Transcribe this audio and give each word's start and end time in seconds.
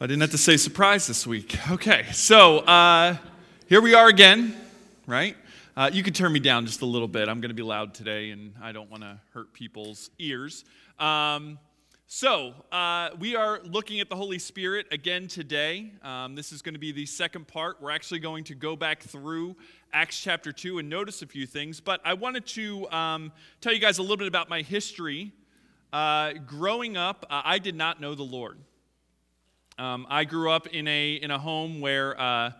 I 0.00 0.08
didn't 0.08 0.22
have 0.22 0.32
to 0.32 0.38
say 0.38 0.56
surprise 0.56 1.06
this 1.06 1.24
week. 1.24 1.56
Okay, 1.70 2.06
so 2.10 2.58
uh, 2.58 3.16
here 3.68 3.80
we 3.80 3.94
are 3.94 4.08
again, 4.08 4.56
right? 5.06 5.36
Uh, 5.76 5.88
you 5.92 6.02
could 6.02 6.16
turn 6.16 6.32
me 6.32 6.40
down 6.40 6.66
just 6.66 6.82
a 6.82 6.84
little 6.84 7.06
bit. 7.06 7.28
I'm 7.28 7.40
going 7.40 7.50
to 7.50 7.54
be 7.54 7.62
loud 7.62 7.94
today, 7.94 8.30
and 8.30 8.54
I 8.60 8.72
don't 8.72 8.90
want 8.90 9.04
to 9.04 9.20
hurt 9.32 9.52
people's 9.52 10.10
ears. 10.18 10.64
Um, 10.98 11.60
so, 12.08 12.54
uh, 12.72 13.10
we 13.20 13.36
are 13.36 13.60
looking 13.62 14.00
at 14.00 14.08
the 14.08 14.16
Holy 14.16 14.40
Spirit 14.40 14.88
again 14.90 15.28
today. 15.28 15.92
Um, 16.02 16.34
this 16.34 16.50
is 16.50 16.60
going 16.60 16.74
to 16.74 16.80
be 16.80 16.90
the 16.90 17.06
second 17.06 17.46
part. 17.46 17.80
We're 17.80 17.92
actually 17.92 18.18
going 18.18 18.42
to 18.44 18.56
go 18.56 18.74
back 18.74 19.00
through 19.00 19.54
Acts 19.92 20.20
chapter 20.20 20.50
2 20.50 20.80
and 20.80 20.88
notice 20.88 21.22
a 21.22 21.26
few 21.28 21.46
things. 21.46 21.78
But 21.78 22.00
I 22.04 22.14
wanted 22.14 22.46
to 22.46 22.90
um, 22.90 23.32
tell 23.60 23.72
you 23.72 23.78
guys 23.78 23.98
a 23.98 24.02
little 24.02 24.16
bit 24.16 24.26
about 24.26 24.48
my 24.48 24.62
history. 24.62 25.30
Uh, 25.92 26.32
growing 26.48 26.96
up, 26.96 27.24
uh, 27.30 27.42
I 27.44 27.60
did 27.60 27.76
not 27.76 28.00
know 28.00 28.16
the 28.16 28.24
Lord. 28.24 28.58
Um, 29.76 30.06
I 30.08 30.22
grew 30.22 30.52
up 30.52 30.68
in 30.68 30.86
a, 30.86 31.14
in 31.14 31.32
a 31.32 31.38
home 31.38 31.80
where 31.80 32.20
uh, 32.20 32.52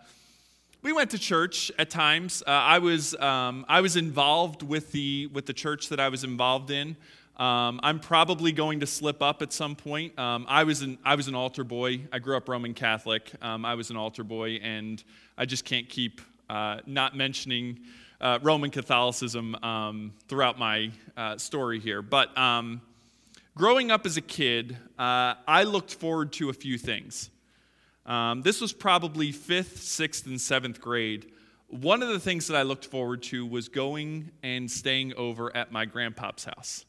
we 0.83 0.93
went 0.93 1.13
to 1.13 1.19
church 1.19 1.71
at 1.79 1.89
times. 1.89 2.43
Uh, 2.45 2.51
I, 2.51 2.81
was, 2.81 3.15
um, 3.17 3.65
I 3.69 3.83
was 3.83 3.95
involved 3.95 4.65
with 4.65 4.91
the, 4.91 5.29
with 5.29 5.47
the 5.47 5.53
church 5.53 5.91
that 5.91 6.01
I 6.01 6.09
was 6.09 6.25
involved 6.25 6.73
in. 6.73 6.97
Um, 7.37 7.79
I'm 7.85 8.01
probably 8.01 8.51
going 8.51 8.81
to 8.81 8.87
slip 8.87 9.23
up 9.23 9.43
at 9.43 9.53
some 9.53 9.77
point. 9.77 10.19
Um, 10.19 10.45
I, 10.49 10.65
was 10.65 10.83
an, 10.83 10.99
I 11.05 11.15
was 11.15 11.29
an 11.29 11.37
altar 11.37 11.63
boy. 11.63 12.01
I 12.13 12.19
grew 12.19 12.37
up 12.37 12.49
Roman 12.49 12.75
Catholic. 12.75 13.31
Um, 13.41 13.65
I 13.65 13.77
was 13.77 13.91
an 13.91 13.97
altar 13.97 14.25
boy, 14.25 14.59
and 14.63 15.03
I 15.39 15.45
just 15.45 15.65
can't 15.65 15.89
keep 15.89 16.21
uh, 16.51 16.81
not 16.85 17.17
mentioning 17.17 17.79
uh, 18.21 18.41
Roman 18.43 18.71
Catholicism 18.71 19.55
um, 19.63 20.13
throughout 20.27 20.59
my 20.59 20.91
uh, 21.17 21.39
story 21.39 21.79
here. 21.79 22.03
But 22.03 22.37
um, 22.37 22.81
Growing 23.57 23.93
up 23.93 24.05
as 24.05 24.17
a 24.17 24.21
kid, 24.21 24.77
uh, 24.99 25.35
I 25.47 25.63
looked 25.63 25.95
forward 25.95 26.33
to 26.35 26.49
a 26.49 26.53
few 26.53 26.77
things. 26.77 27.31
Um, 28.05 28.43
this 28.43 28.61
was 28.61 28.73
probably 28.73 29.31
fifth, 29.31 29.81
sixth, 29.81 30.27
and 30.27 30.41
seventh 30.41 30.81
grade. 30.81 31.31
One 31.69 32.03
of 32.03 32.09
the 32.09 32.19
things 32.19 32.49
that 32.49 32.57
I 32.57 32.63
looked 32.63 32.85
forward 32.85 33.23
to 33.25 33.47
was 33.47 33.69
going 33.69 34.33
and 34.43 34.69
staying 34.69 35.15
over 35.15 35.57
at 35.57 35.71
my 35.71 35.85
grandpa's 35.85 36.45
house. 36.45 36.85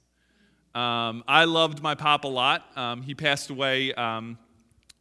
Um, 0.73 1.23
I 1.27 1.45
loved 1.45 1.83
my 1.83 1.93
pop 1.93 2.23
a 2.23 2.27
lot. 2.27 2.65
Um, 2.75 3.03
he 3.03 3.13
passed 3.13 3.51
away 3.51 3.93
um, 3.93 4.39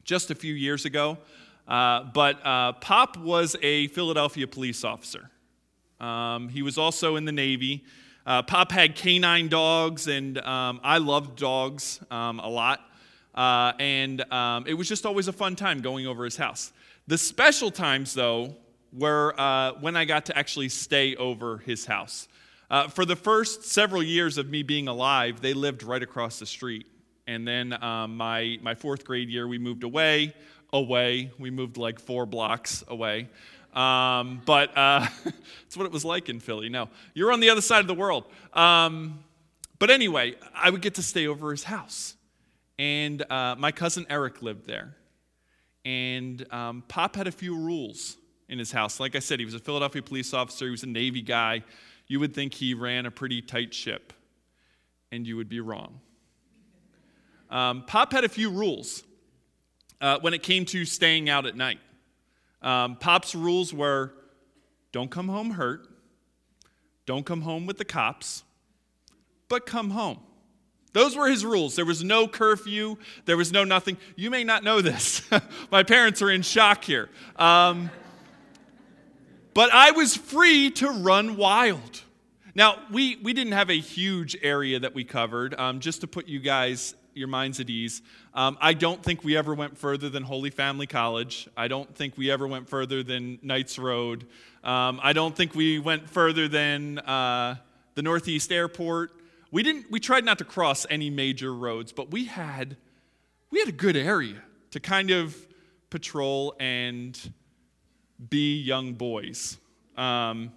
just 0.04 0.30
a 0.30 0.34
few 0.34 0.52
years 0.52 0.84
ago. 0.84 1.16
Uh, 1.66 2.04
but 2.12 2.44
uh, 2.44 2.72
Pop 2.72 3.16
was 3.16 3.56
a 3.62 3.86
Philadelphia 3.88 4.46
police 4.46 4.84
officer. 4.84 5.30
Um, 5.98 6.50
he 6.50 6.60
was 6.60 6.76
also 6.76 7.16
in 7.16 7.24
the 7.24 7.32
Navy. 7.32 7.84
Uh, 8.26 8.42
Pop 8.42 8.72
had 8.72 8.96
canine 8.96 9.48
dogs, 9.48 10.08
and 10.08 10.38
um, 10.38 10.80
I 10.82 10.98
loved 10.98 11.38
dogs 11.38 12.00
um, 12.10 12.40
a 12.40 12.48
lot. 12.48 12.80
Uh, 13.34 13.72
and 13.78 14.20
um, 14.32 14.64
it 14.66 14.74
was 14.74 14.88
just 14.88 15.04
always 15.04 15.28
a 15.28 15.32
fun 15.32 15.56
time 15.56 15.80
going 15.80 16.06
over 16.06 16.24
his 16.24 16.36
house. 16.36 16.72
The 17.06 17.18
special 17.18 17.70
times, 17.70 18.14
though, 18.14 18.54
were 18.92 19.34
uh, 19.38 19.72
when 19.80 19.96
I 19.96 20.04
got 20.06 20.26
to 20.26 20.38
actually 20.38 20.70
stay 20.70 21.16
over 21.16 21.58
his 21.58 21.84
house. 21.84 22.28
Uh, 22.70 22.88
for 22.88 23.04
the 23.04 23.16
first 23.16 23.64
several 23.64 24.02
years 24.02 24.38
of 24.38 24.48
me 24.48 24.62
being 24.62 24.88
alive, 24.88 25.40
they 25.42 25.52
lived 25.52 25.82
right 25.82 26.02
across 26.02 26.38
the 26.38 26.46
street. 26.46 26.86
And 27.26 27.46
then 27.46 27.72
um, 27.82 28.16
my, 28.16 28.58
my 28.62 28.74
fourth 28.74 29.04
grade 29.04 29.28
year, 29.28 29.46
we 29.46 29.58
moved 29.58 29.84
away, 29.84 30.34
away. 30.72 31.30
We 31.38 31.50
moved 31.50 31.76
like 31.76 32.00
four 32.00 32.24
blocks 32.24 32.84
away. 32.88 33.28
Um, 33.74 34.40
but 34.44 34.76
uh, 34.76 35.06
it's 35.66 35.76
what 35.76 35.86
it 35.86 35.92
was 35.92 36.04
like 36.04 36.28
in 36.28 36.40
Philly. 36.40 36.68
No, 36.68 36.88
you're 37.12 37.32
on 37.32 37.40
the 37.40 37.50
other 37.50 37.60
side 37.60 37.80
of 37.80 37.86
the 37.86 37.94
world. 37.94 38.24
Um, 38.52 39.24
but 39.78 39.90
anyway, 39.90 40.34
I 40.54 40.70
would 40.70 40.80
get 40.80 40.94
to 40.94 41.02
stay 41.02 41.26
over 41.26 41.50
his 41.50 41.64
house. 41.64 42.14
And 42.78 43.22
uh, 43.30 43.56
my 43.58 43.72
cousin 43.72 44.06
Eric 44.08 44.42
lived 44.42 44.66
there. 44.66 44.96
And 45.84 46.50
um, 46.52 46.84
Pop 46.88 47.16
had 47.16 47.26
a 47.26 47.32
few 47.32 47.56
rules 47.56 48.16
in 48.48 48.58
his 48.58 48.72
house. 48.72 49.00
Like 49.00 49.16
I 49.16 49.18
said, 49.18 49.38
he 49.38 49.44
was 49.44 49.54
a 49.54 49.58
Philadelphia 49.58 50.02
police 50.02 50.32
officer, 50.32 50.66
he 50.66 50.70
was 50.70 50.82
a 50.82 50.88
Navy 50.88 51.22
guy. 51.22 51.62
You 52.06 52.20
would 52.20 52.34
think 52.34 52.52
he 52.52 52.74
ran 52.74 53.06
a 53.06 53.10
pretty 53.10 53.40
tight 53.40 53.72
ship, 53.72 54.12
and 55.10 55.26
you 55.26 55.36
would 55.36 55.48
be 55.48 55.60
wrong. 55.60 56.00
Um, 57.50 57.84
Pop 57.86 58.12
had 58.12 58.24
a 58.24 58.28
few 58.28 58.50
rules 58.50 59.04
uh, 60.00 60.18
when 60.20 60.34
it 60.34 60.42
came 60.42 60.64
to 60.66 60.84
staying 60.84 61.30
out 61.30 61.46
at 61.46 61.56
night. 61.56 61.78
Um, 62.64 62.96
Pop's 62.96 63.34
rules 63.34 63.72
were 63.72 64.12
don't 64.90 65.10
come 65.10 65.28
home 65.28 65.50
hurt, 65.50 65.86
don't 67.06 67.26
come 67.26 67.42
home 67.42 67.66
with 67.66 67.78
the 67.78 67.84
cops, 67.84 68.42
but 69.48 69.66
come 69.66 69.90
home. 69.90 70.18
Those 70.94 71.16
were 71.16 71.28
his 71.28 71.44
rules. 71.44 71.74
There 71.76 71.84
was 71.84 72.02
no 72.02 72.26
curfew, 72.26 72.96
there 73.26 73.36
was 73.36 73.52
no 73.52 73.64
nothing. 73.64 73.98
You 74.16 74.30
may 74.30 74.44
not 74.44 74.64
know 74.64 74.80
this. 74.80 75.22
My 75.70 75.82
parents 75.82 76.22
are 76.22 76.30
in 76.30 76.42
shock 76.42 76.84
here. 76.84 77.10
Um, 77.36 77.90
but 79.52 79.72
I 79.72 79.90
was 79.90 80.16
free 80.16 80.70
to 80.72 80.88
run 80.88 81.36
wild. 81.36 82.02
Now, 82.54 82.78
we, 82.90 83.16
we 83.16 83.32
didn't 83.32 83.52
have 83.52 83.70
a 83.70 83.78
huge 83.78 84.36
area 84.42 84.78
that 84.78 84.94
we 84.94 85.04
covered. 85.04 85.54
Um, 85.58 85.80
just 85.80 86.00
to 86.02 86.06
put 86.06 86.28
you 86.28 86.38
guys 86.38 86.94
your 87.14 87.28
minds 87.28 87.60
at 87.60 87.70
ease. 87.70 88.02
Um, 88.34 88.58
I 88.60 88.74
don't 88.74 89.02
think 89.02 89.24
we 89.24 89.36
ever 89.36 89.54
went 89.54 89.78
further 89.78 90.08
than 90.08 90.22
Holy 90.22 90.50
Family 90.50 90.86
College. 90.86 91.48
I 91.56 91.68
don't 91.68 91.94
think 91.94 92.16
we 92.16 92.30
ever 92.30 92.46
went 92.46 92.68
further 92.68 93.02
than 93.02 93.38
Knights 93.42 93.78
Road. 93.78 94.26
Um, 94.62 95.00
I 95.02 95.12
don't 95.12 95.36
think 95.36 95.54
we 95.54 95.78
went 95.78 96.08
further 96.08 96.48
than 96.48 96.98
uh, 97.00 97.56
the 97.94 98.02
Northeast 98.02 98.50
Airport. 98.50 99.12
We 99.50 99.62
didn't. 99.62 99.90
We 99.90 100.00
tried 100.00 100.24
not 100.24 100.38
to 100.38 100.44
cross 100.44 100.86
any 100.90 101.10
major 101.10 101.54
roads, 101.54 101.92
but 101.92 102.10
we 102.10 102.24
had 102.24 102.76
we 103.50 103.60
had 103.60 103.68
a 103.68 103.72
good 103.72 103.96
area 103.96 104.42
to 104.72 104.80
kind 104.80 105.10
of 105.10 105.36
patrol 105.90 106.56
and 106.58 107.16
be 108.28 108.60
young 108.60 108.94
boys. 108.94 109.58
Um, 109.96 110.52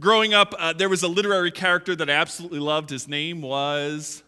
growing 0.00 0.34
up, 0.34 0.54
uh, 0.58 0.74
there 0.74 0.90
was 0.90 1.02
a 1.02 1.08
literary 1.08 1.50
character 1.50 1.96
that 1.96 2.10
I 2.10 2.12
absolutely 2.12 2.58
loved. 2.58 2.90
His 2.90 3.08
name 3.08 3.40
was 3.40 4.22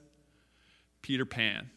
Peter 1.08 1.24
Pan. 1.24 1.70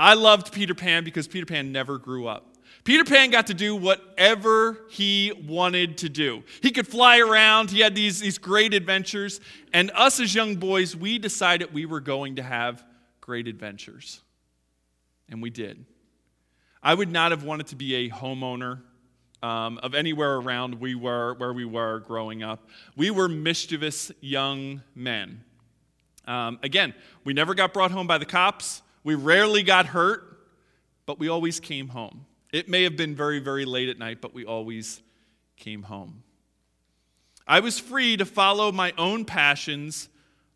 I 0.00 0.14
loved 0.14 0.52
Peter 0.52 0.74
Pan 0.74 1.04
because 1.04 1.28
Peter 1.28 1.46
Pan 1.46 1.70
never 1.70 1.96
grew 1.96 2.26
up. 2.26 2.56
Peter 2.82 3.04
Pan 3.04 3.30
got 3.30 3.46
to 3.46 3.54
do 3.54 3.76
whatever 3.76 4.80
he 4.90 5.32
wanted 5.46 5.98
to 5.98 6.08
do. 6.08 6.42
He 6.60 6.72
could 6.72 6.88
fly 6.88 7.20
around, 7.20 7.70
he 7.70 7.78
had 7.78 7.94
these, 7.94 8.18
these 8.18 8.38
great 8.38 8.74
adventures, 8.74 9.40
and 9.72 9.92
us 9.94 10.18
as 10.18 10.34
young 10.34 10.56
boys, 10.56 10.96
we 10.96 11.20
decided 11.20 11.72
we 11.72 11.86
were 11.86 12.00
going 12.00 12.34
to 12.34 12.42
have 12.42 12.84
great 13.20 13.46
adventures. 13.46 14.20
And 15.28 15.40
we 15.40 15.50
did. 15.50 15.84
I 16.82 16.94
would 16.94 17.12
not 17.12 17.30
have 17.30 17.44
wanted 17.44 17.68
to 17.68 17.76
be 17.76 17.94
a 17.94 18.10
homeowner 18.10 18.80
um, 19.40 19.78
of 19.84 19.94
anywhere 19.94 20.34
around 20.34 20.80
we 20.80 20.96
were 20.96 21.34
where 21.34 21.52
we 21.52 21.64
were 21.64 22.00
growing 22.00 22.42
up. 22.42 22.68
We 22.96 23.12
were 23.12 23.28
mischievous 23.28 24.10
young 24.20 24.82
men. 24.96 25.44
Um, 26.26 26.58
again, 26.62 26.94
we 27.24 27.32
never 27.32 27.54
got 27.54 27.72
brought 27.72 27.90
home 27.90 28.06
by 28.06 28.18
the 28.18 28.26
cops. 28.26 28.82
We 29.04 29.14
rarely 29.14 29.62
got 29.62 29.86
hurt, 29.86 30.38
but 31.06 31.18
we 31.18 31.28
always 31.28 31.60
came 31.60 31.88
home. 31.88 32.26
It 32.52 32.68
may 32.68 32.82
have 32.84 32.96
been 32.96 33.14
very, 33.14 33.38
very 33.38 33.64
late 33.64 33.88
at 33.88 33.98
night, 33.98 34.20
but 34.20 34.34
we 34.34 34.44
always 34.44 35.02
came 35.56 35.84
home. 35.84 36.22
I 37.46 37.60
was 37.60 37.78
free 37.78 38.16
to 38.16 38.24
follow 38.24 38.72
my 38.72 38.92
own 38.98 39.24
passions, 39.24 40.08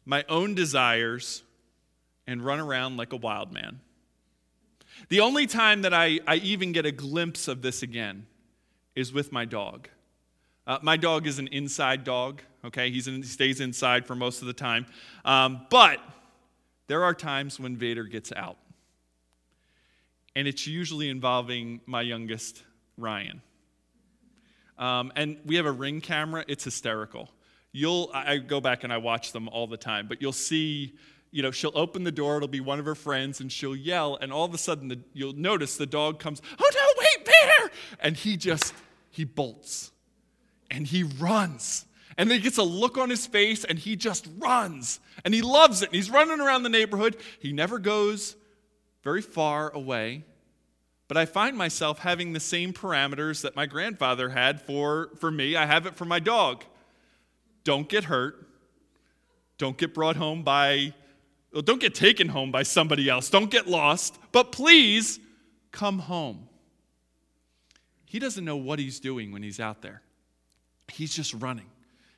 my 0.04 0.24
own 0.28 0.54
desires, 0.54 1.44
and 2.26 2.44
run 2.44 2.58
around 2.58 2.96
like 2.96 3.12
a 3.12 3.16
wild 3.16 3.52
man. 3.52 3.80
The 5.08 5.20
only 5.20 5.46
time 5.46 5.82
that 5.82 5.94
I, 5.94 6.20
I 6.26 6.36
even 6.36 6.72
get 6.72 6.84
a 6.86 6.92
glimpse 6.92 7.48
of 7.48 7.62
this 7.62 7.82
again 7.82 8.26
is 8.94 9.12
with 9.12 9.32
my 9.32 9.44
dog. 9.44 9.88
Uh, 10.66 10.78
my 10.82 10.96
dog 10.96 11.26
is 11.26 11.38
an 11.38 11.48
inside 11.48 12.04
dog, 12.04 12.42
okay? 12.64 12.90
He's 12.90 13.06
in, 13.06 13.16
he 13.16 13.22
stays 13.22 13.60
inside 13.60 14.06
for 14.06 14.14
most 14.14 14.40
of 14.40 14.46
the 14.46 14.52
time. 14.52 14.86
Um, 15.24 15.66
but 15.70 16.00
there 16.86 17.04
are 17.04 17.14
times 17.14 17.60
when 17.60 17.76
Vader 17.76 18.04
gets 18.04 18.32
out. 18.32 18.56
And 20.36 20.46
it's 20.46 20.66
usually 20.66 21.08
involving 21.08 21.80
my 21.86 22.02
youngest, 22.02 22.62
Ryan. 22.96 23.42
Um, 24.78 25.12
and 25.16 25.38
we 25.44 25.56
have 25.56 25.66
a 25.66 25.72
ring 25.72 26.00
camera, 26.00 26.44
it's 26.48 26.64
hysterical. 26.64 27.28
You'll, 27.72 28.10
I 28.12 28.38
go 28.38 28.60
back 28.60 28.82
and 28.82 28.92
I 28.92 28.96
watch 28.96 29.32
them 29.32 29.48
all 29.48 29.66
the 29.66 29.76
time, 29.76 30.08
but 30.08 30.22
you'll 30.22 30.32
see, 30.32 30.94
you 31.30 31.42
know, 31.42 31.50
she'll 31.50 31.76
open 31.76 32.02
the 32.02 32.12
door, 32.12 32.36
it'll 32.38 32.48
be 32.48 32.60
one 32.60 32.78
of 32.78 32.86
her 32.86 32.94
friends, 32.94 33.40
and 33.40 33.52
she'll 33.52 33.76
yell, 33.76 34.16
and 34.20 34.32
all 34.32 34.44
of 34.44 34.54
a 34.54 34.58
sudden 34.58 34.88
the, 34.88 34.98
you'll 35.12 35.34
notice 35.34 35.76
the 35.76 35.86
dog 35.86 36.18
comes, 36.18 36.40
oh 36.58 36.70
no, 36.74 37.04
wait, 37.04 37.26
Vader! 37.26 37.72
And 38.00 38.16
he 38.16 38.36
just, 38.36 38.72
he 39.10 39.24
bolts 39.24 39.92
and 40.70 40.86
he 40.86 41.02
runs. 41.02 41.84
And 42.20 42.30
then 42.30 42.36
he 42.36 42.42
gets 42.42 42.58
a 42.58 42.62
look 42.62 42.98
on 42.98 43.08
his 43.08 43.26
face 43.26 43.64
and 43.64 43.78
he 43.78 43.96
just 43.96 44.28
runs. 44.36 45.00
And 45.24 45.32
he 45.32 45.40
loves 45.40 45.80
it. 45.80 45.86
And 45.86 45.94
he's 45.94 46.10
running 46.10 46.38
around 46.38 46.64
the 46.64 46.68
neighborhood. 46.68 47.16
He 47.38 47.50
never 47.50 47.78
goes 47.78 48.36
very 49.02 49.22
far 49.22 49.70
away. 49.70 50.24
But 51.08 51.16
I 51.16 51.24
find 51.24 51.56
myself 51.56 52.00
having 52.00 52.34
the 52.34 52.38
same 52.38 52.74
parameters 52.74 53.40
that 53.40 53.56
my 53.56 53.64
grandfather 53.64 54.28
had 54.28 54.60
for, 54.60 55.08
for 55.16 55.30
me. 55.30 55.56
I 55.56 55.64
have 55.64 55.86
it 55.86 55.94
for 55.94 56.04
my 56.04 56.18
dog. 56.18 56.62
Don't 57.64 57.88
get 57.88 58.04
hurt. 58.04 58.46
Don't 59.56 59.78
get 59.78 59.94
brought 59.94 60.16
home 60.16 60.42
by, 60.42 60.92
well, 61.54 61.62
don't 61.62 61.80
get 61.80 61.94
taken 61.94 62.28
home 62.28 62.52
by 62.52 62.64
somebody 62.64 63.08
else. 63.08 63.30
Don't 63.30 63.50
get 63.50 63.66
lost. 63.66 64.18
But 64.30 64.52
please 64.52 65.18
come 65.72 66.00
home. 66.00 66.50
he 68.04 68.18
doesn't 68.18 68.44
know 68.44 68.58
what 68.58 68.78
he's 68.78 69.00
doing 69.00 69.32
when 69.32 69.42
he's 69.42 69.58
out 69.58 69.80
there. 69.80 70.02
He's 70.92 71.14
just 71.14 71.32
running. 71.32 71.70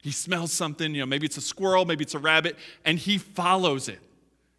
He 0.02 0.10
smells 0.10 0.52
something, 0.52 0.94
you 0.94 1.00
know, 1.00 1.06
maybe 1.06 1.26
it's 1.26 1.36
a 1.36 1.40
squirrel, 1.40 1.84
maybe 1.84 2.02
it's 2.02 2.14
a 2.14 2.18
rabbit, 2.18 2.58
and 2.84 2.98
he 2.98 3.18
follows 3.18 3.88
it. 3.88 4.00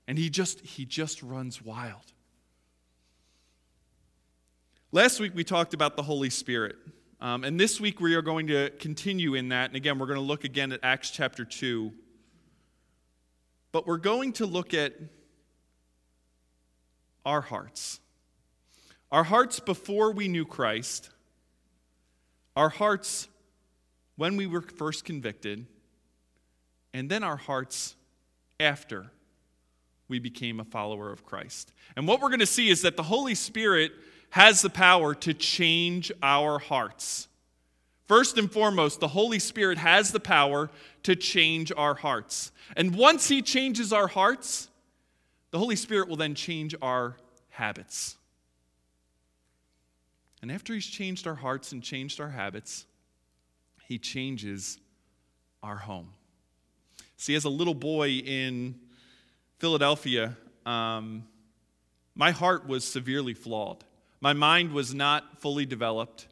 And 0.08 0.18
he 0.18 0.30
just 0.30 0.62
he 0.62 0.86
just 0.86 1.22
runs 1.22 1.62
wild. 1.62 2.14
Last 4.94 5.20
week 5.20 5.34
we 5.36 5.44
talked 5.44 5.74
about 5.74 5.98
the 5.98 6.04
Holy 6.04 6.30
Spirit. 6.30 6.78
Um, 7.20 7.44
and 7.44 7.60
this 7.60 7.82
week 7.82 8.00
we 8.00 8.16
are 8.16 8.22
going 8.22 8.48
to 8.48 8.70
continue 8.80 9.36
in 9.36 9.50
that. 9.50 9.70
And 9.70 9.76
again, 9.76 10.00
we're 10.00 10.08
going 10.08 10.20
to 10.20 10.26
look 10.26 10.46
again 10.46 10.72
at 10.72 10.80
Acts 10.82 11.12
chapter 11.12 11.44
2. 11.44 11.92
But 13.74 13.86
we're 13.86 13.98
going 13.98 14.34
to 14.34 14.46
look 14.46 14.74
at 14.74 14.94
our 17.26 17.42
hearts. 17.42 18.00
Our 19.12 19.24
hearts 19.26 19.60
before 19.60 20.12
we 20.12 20.30
knew 20.30 20.46
Christ, 20.46 21.10
our 22.56 22.70
hearts 22.70 23.28
when 24.16 24.38
we 24.38 24.46
were 24.46 24.62
first 24.62 25.06
convicted, 25.06 25.66
and 26.94 27.10
then 27.10 27.24
our 27.24 27.38
hearts 27.38 27.96
after 28.60 29.12
we 30.08 30.20
became 30.20 30.60
a 30.60 30.66
follower 30.66 31.12
of 31.12 31.26
Christ. 31.26 31.72
And 31.96 32.08
what 32.08 32.22
we're 32.22 32.30
going 32.30 32.40
to 32.40 32.46
see 32.46 32.70
is 32.70 32.84
that 32.84 32.98
the 32.98 33.04
Holy 33.04 33.36
Spirit 33.36 33.92
has 34.30 34.62
the 34.62 34.70
power 34.70 35.16
to 35.16 35.34
change 35.34 36.12
our 36.22 36.60
hearts. 36.60 37.28
First 38.08 38.38
and 38.38 38.52
foremost, 38.52 39.00
the 39.00 39.08
Holy 39.08 39.40
Spirit 39.40 39.78
has 39.78 40.12
the 40.12 40.20
power 40.20 40.70
to 41.04 41.16
change 41.16 41.72
our 41.76 41.96
hearts. 41.96 42.52
And 42.76 42.96
once 42.96 43.28
He 43.28 43.42
changes 43.42 43.94
our 43.94 44.08
hearts, 44.08 44.70
the 45.52 45.60
Holy 45.60 45.76
Spirit 45.76 46.10
will 46.10 46.16
then 46.16 46.36
change 46.36 46.76
our 46.82 47.18
habits. 47.50 48.18
And 50.42 50.52
after 50.52 50.74
He's 50.74 50.86
changed 50.86 51.26
our 51.26 51.36
hearts 51.36 51.72
and 51.72 51.82
changed 51.82 52.20
our 52.20 52.30
habits, 52.30 52.86
He 53.88 53.98
changes 54.00 54.80
our 55.62 55.78
home. 55.78 56.10
See, 57.18 57.36
as 57.36 57.46
a 57.46 57.50
little 57.50 57.74
boy 57.74 58.10
in 58.10 58.76
Philadelphia, 59.60 60.36
um, 60.66 61.26
my 62.16 62.32
heart 62.32 62.68
was 62.68 62.84
severely 62.84 63.34
flawed. 63.34 63.84
My 64.22 64.34
mind 64.34 64.72
was 64.72 64.94
not 64.94 65.40
fully 65.40 65.66
developed. 65.66 66.28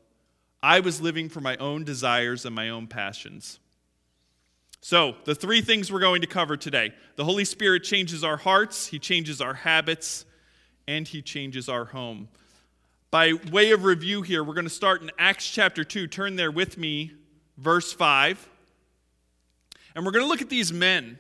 I 0.63 0.80
was 0.80 1.01
living 1.01 1.30
for 1.30 1.42
my 1.42 1.57
own 1.57 1.83
desires 1.83 2.45
and 2.45 2.56
my 2.56 2.69
own 2.69 2.88
passions. 2.88 3.59
So, 4.80 5.15
the 5.25 5.36
three 5.36 5.62
things 5.62 5.92
we're 5.92 6.00
going 6.00 6.21
to 6.21 6.27
cover 6.27 6.57
today 6.57 6.94
the 7.15 7.24
Holy 7.24 7.45
Spirit 7.45 7.83
changes 7.83 8.24
our 8.24 8.38
hearts, 8.38 8.88
He 8.88 9.00
changes 9.00 9.42
our 9.42 9.54
habits, 9.54 10.25
and 10.88 11.07
He 11.07 11.21
changes 11.21 11.69
our 11.69 11.86
home. 11.86 12.30
By 13.12 13.33
way 13.51 13.71
of 13.71 13.83
review 13.83 14.21
here, 14.21 14.44
we're 14.44 14.54
going 14.54 14.63
to 14.63 14.69
start 14.69 15.01
in 15.01 15.12
Acts 15.19 15.50
chapter 15.50 15.83
2. 15.83 16.07
Turn 16.07 16.36
there 16.36 16.51
with 16.51 16.77
me, 16.77 17.12
verse 17.62 17.94
5. 17.94 18.50
And 19.96 20.06
we're 20.06 20.12
going 20.12 20.25
to 20.25 20.30
look 20.30 20.42
at 20.42 20.50
these 20.50 20.74
men. 20.74 21.19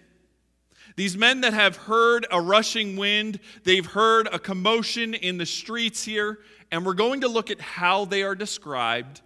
These 0.95 1.15
men 1.15 1.41
that 1.41 1.53
have 1.53 1.77
heard 1.77 2.25
a 2.31 2.41
rushing 2.41 2.97
wind, 2.97 3.39
they've 3.63 3.85
heard 3.85 4.27
a 4.31 4.39
commotion 4.39 5.13
in 5.13 5.37
the 5.37 5.45
streets 5.45 6.03
here, 6.03 6.39
and 6.71 6.85
we're 6.85 6.93
going 6.93 7.21
to 7.21 7.27
look 7.27 7.49
at 7.49 7.61
how 7.61 8.05
they 8.05 8.23
are 8.23 8.35
described 8.35 9.21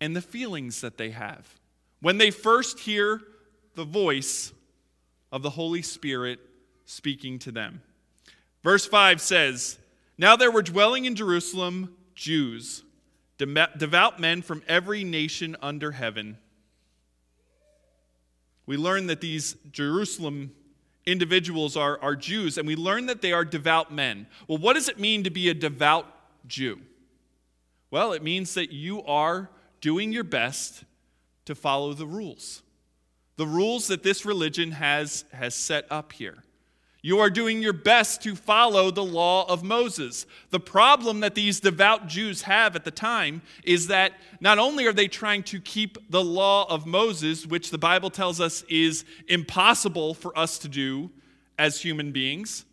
and 0.00 0.14
the 0.14 0.20
feelings 0.20 0.80
that 0.82 0.98
they 0.98 1.10
have. 1.10 1.46
When 2.00 2.18
they 2.18 2.30
first 2.30 2.80
hear 2.80 3.22
the 3.74 3.84
voice 3.84 4.52
of 5.30 5.42
the 5.42 5.50
Holy 5.50 5.82
Spirit 5.82 6.40
speaking 6.84 7.38
to 7.40 7.52
them. 7.52 7.80
Verse 8.62 8.84
5 8.84 9.20
says, 9.20 9.78
now 10.18 10.36
there 10.36 10.50
were 10.50 10.62
dwelling 10.62 11.04
in 11.06 11.14
Jerusalem 11.14 11.96
Jews, 12.14 12.82
devout 13.46 14.20
men 14.20 14.42
from 14.42 14.62
every 14.68 15.04
nation 15.04 15.56
under 15.60 15.92
heaven. 15.92 16.38
We 18.66 18.76
learn 18.76 19.06
that 19.08 19.20
these 19.20 19.56
Jerusalem 19.70 20.52
individuals 21.04 21.76
are, 21.76 21.98
are 22.00 22.14
Jews, 22.14 22.58
and 22.58 22.66
we 22.66 22.76
learn 22.76 23.06
that 23.06 23.22
they 23.22 23.32
are 23.32 23.44
devout 23.44 23.92
men. 23.92 24.26
Well, 24.46 24.58
what 24.58 24.74
does 24.74 24.88
it 24.88 24.98
mean 24.98 25.24
to 25.24 25.30
be 25.30 25.48
a 25.48 25.54
devout 25.54 26.06
Jew? 26.46 26.80
Well, 27.90 28.12
it 28.12 28.22
means 28.22 28.54
that 28.54 28.72
you 28.72 29.02
are 29.04 29.50
doing 29.80 30.12
your 30.12 30.24
best 30.24 30.84
to 31.44 31.54
follow 31.54 31.92
the 31.92 32.06
rules, 32.06 32.62
the 33.36 33.46
rules 33.46 33.88
that 33.88 34.02
this 34.02 34.24
religion 34.24 34.72
has, 34.72 35.24
has 35.32 35.54
set 35.54 35.86
up 35.90 36.12
here. 36.12 36.44
You 37.04 37.18
are 37.18 37.30
doing 37.30 37.60
your 37.60 37.72
best 37.72 38.22
to 38.22 38.36
follow 38.36 38.92
the 38.92 39.04
law 39.04 39.44
of 39.48 39.64
Moses. 39.64 40.24
The 40.50 40.60
problem 40.60 41.18
that 41.20 41.34
these 41.34 41.58
devout 41.58 42.06
Jews 42.06 42.42
have 42.42 42.76
at 42.76 42.84
the 42.84 42.92
time 42.92 43.42
is 43.64 43.88
that 43.88 44.12
not 44.40 44.60
only 44.60 44.86
are 44.86 44.92
they 44.92 45.08
trying 45.08 45.42
to 45.44 45.60
keep 45.60 45.98
the 46.10 46.22
law 46.22 46.64
of 46.72 46.86
Moses, 46.86 47.44
which 47.44 47.70
the 47.70 47.78
Bible 47.78 48.08
tells 48.08 48.40
us 48.40 48.62
is 48.68 49.04
impossible 49.26 50.14
for 50.14 50.36
us 50.38 50.58
to 50.58 50.68
do 50.68 51.10
as 51.58 51.80
human 51.80 52.12
beings, 52.12 52.64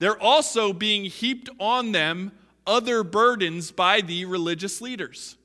they're 0.00 0.20
also 0.20 0.72
being 0.72 1.04
heaped 1.04 1.48
on 1.60 1.92
them 1.92 2.32
other 2.66 3.04
burdens 3.04 3.70
by 3.70 4.00
the 4.00 4.24
religious 4.24 4.80
leaders. 4.80 5.36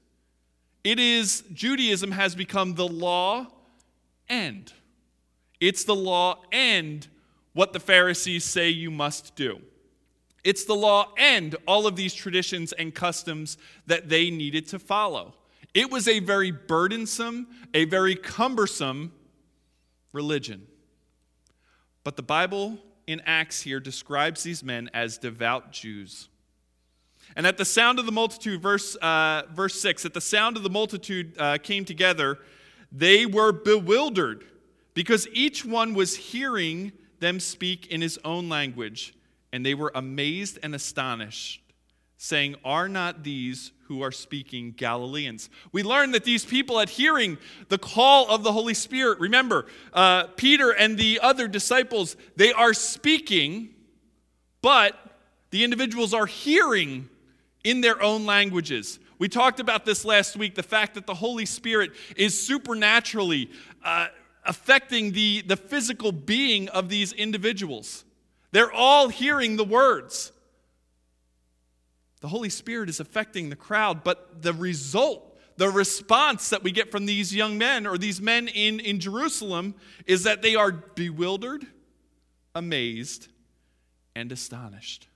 It 0.84 1.00
is, 1.00 1.44
Judaism 1.54 2.12
has 2.12 2.34
become 2.34 2.74
the 2.74 2.88
law 2.88 3.48
and. 4.28 4.74
It's 5.60 5.84
the 5.84 5.96
law 5.96 6.42
and 6.52 7.08
what 7.54 7.74
the 7.74 7.80
Pharisees 7.80 8.44
say 8.44 8.70
you 8.70 8.92
must 8.92 9.36
do. 9.36 9.62
It's 10.44 10.66
the 10.66 10.76
law 10.76 11.14
and 11.18 11.56
all 11.68 11.88
of 11.88 11.96
these 11.96 12.14
traditions 12.14 12.74
and 12.74 12.94
customs 12.94 13.58
that 13.88 14.10
they 14.10 14.30
needed 14.30 14.68
to 14.70 14.80
follow. 14.80 15.36
It 15.74 15.90
was 15.90 16.08
a 16.08 16.20
very 16.20 16.52
burdensome, 16.52 17.48
a 17.74 17.86
very 17.86 18.16
cumbersome 18.16 19.14
religion. 20.12 20.68
But 22.04 22.18
the 22.18 22.24
Bible 22.24 22.78
in 23.08 23.22
Acts 23.26 23.62
here 23.62 23.80
describes 23.80 24.44
these 24.44 24.64
men 24.64 24.90
as 24.94 25.18
devout 25.18 25.72
Jews. 25.72 26.30
And 27.36 27.48
at 27.48 27.58
the 27.58 27.66
sound 27.66 28.00
of 28.00 28.06
the 28.06 28.12
multitude, 28.12 28.62
verse, 28.62 28.96
uh, 28.98 29.44
verse 29.54 29.80
6, 29.82 30.06
at 30.06 30.14
the 30.14 30.22
sound 30.22 30.58
of 30.58 30.64
the 30.64 30.70
multitude 30.70 31.34
uh, 31.40 31.58
came 31.58 31.86
together, 31.86 32.40
they 32.92 33.26
were 33.26 33.52
bewildered 33.52 34.46
because 34.94 35.28
each 35.34 35.66
one 35.66 35.94
was 35.94 36.16
hearing 36.16 36.92
them 37.24 37.40
speak 37.40 37.88
in 37.88 38.02
his 38.02 38.20
own 38.26 38.50
language, 38.50 39.16
and 39.52 39.66
they 39.66 39.74
were 39.74 39.92
amazed 39.96 40.60
and 40.62 40.76
astonished, 40.76 41.62
saying, 42.18 42.56
Are 42.66 42.90
not 42.90 43.24
these 43.24 43.72
who 43.88 44.02
are 44.02 44.12
speaking 44.12 44.72
Galileans? 44.72 45.50
We 45.72 45.84
learn 45.84 46.12
that 46.12 46.26
these 46.26 46.46
people, 46.46 46.80
at 46.80 46.90
hearing 46.90 47.38
the 47.70 47.78
call 47.78 48.30
of 48.30 48.44
the 48.44 48.52
Holy 48.52 48.74
Spirit, 48.74 49.20
remember, 49.20 49.68
uh, 49.94 50.26
Peter 50.36 50.72
and 50.72 50.98
the 50.98 51.20
other 51.22 51.48
disciples, 51.48 52.18
they 52.36 52.52
are 52.52 52.74
speaking, 52.74 53.70
but 54.62 54.96
the 55.52 55.64
individuals 55.64 56.14
are 56.14 56.26
hearing 56.26 57.10
in 57.64 57.80
their 57.80 58.02
own 58.02 58.26
languages. 58.26 59.00
We 59.18 59.30
talked 59.30 59.62
about 59.62 59.86
this 59.86 60.04
last 60.04 60.36
week 60.36 60.56
the 60.56 60.64
fact 60.64 60.96
that 60.96 61.08
the 61.08 61.14
Holy 61.14 61.46
Spirit 61.46 61.92
is 62.18 62.46
supernaturally. 62.46 63.50
Uh, 63.82 64.08
affecting 64.46 65.12
the, 65.14 65.44
the 65.46 65.58
physical 65.58 66.12
being 66.12 66.70
of 66.70 66.90
these 66.90 67.14
individuals. 67.14 68.06
They're 68.52 68.72
all 68.72 69.10
hearing 69.10 69.56
the 69.58 69.64
words. 69.64 70.32
The 72.22 72.28
Holy 72.28 72.50
Spirit 72.50 72.90
is 72.90 73.00
affecting 73.00 73.50
the 73.50 73.56
crowd, 73.56 74.04
but 74.04 74.42
the 74.42 74.54
result, 74.54 75.38
the 75.58 75.70
response 75.70 76.50
that 76.52 76.64
we 76.64 76.72
get 76.72 76.92
from 76.92 77.06
these 77.06 77.36
young 77.36 77.58
men 77.58 77.86
or 77.86 77.98
these 77.98 78.22
men 78.22 78.48
in, 78.48 78.80
in 78.80 79.00
Jerusalem 79.00 79.76
is 80.06 80.24
that 80.24 80.42
they 80.42 80.56
are 80.56 80.72
bewildered, 80.72 81.66
amazed, 82.56 83.28
and 84.16 84.32
astonished. 84.32 85.08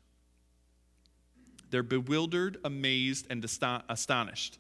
They're 1.70 1.84
bewildered, 1.84 2.58
amazed, 2.64 3.28
and 3.30 3.46
astonished. 3.90 4.60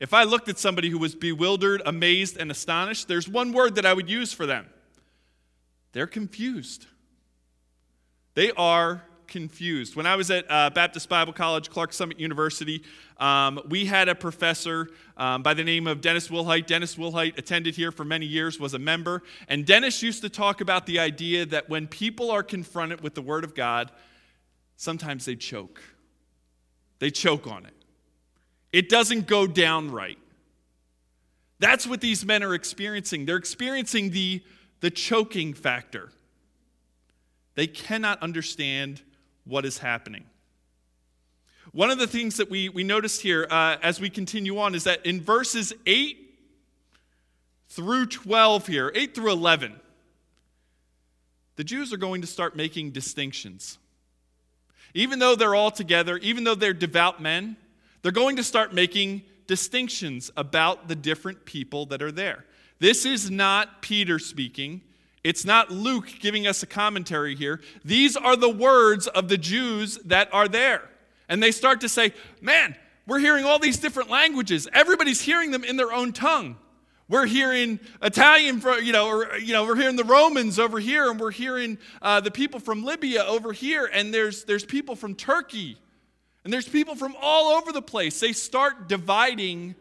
If 0.00 0.12
I 0.12 0.24
looked 0.24 0.48
at 0.48 0.58
somebody 0.58 0.90
who 0.90 0.98
was 0.98 1.14
bewildered, 1.14 1.82
amazed, 1.86 2.36
and 2.36 2.50
astonished, 2.50 3.08
there's 3.08 3.28
one 3.28 3.52
word 3.52 3.76
that 3.76 3.86
I 3.86 3.94
would 3.94 4.10
use 4.10 4.32
for 4.32 4.46
them 4.46 4.66
they're 5.92 6.06
confused. 6.08 6.86
They 8.34 8.50
are 8.52 9.04
confused. 9.28 9.94
When 9.94 10.06
I 10.06 10.16
was 10.16 10.30
at 10.30 10.44
uh, 10.50 10.70
Baptist 10.70 11.08
Bible 11.08 11.32
College, 11.32 11.70
Clarks 11.70 11.96
Summit 11.96 12.18
University, 12.18 12.82
um, 13.18 13.60
we 13.68 13.86
had 13.86 14.08
a 14.08 14.14
professor 14.14 14.88
um, 15.16 15.42
by 15.42 15.54
the 15.54 15.62
name 15.62 15.86
of 15.86 16.00
Dennis 16.00 16.28
Wilhite. 16.28 16.66
Dennis 16.66 16.96
Wilhite 16.96 17.38
attended 17.38 17.76
here 17.76 17.92
for 17.92 18.04
many 18.04 18.26
years, 18.26 18.58
was 18.58 18.74
a 18.74 18.78
member. 18.78 19.22
And 19.48 19.64
Dennis 19.64 20.02
used 20.02 20.22
to 20.22 20.28
talk 20.28 20.60
about 20.60 20.86
the 20.86 20.98
idea 20.98 21.46
that 21.46 21.68
when 21.68 21.86
people 21.86 22.30
are 22.32 22.42
confronted 22.42 23.00
with 23.00 23.14
the 23.14 23.22
Word 23.22 23.44
of 23.44 23.54
God, 23.54 23.92
sometimes 24.76 25.24
they 25.24 25.36
choke. 25.36 25.80
They 26.98 27.10
choke 27.10 27.46
on 27.46 27.66
it. 27.66 27.83
It 28.74 28.88
doesn't 28.88 29.28
go 29.28 29.46
down 29.46 29.92
right. 29.92 30.18
That's 31.60 31.86
what 31.86 32.00
these 32.00 32.26
men 32.26 32.42
are 32.42 32.54
experiencing. 32.54 33.24
They're 33.24 33.36
experiencing 33.36 34.10
the, 34.10 34.42
the 34.80 34.90
choking 34.90 35.54
factor. 35.54 36.10
They 37.54 37.68
cannot 37.68 38.20
understand 38.20 39.00
what 39.44 39.64
is 39.64 39.78
happening. 39.78 40.24
One 41.70 41.92
of 41.92 42.00
the 42.00 42.08
things 42.08 42.38
that 42.38 42.50
we, 42.50 42.68
we 42.68 42.82
noticed 42.82 43.22
here 43.22 43.46
uh, 43.48 43.76
as 43.80 44.00
we 44.00 44.10
continue 44.10 44.58
on 44.58 44.74
is 44.74 44.82
that 44.84 45.06
in 45.06 45.20
verses 45.20 45.72
8 45.86 46.34
through 47.68 48.06
12 48.06 48.66
here, 48.66 48.90
8 48.92 49.14
through 49.14 49.30
11, 49.30 49.78
the 51.54 51.62
Jews 51.62 51.92
are 51.92 51.96
going 51.96 52.22
to 52.22 52.26
start 52.26 52.56
making 52.56 52.90
distinctions. 52.90 53.78
Even 54.94 55.20
though 55.20 55.36
they're 55.36 55.54
all 55.54 55.70
together, 55.70 56.16
even 56.18 56.42
though 56.42 56.56
they're 56.56 56.72
devout 56.72 57.22
men, 57.22 57.56
they're 58.04 58.12
going 58.12 58.36
to 58.36 58.44
start 58.44 58.74
making 58.74 59.22
distinctions 59.46 60.30
about 60.36 60.88
the 60.88 60.94
different 60.94 61.46
people 61.46 61.86
that 61.86 62.02
are 62.02 62.12
there. 62.12 62.44
This 62.78 63.06
is 63.06 63.30
not 63.30 63.80
Peter 63.80 64.18
speaking. 64.18 64.82
It's 65.24 65.46
not 65.46 65.70
Luke 65.70 66.08
giving 66.20 66.46
us 66.46 66.62
a 66.62 66.66
commentary 66.66 67.34
here. 67.34 67.62
These 67.82 68.14
are 68.14 68.36
the 68.36 68.50
words 68.50 69.06
of 69.06 69.30
the 69.30 69.38
Jews 69.38 69.96
that 70.04 70.28
are 70.34 70.48
there. 70.48 70.82
And 71.30 71.42
they 71.42 71.50
start 71.50 71.80
to 71.80 71.88
say, 71.88 72.12
Man, 72.42 72.76
we're 73.06 73.20
hearing 73.20 73.46
all 73.46 73.58
these 73.58 73.78
different 73.78 74.10
languages. 74.10 74.68
Everybody's 74.74 75.22
hearing 75.22 75.50
them 75.50 75.64
in 75.64 75.78
their 75.78 75.92
own 75.92 76.12
tongue. 76.12 76.58
We're 77.08 77.24
hearing 77.24 77.80
Italian, 78.02 78.62
you 78.82 78.92
know, 78.92 79.08
or, 79.08 79.38
you 79.38 79.54
know, 79.54 79.64
we're 79.64 79.76
hearing 79.76 79.96
the 79.96 80.04
Romans 80.04 80.58
over 80.58 80.78
here, 80.78 81.10
and 81.10 81.18
we're 81.18 81.30
hearing 81.30 81.78
uh, 82.02 82.20
the 82.20 82.30
people 82.30 82.60
from 82.60 82.84
Libya 82.84 83.24
over 83.24 83.52
here, 83.52 83.88
and 83.90 84.12
there's, 84.12 84.44
there's 84.44 84.64
people 84.64 84.94
from 84.94 85.14
Turkey, 85.14 85.78
and 86.44 86.52
there's 86.52 86.68
people 86.68 86.94
from 86.94 87.16
all 87.20 87.56
over 87.56 87.72
the 87.72 87.82
place. 87.82 88.20
They 88.20 88.32
start 88.32 88.86
dividing 88.86 89.74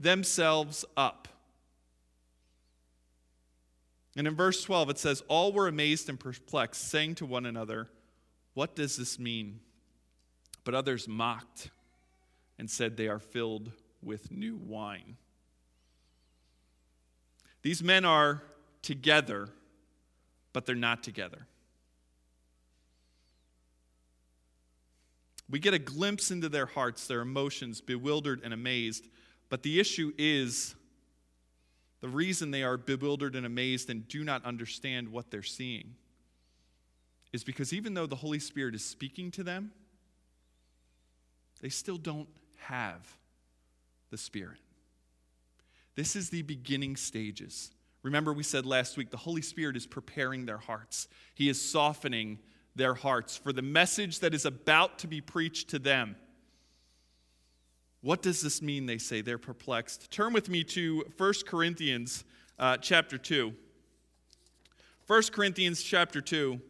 themselves 0.00 0.84
up. 0.96 1.28
And 4.16 4.26
in 4.26 4.34
verse 4.34 4.62
12, 4.64 4.90
it 4.90 4.98
says, 4.98 5.22
All 5.28 5.52
were 5.52 5.68
amazed 5.68 6.08
and 6.08 6.18
perplexed, 6.18 6.88
saying 6.90 7.16
to 7.16 7.26
one 7.26 7.44
another, 7.44 7.90
What 8.54 8.74
does 8.74 8.96
this 8.96 9.18
mean? 9.18 9.60
But 10.64 10.74
others 10.74 11.06
mocked 11.06 11.70
and 12.58 12.70
said, 12.70 12.96
They 12.96 13.08
are 13.08 13.18
filled 13.18 13.70
with 14.02 14.32
new 14.32 14.56
wine. 14.56 15.18
These 17.60 17.82
men 17.82 18.06
are 18.06 18.42
together, 18.80 19.50
but 20.54 20.64
they're 20.64 20.74
not 20.74 21.02
together. 21.02 21.46
We 25.48 25.58
get 25.58 25.74
a 25.74 25.78
glimpse 25.78 26.30
into 26.30 26.48
their 26.48 26.66
hearts, 26.66 27.06
their 27.06 27.20
emotions, 27.20 27.80
bewildered 27.80 28.40
and 28.42 28.52
amazed. 28.52 29.06
But 29.48 29.62
the 29.62 29.78
issue 29.78 30.12
is 30.18 30.74
the 32.00 32.08
reason 32.08 32.50
they 32.50 32.62
are 32.62 32.76
bewildered 32.76 33.36
and 33.36 33.46
amazed 33.46 33.90
and 33.90 34.06
do 34.08 34.24
not 34.24 34.44
understand 34.44 35.08
what 35.08 35.30
they're 35.30 35.42
seeing 35.42 35.94
is 37.32 37.44
because 37.44 37.72
even 37.72 37.94
though 37.94 38.06
the 38.06 38.16
Holy 38.16 38.38
Spirit 38.38 38.74
is 38.74 38.84
speaking 38.84 39.30
to 39.32 39.42
them, 39.42 39.70
they 41.60 41.68
still 41.68 41.98
don't 41.98 42.28
have 42.56 43.06
the 44.10 44.16
Spirit. 44.16 44.58
This 45.94 46.16
is 46.16 46.30
the 46.30 46.42
beginning 46.42 46.96
stages. 46.96 47.70
Remember, 48.02 48.32
we 48.32 48.42
said 48.42 48.66
last 48.66 48.96
week 48.96 49.10
the 49.10 49.16
Holy 49.16 49.42
Spirit 49.42 49.76
is 49.76 49.86
preparing 49.86 50.46
their 50.46 50.58
hearts, 50.58 51.08
He 51.34 51.48
is 51.48 51.60
softening 51.60 52.38
their 52.76 52.94
hearts 52.94 53.36
for 53.36 53.52
the 53.52 53.62
message 53.62 54.20
that 54.20 54.34
is 54.34 54.44
about 54.44 54.98
to 55.00 55.08
be 55.08 55.20
preached 55.20 55.70
to 55.70 55.78
them. 55.78 56.14
What 58.02 58.22
does 58.22 58.42
this 58.42 58.62
mean? 58.62 58.86
They 58.86 58.98
say. 58.98 59.22
They're 59.22 59.38
perplexed. 59.38 60.10
Turn 60.12 60.32
with 60.32 60.48
me 60.48 60.62
to 60.64 61.04
1 61.16 61.32
Corinthians 61.46 62.24
uh, 62.58 62.76
chapter 62.76 63.18
2. 63.18 63.52
1 65.06 65.22
Corinthians 65.32 65.82
chapter 65.82 66.20
2. 66.20 66.60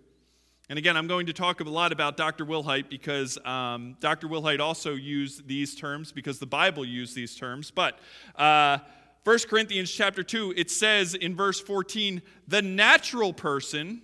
And 0.68 0.78
again, 0.78 0.96
I'm 0.96 1.06
going 1.06 1.26
to 1.26 1.32
talk 1.32 1.60
a 1.60 1.64
lot 1.64 1.92
about 1.92 2.16
Dr. 2.16 2.46
Wilhite 2.46 2.88
because 2.88 3.38
um, 3.44 3.96
Dr. 4.00 4.28
Wilhite 4.28 4.60
also 4.60 4.94
used 4.94 5.46
these 5.46 5.74
terms 5.74 6.10
because 6.10 6.38
the 6.38 6.46
Bible 6.46 6.84
used 6.84 7.14
these 7.14 7.36
terms. 7.36 7.70
But 7.70 7.98
uh, 8.36 8.78
1 9.24 9.38
Corinthians 9.48 9.90
chapter 9.90 10.22
2, 10.22 10.54
it 10.56 10.70
says 10.70 11.14
in 11.14 11.36
verse 11.36 11.60
14, 11.60 12.22
the 12.48 12.62
natural 12.62 13.32
person 13.32 14.02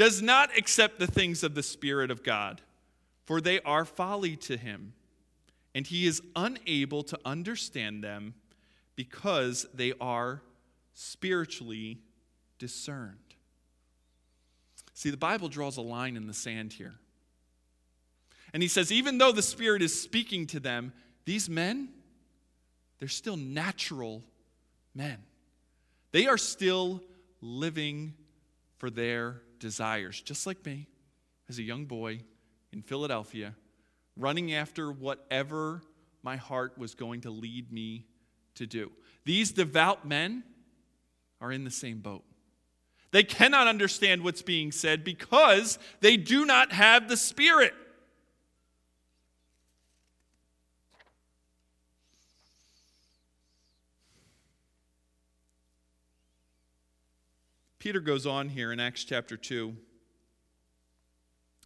does 0.00 0.22
not 0.22 0.56
accept 0.56 0.98
the 0.98 1.06
things 1.06 1.44
of 1.44 1.54
the 1.54 1.62
Spirit 1.62 2.10
of 2.10 2.22
God, 2.22 2.62
for 3.26 3.38
they 3.38 3.60
are 3.60 3.84
folly 3.84 4.34
to 4.34 4.56
him, 4.56 4.94
and 5.74 5.86
he 5.86 6.06
is 6.06 6.22
unable 6.34 7.02
to 7.02 7.18
understand 7.22 8.02
them 8.02 8.32
because 8.96 9.66
they 9.74 9.92
are 10.00 10.40
spiritually 10.94 11.98
discerned. 12.58 13.18
See, 14.94 15.10
the 15.10 15.18
Bible 15.18 15.50
draws 15.50 15.76
a 15.76 15.82
line 15.82 16.16
in 16.16 16.26
the 16.26 16.32
sand 16.32 16.72
here. 16.72 16.94
And 18.54 18.62
he 18.62 18.70
says, 18.70 18.90
even 18.90 19.18
though 19.18 19.32
the 19.32 19.42
Spirit 19.42 19.82
is 19.82 20.00
speaking 20.00 20.46
to 20.46 20.60
them, 20.60 20.94
these 21.26 21.46
men, 21.46 21.90
they're 23.00 23.08
still 23.08 23.36
natural 23.36 24.22
men. 24.94 25.18
They 26.12 26.26
are 26.26 26.38
still 26.38 27.02
living 27.42 28.14
for 28.78 28.88
their 28.88 29.42
desires, 29.60 30.20
just 30.20 30.46
like 30.46 30.64
me 30.66 30.88
as 31.48 31.58
a 31.58 31.62
young 31.62 31.84
boy 31.84 32.20
in 32.72 32.82
Philadelphia, 32.82 33.54
running 34.16 34.52
after 34.52 34.90
whatever 34.90 35.82
my 36.22 36.36
heart 36.36 36.76
was 36.76 36.94
going 36.94 37.20
to 37.22 37.30
lead 37.30 37.72
me 37.72 38.06
to 38.56 38.66
do. 38.66 38.90
These 39.24 39.52
devout 39.52 40.06
men 40.06 40.42
are 41.40 41.52
in 41.52 41.64
the 41.64 41.70
same 41.70 42.00
boat. 42.00 42.24
They 43.12 43.22
cannot 43.22 43.66
understand 43.66 44.22
what's 44.22 44.42
being 44.42 44.72
said 44.72 45.02
because 45.04 45.78
they 46.00 46.16
do 46.16 46.44
not 46.44 46.72
have 46.72 47.08
the 47.08 47.16
Spirit. 47.16 47.74
Peter 57.80 58.00
goes 58.00 58.26
on 58.26 58.50
here 58.50 58.72
in 58.72 58.78
Acts 58.78 59.04
chapter 59.04 59.38
2. 59.38 59.74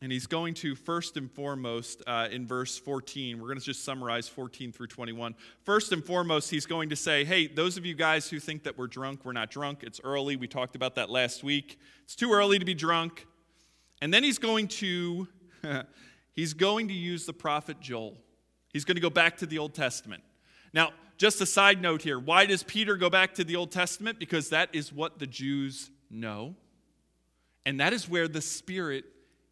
And 0.00 0.12
he's 0.12 0.28
going 0.28 0.54
to 0.54 0.76
first 0.76 1.16
and 1.16 1.28
foremost 1.28 2.04
uh, 2.06 2.28
in 2.30 2.46
verse 2.46 2.78
14, 2.78 3.40
we're 3.40 3.48
going 3.48 3.58
to 3.58 3.64
just 3.64 3.84
summarize 3.84 4.28
14 4.28 4.70
through 4.70 4.86
21. 4.86 5.34
First 5.64 5.90
and 5.90 6.04
foremost, 6.04 6.50
he's 6.50 6.66
going 6.66 6.90
to 6.90 6.96
say, 6.96 7.24
Hey, 7.24 7.48
those 7.48 7.76
of 7.76 7.84
you 7.84 7.96
guys 7.96 8.28
who 8.28 8.38
think 8.38 8.62
that 8.62 8.78
we're 8.78 8.86
drunk, 8.86 9.24
we're 9.24 9.32
not 9.32 9.50
drunk. 9.50 9.82
It's 9.82 10.00
early. 10.04 10.36
We 10.36 10.46
talked 10.46 10.76
about 10.76 10.94
that 10.94 11.10
last 11.10 11.42
week. 11.42 11.80
It's 12.04 12.14
too 12.14 12.32
early 12.32 12.60
to 12.60 12.64
be 12.64 12.74
drunk. 12.74 13.26
And 14.00 14.14
then 14.14 14.22
he's 14.22 14.38
going 14.38 14.68
to. 14.68 15.26
he's 16.32 16.54
going 16.54 16.86
to 16.88 16.94
use 16.94 17.26
the 17.26 17.32
prophet 17.32 17.80
Joel. 17.80 18.16
He's 18.72 18.84
going 18.84 18.96
to 18.96 19.02
go 19.02 19.10
back 19.10 19.38
to 19.38 19.46
the 19.46 19.58
Old 19.58 19.74
Testament. 19.74 20.22
Now, 20.72 20.92
just 21.16 21.40
a 21.40 21.46
side 21.46 21.82
note 21.82 22.02
here 22.02 22.20
why 22.20 22.46
does 22.46 22.62
Peter 22.62 22.96
go 22.96 23.10
back 23.10 23.34
to 23.34 23.42
the 23.42 23.56
Old 23.56 23.72
Testament? 23.72 24.20
Because 24.20 24.50
that 24.50 24.68
is 24.72 24.92
what 24.92 25.18
the 25.18 25.26
Jews 25.26 25.90
know. 26.10 26.54
And 27.66 27.80
that 27.80 27.92
is 27.92 28.08
where 28.08 28.28
the 28.28 28.40
Spirit 28.40 29.04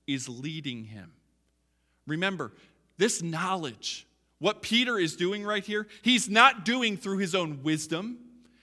is 0.06 0.28
leading 0.28 0.84
him. 0.84 1.12
Remember, 2.06 2.52
this 2.98 3.22
knowledge, 3.22 4.06
what 4.38 4.62
Peter 4.62 4.98
is 4.98 5.16
doing 5.16 5.44
right 5.44 5.64
here, 5.64 5.86
he's 6.02 6.28
not 6.28 6.64
doing 6.64 6.96
through 6.96 7.18
his 7.18 7.34
own 7.34 7.62
wisdom. 7.62 8.18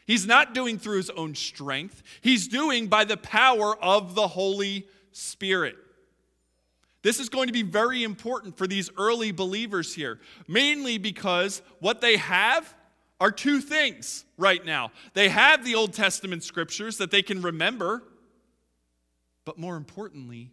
He's 0.06 0.26
not 0.26 0.54
doing 0.54 0.78
through 0.80 0.98
his 0.98 1.10
own 1.12 1.36
strength. 1.36 2.04
He's 2.22 2.48
doing 2.48 2.88
by 2.88 3.06
the 3.06 3.18
power 3.18 3.78
of 3.84 4.16
the 4.16 4.28
Holy 4.28 4.88
Spirit. 5.12 5.76
This 7.02 7.20
is 7.20 7.30
going 7.30 7.48
to 7.48 7.54
be 7.54 7.62
very 7.62 8.04
important 8.04 8.58
for 8.58 8.68
these 8.68 8.90
early 8.98 9.32
believers 9.32 9.94
here, 9.94 10.20
mainly 10.48 10.98
because 10.98 11.62
what 11.80 12.02
they 12.02 12.18
have 12.18 12.74
are 13.20 13.32
two 13.32 13.60
things 13.60 14.26
right 14.38 14.64
now. 14.64 14.92
They 15.14 15.30
have 15.30 15.66
the 15.66 15.76
Old 15.76 15.94
Testament 15.94 16.44
scriptures 16.44 16.98
that 16.98 17.12
they 17.12 17.22
can 17.22 17.42
remember, 17.42 18.04
but 19.46 19.58
more 19.58 19.76
importantly, 19.76 20.52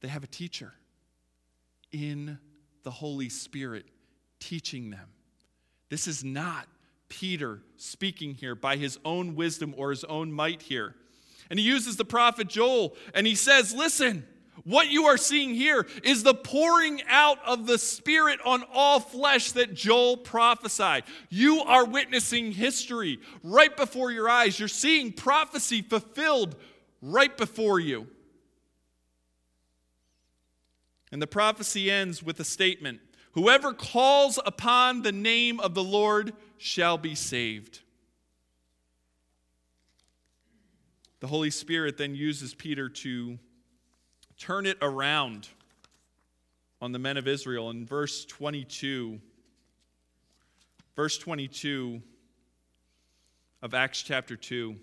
they 0.00 0.08
have 0.08 0.24
a 0.24 0.28
teacher 0.28 0.72
in 1.92 2.38
the 2.82 2.90
Holy 2.90 3.28
Spirit 3.28 3.86
teaching 4.38 4.90
them. 4.90 5.08
This 5.88 6.06
is 6.06 6.24
not 6.24 6.66
Peter 7.08 7.60
speaking 7.76 8.34
here 8.34 8.54
by 8.54 8.76
his 8.76 8.98
own 9.04 9.34
wisdom 9.34 9.74
or 9.76 9.90
his 9.90 10.04
own 10.04 10.32
might 10.32 10.62
here. 10.62 10.94
And 11.50 11.58
he 11.58 11.64
uses 11.64 11.96
the 11.96 12.04
prophet 12.04 12.48
Joel 12.48 12.94
and 13.14 13.26
he 13.26 13.34
says, 13.34 13.74
Listen, 13.74 14.26
what 14.70 14.90
you 14.90 15.06
are 15.06 15.16
seeing 15.16 15.54
here 15.54 15.86
is 16.02 16.22
the 16.22 16.34
pouring 16.34 17.02
out 17.08 17.38
of 17.46 17.66
the 17.66 17.78
Spirit 17.78 18.40
on 18.44 18.64
all 18.72 19.00
flesh 19.00 19.52
that 19.52 19.74
Joel 19.74 20.16
prophesied. 20.16 21.04
You 21.28 21.60
are 21.60 21.84
witnessing 21.84 22.52
history 22.52 23.18
right 23.42 23.76
before 23.76 24.10
your 24.10 24.28
eyes. 24.28 24.58
You're 24.58 24.68
seeing 24.68 25.12
prophecy 25.12 25.82
fulfilled 25.82 26.56
right 27.02 27.36
before 27.36 27.80
you. 27.80 28.06
And 31.12 31.20
the 31.20 31.26
prophecy 31.26 31.90
ends 31.90 32.22
with 32.22 32.38
a 32.40 32.44
statement 32.44 33.00
Whoever 33.32 33.72
calls 33.72 34.40
upon 34.44 35.02
the 35.02 35.12
name 35.12 35.60
of 35.60 35.74
the 35.74 35.84
Lord 35.84 36.32
shall 36.58 36.98
be 36.98 37.14
saved. 37.14 37.80
The 41.20 41.28
Holy 41.28 41.50
Spirit 41.50 41.96
then 41.96 42.14
uses 42.14 42.54
Peter 42.54 42.88
to 42.88 43.38
turn 44.40 44.64
it 44.64 44.78
around 44.80 45.48
on 46.80 46.92
the 46.92 46.98
men 46.98 47.18
of 47.18 47.28
Israel 47.28 47.68
in 47.70 47.84
verse 47.84 48.24
22. 48.24 49.20
Verse 50.96 51.18
22 51.18 52.00
of 53.62 53.74
Acts 53.74 54.02
chapter 54.02 54.36
2. 54.36 54.74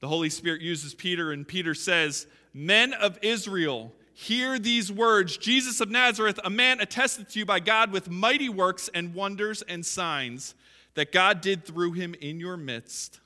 The 0.00 0.08
Holy 0.08 0.28
Spirit 0.28 0.60
uses 0.60 0.94
Peter, 0.94 1.32
and 1.32 1.48
Peter 1.48 1.74
says, 1.74 2.26
Men 2.52 2.92
of 2.92 3.18
Israel, 3.22 3.94
hear 4.12 4.58
these 4.58 4.92
words 4.92 5.38
Jesus 5.38 5.80
of 5.80 5.90
Nazareth, 5.90 6.38
a 6.44 6.50
man 6.50 6.80
attested 6.80 7.30
to 7.30 7.38
you 7.38 7.46
by 7.46 7.58
God 7.58 7.90
with 7.90 8.10
mighty 8.10 8.50
works 8.50 8.90
and 8.92 9.14
wonders 9.14 9.62
and 9.62 9.84
signs 9.84 10.54
that 10.94 11.10
God 11.10 11.40
did 11.40 11.64
through 11.64 11.92
him 11.92 12.14
in 12.20 12.38
your 12.38 12.56
midst. 12.56 13.20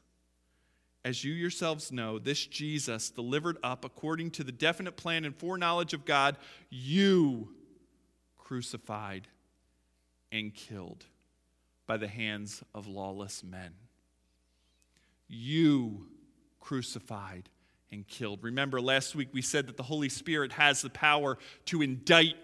As 1.04 1.24
you 1.24 1.32
yourselves 1.32 1.90
know, 1.90 2.18
this 2.18 2.46
Jesus, 2.46 3.10
delivered 3.10 3.58
up 3.62 3.84
according 3.84 4.30
to 4.32 4.44
the 4.44 4.52
definite 4.52 4.96
plan 4.96 5.24
and 5.24 5.34
foreknowledge 5.34 5.94
of 5.94 6.04
God, 6.04 6.36
you 6.70 7.48
crucified 8.38 9.26
and 10.30 10.54
killed 10.54 11.04
by 11.86 11.96
the 11.96 12.06
hands 12.06 12.62
of 12.74 12.86
lawless 12.86 13.42
men. 13.42 13.72
You 15.26 16.06
crucified 16.60 17.48
and 17.90 18.06
killed. 18.06 18.42
Remember, 18.42 18.80
last 18.80 19.14
week 19.16 19.28
we 19.32 19.42
said 19.42 19.66
that 19.66 19.76
the 19.76 19.82
Holy 19.82 20.08
Spirit 20.08 20.52
has 20.52 20.82
the 20.82 20.90
power 20.90 21.36
to 21.66 21.82
indict. 21.82 22.36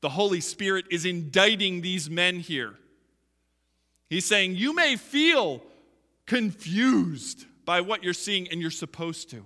The 0.00 0.08
Holy 0.08 0.40
Spirit 0.40 0.86
is 0.90 1.04
indicting 1.04 1.80
these 1.80 2.08
men 2.08 2.40
here. 2.40 2.74
He's 4.08 4.24
saying, 4.24 4.56
You 4.56 4.74
may 4.74 4.96
feel 4.96 5.62
confused 6.26 7.46
by 7.64 7.80
what 7.80 8.04
you're 8.04 8.12
seeing, 8.12 8.48
and 8.48 8.60
you're 8.60 8.70
supposed 8.70 9.30
to. 9.30 9.44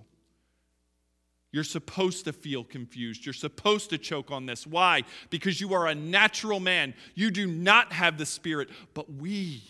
You're 1.51 1.65
supposed 1.65 2.27
to 2.27 2.33
feel 2.33 2.63
confused. 2.63 3.25
You're 3.25 3.33
supposed 3.33 3.91
to 3.91 3.99
choke 3.99 4.31
on 4.31 4.47
this. 4.47 4.67
Why? 4.67 5.05
Because 5.31 5.61
you 5.61 5.73
are 5.75 5.87
a 5.87 5.95
natural 5.95 6.61
man. 6.61 6.95
You 7.15 7.31
do 7.31 7.47
not 7.47 7.93
have 7.93 8.19
the 8.19 8.27
Spirit, 8.27 8.69
but 8.93 9.11
we 9.11 9.63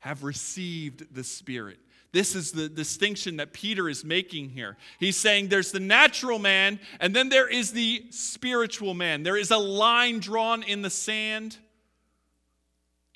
have 0.00 0.24
received 0.24 1.14
the 1.14 1.22
Spirit. 1.22 1.78
This 2.12 2.34
is 2.34 2.50
the 2.50 2.68
distinction 2.68 3.36
that 3.36 3.52
Peter 3.52 3.88
is 3.88 4.04
making 4.04 4.50
here. 4.50 4.76
He's 4.98 5.16
saying 5.16 5.48
there's 5.48 5.70
the 5.70 5.78
natural 5.78 6.40
man, 6.40 6.80
and 6.98 7.14
then 7.14 7.28
there 7.28 7.46
is 7.46 7.72
the 7.72 8.04
spiritual 8.10 8.94
man. 8.94 9.22
There 9.22 9.36
is 9.36 9.52
a 9.52 9.58
line 9.58 10.18
drawn 10.18 10.64
in 10.64 10.82
the 10.82 10.90
sand, 10.90 11.58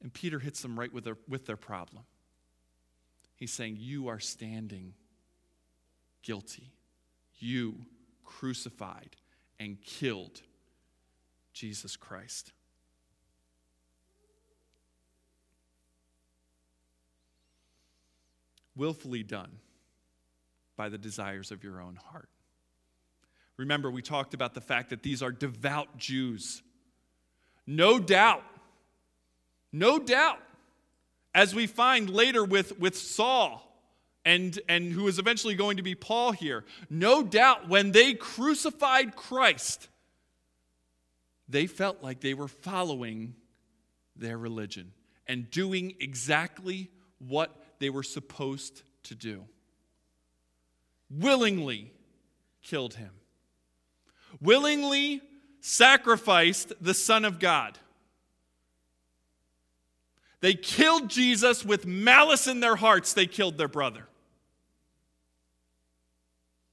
and 0.01 0.13
Peter 0.13 0.39
hits 0.39 0.63
them 0.63 0.79
right 0.79 0.93
with 0.93 1.03
their, 1.03 1.17
with 1.27 1.47
their 1.47 1.57
problem. 1.57 2.05
He's 3.37 3.53
saying, 3.53 3.77
You 3.79 4.09
are 4.09 4.21
standing 4.21 4.95
guilty. 6.23 6.73
You 7.39 7.77
crucified 8.25 9.17
and 9.59 9.81
killed 9.83 10.41
Jesus 11.53 11.97
Christ. 11.97 12.53
Willfully 18.77 19.23
done 19.23 19.53
by 20.77 20.89
the 20.89 20.99
desires 20.99 21.53
of 21.53 21.63
your 21.63 21.81
own 21.81 21.97
heart. 22.11 22.29
Remember, 23.57 23.89
we 23.91 24.03
talked 24.03 24.35
about 24.35 24.55
the 24.55 24.61
fact 24.61 24.91
that 24.91 25.03
these 25.03 25.23
are 25.23 25.31
devout 25.31 25.97
Jews. 25.97 26.63
No 27.67 28.01
doubt, 28.01 28.43
no 29.73 30.01
doubt, 30.01 30.41
as 31.35 31.55
we 31.55 31.67
find 31.67 32.09
later 32.09 32.45
with, 32.45 32.79
with 32.79 32.97
Saul, 32.97 33.61
and, 34.25 34.59
and 34.69 34.93
who 34.93 35.07
is 35.07 35.19
eventually 35.19 35.55
going 35.55 35.77
to 35.77 35.83
be 35.83 35.95
Paul 35.95 36.33
here, 36.33 36.65
no 36.89 37.23
doubt 37.23 37.69
when 37.69 37.93
they 37.93 38.15
crucified 38.15 39.17
Christ, 39.17 39.89
they 41.49 41.67
felt 41.67 42.03
like 42.03 42.21
they 42.21 42.35
were 42.35 42.49
following 42.49 43.35
their 44.17 44.39
religion 44.39 44.93
and 45.27 45.51
doing 45.51 45.95
exactly 46.01 46.91
what 47.19 47.55
they 47.81 47.91
were 47.91 48.03
supposed 48.03 48.83
to 49.05 49.15
do. 49.15 49.45
Willingly 51.11 51.93
killed 52.63 52.95
him, 52.95 53.11
willingly 54.41 55.21
sacrificed 55.61 56.73
the 56.81 56.95
Son 56.95 57.25
of 57.25 57.39
God. 57.39 57.79
They 60.45 60.53
killed 60.53 61.09
Jesus 61.09 61.65
with 61.65 61.87
malice 61.87 62.47
in 62.47 62.61
their 62.61 62.77
hearts, 62.77 63.15
they 63.15 63.25
killed 63.25 63.57
their 63.57 63.67
brother 63.67 64.07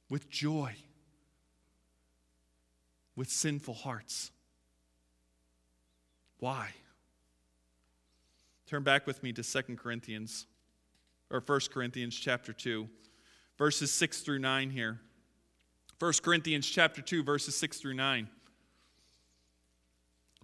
with 0.10 0.30
joy, 0.30 0.76
with 3.16 3.30
sinful 3.30 3.76
hearts. 3.76 4.32
Why? 6.40 6.72
Turn 8.68 8.84
back 8.84 9.08
with 9.08 9.24
me 9.24 9.32
to 9.32 9.42
2 9.42 9.78
Corinthians, 9.78 10.48
or 11.30 11.40
1 11.40 11.60
Corinthians 11.74 12.14
chapter 12.14 12.52
2, 12.52 12.90
verses 13.58 13.90
6 13.94 14.20
through 14.20 14.40
9 14.40 14.70
here. 14.70 15.00
1 15.98 16.12
Corinthians 16.22 16.68
chapter 16.68 17.02
2, 17.02 17.24
verses 17.24 17.56
6 17.56 17.80
through 17.80 17.94
9. 17.94 18.28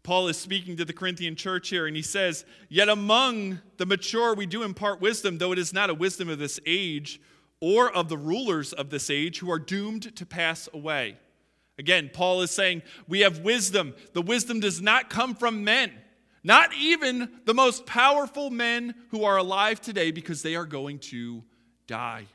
Paul 0.07 0.29
is 0.29 0.37
speaking 0.37 0.77
to 0.77 0.85
the 0.85 0.93
Corinthian 0.93 1.35
church 1.35 1.67
here, 1.67 1.85
and 1.85 1.93
he 1.93 2.01
says, 2.01 2.45
Yet 2.69 2.87
among 2.87 3.59
the 3.75 3.85
mature 3.85 4.33
we 4.33 4.45
do 4.45 4.63
impart 4.63 5.01
wisdom, 5.01 5.37
though 5.37 5.51
it 5.51 5.59
is 5.59 5.73
not 5.73 5.89
a 5.89 5.93
wisdom 5.93 6.29
of 6.29 6.39
this 6.39 6.61
age 6.65 7.19
or 7.59 7.91
of 7.91 8.07
the 8.07 8.17
rulers 8.17 8.71
of 8.71 8.89
this 8.89 9.09
age 9.09 9.39
who 9.39 9.51
are 9.51 9.59
doomed 9.59 10.15
to 10.15 10.25
pass 10.25 10.69
away. 10.73 11.17
Again, 11.77 12.09
Paul 12.13 12.41
is 12.41 12.51
saying 12.51 12.83
we 13.09 13.19
have 13.19 13.39
wisdom. 13.39 13.93
The 14.13 14.21
wisdom 14.21 14.61
does 14.61 14.81
not 14.81 15.09
come 15.09 15.35
from 15.35 15.65
men, 15.65 15.91
not 16.41 16.73
even 16.73 17.29
the 17.43 17.53
most 17.53 17.85
powerful 17.85 18.49
men 18.49 18.95
who 19.09 19.25
are 19.25 19.35
alive 19.35 19.81
today, 19.81 20.11
because 20.11 20.41
they 20.41 20.55
are 20.55 20.65
going 20.65 20.99
to 20.99 21.43
die. 21.85 22.27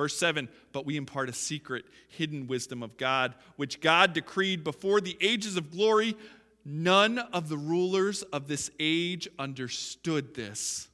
Verse 0.00 0.16
7 0.16 0.48
But 0.72 0.86
we 0.86 0.96
impart 0.96 1.28
a 1.28 1.32
secret, 1.34 1.84
hidden 2.08 2.46
wisdom 2.46 2.82
of 2.82 2.96
God, 2.96 3.34
which 3.56 3.82
God 3.82 4.14
decreed 4.14 4.64
before 4.64 5.00
the 5.00 5.14
ages 5.20 5.58
of 5.58 5.70
glory. 5.70 6.16
None 6.64 7.18
of 7.18 7.48
the 7.48 7.56
rulers 7.56 8.22
of 8.22 8.48
this 8.48 8.70
age 8.78 9.28
understood 9.38 10.34
this. 10.34 10.88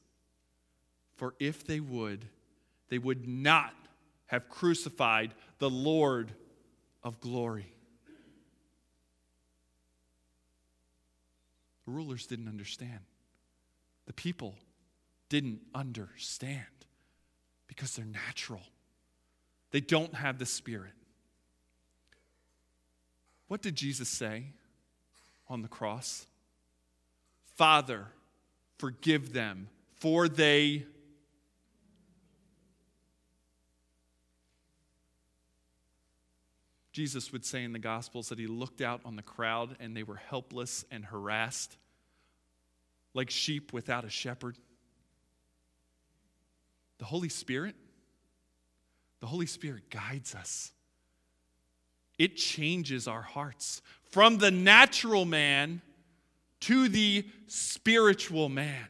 For 1.15 1.33
if 1.39 1.65
they 1.65 1.79
would, 1.79 2.25
they 2.89 2.97
would 2.97 3.27
not 3.27 3.73
have 4.27 4.49
crucified 4.49 5.33
the 5.59 5.69
Lord 5.69 6.31
of 7.03 7.19
glory. 7.19 7.73
The 11.85 11.91
rulers 11.91 12.27
didn't 12.27 12.47
understand. 12.47 12.99
The 14.05 14.13
people 14.13 14.55
didn't 15.29 15.61
understand 15.73 16.65
because 17.67 17.95
they're 17.95 18.05
natural. 18.05 18.61
They 19.71 19.81
don't 19.81 20.13
have 20.13 20.37
the 20.37 20.45
Spirit. 20.45 20.93
What 23.47 23.61
did 23.61 23.75
Jesus 23.75 24.09
say 24.09 24.53
on 25.49 25.61
the 25.61 25.67
cross? 25.67 26.25
Father, 27.55 28.07
forgive 28.77 29.33
them, 29.33 29.69
for 29.95 30.27
they 30.27 30.85
Jesus 36.97 37.31
would 37.31 37.45
say 37.45 37.63
in 37.63 37.73
the 37.73 37.79
Gospels 37.79 38.29
that 38.29 38.39
he 38.39 38.47
looked 38.47 38.81
out 38.81 39.01
on 39.05 39.15
the 39.15 39.21
crowd 39.21 39.75
and 39.79 39.95
they 39.95 40.01
were 40.01 40.15
helpless 40.15 40.83
and 40.89 41.05
harassed, 41.05 41.77
like 43.13 43.29
sheep 43.29 43.71
without 43.71 44.03
a 44.03 44.09
shepherd. 44.09 44.57
The 46.97 47.05
Holy 47.05 47.29
Spirit, 47.29 47.75
the 49.19 49.27
Holy 49.27 49.45
Spirit 49.45 49.91
guides 49.91 50.33
us. 50.33 50.71
It 52.17 52.35
changes 52.35 53.07
our 53.07 53.21
hearts 53.21 53.81
from 54.09 54.37
the 54.37 54.51
natural 54.51 55.25
man 55.25 55.81
to 56.61 56.89
the 56.89 57.25
spiritual 57.47 58.49
man, 58.49 58.87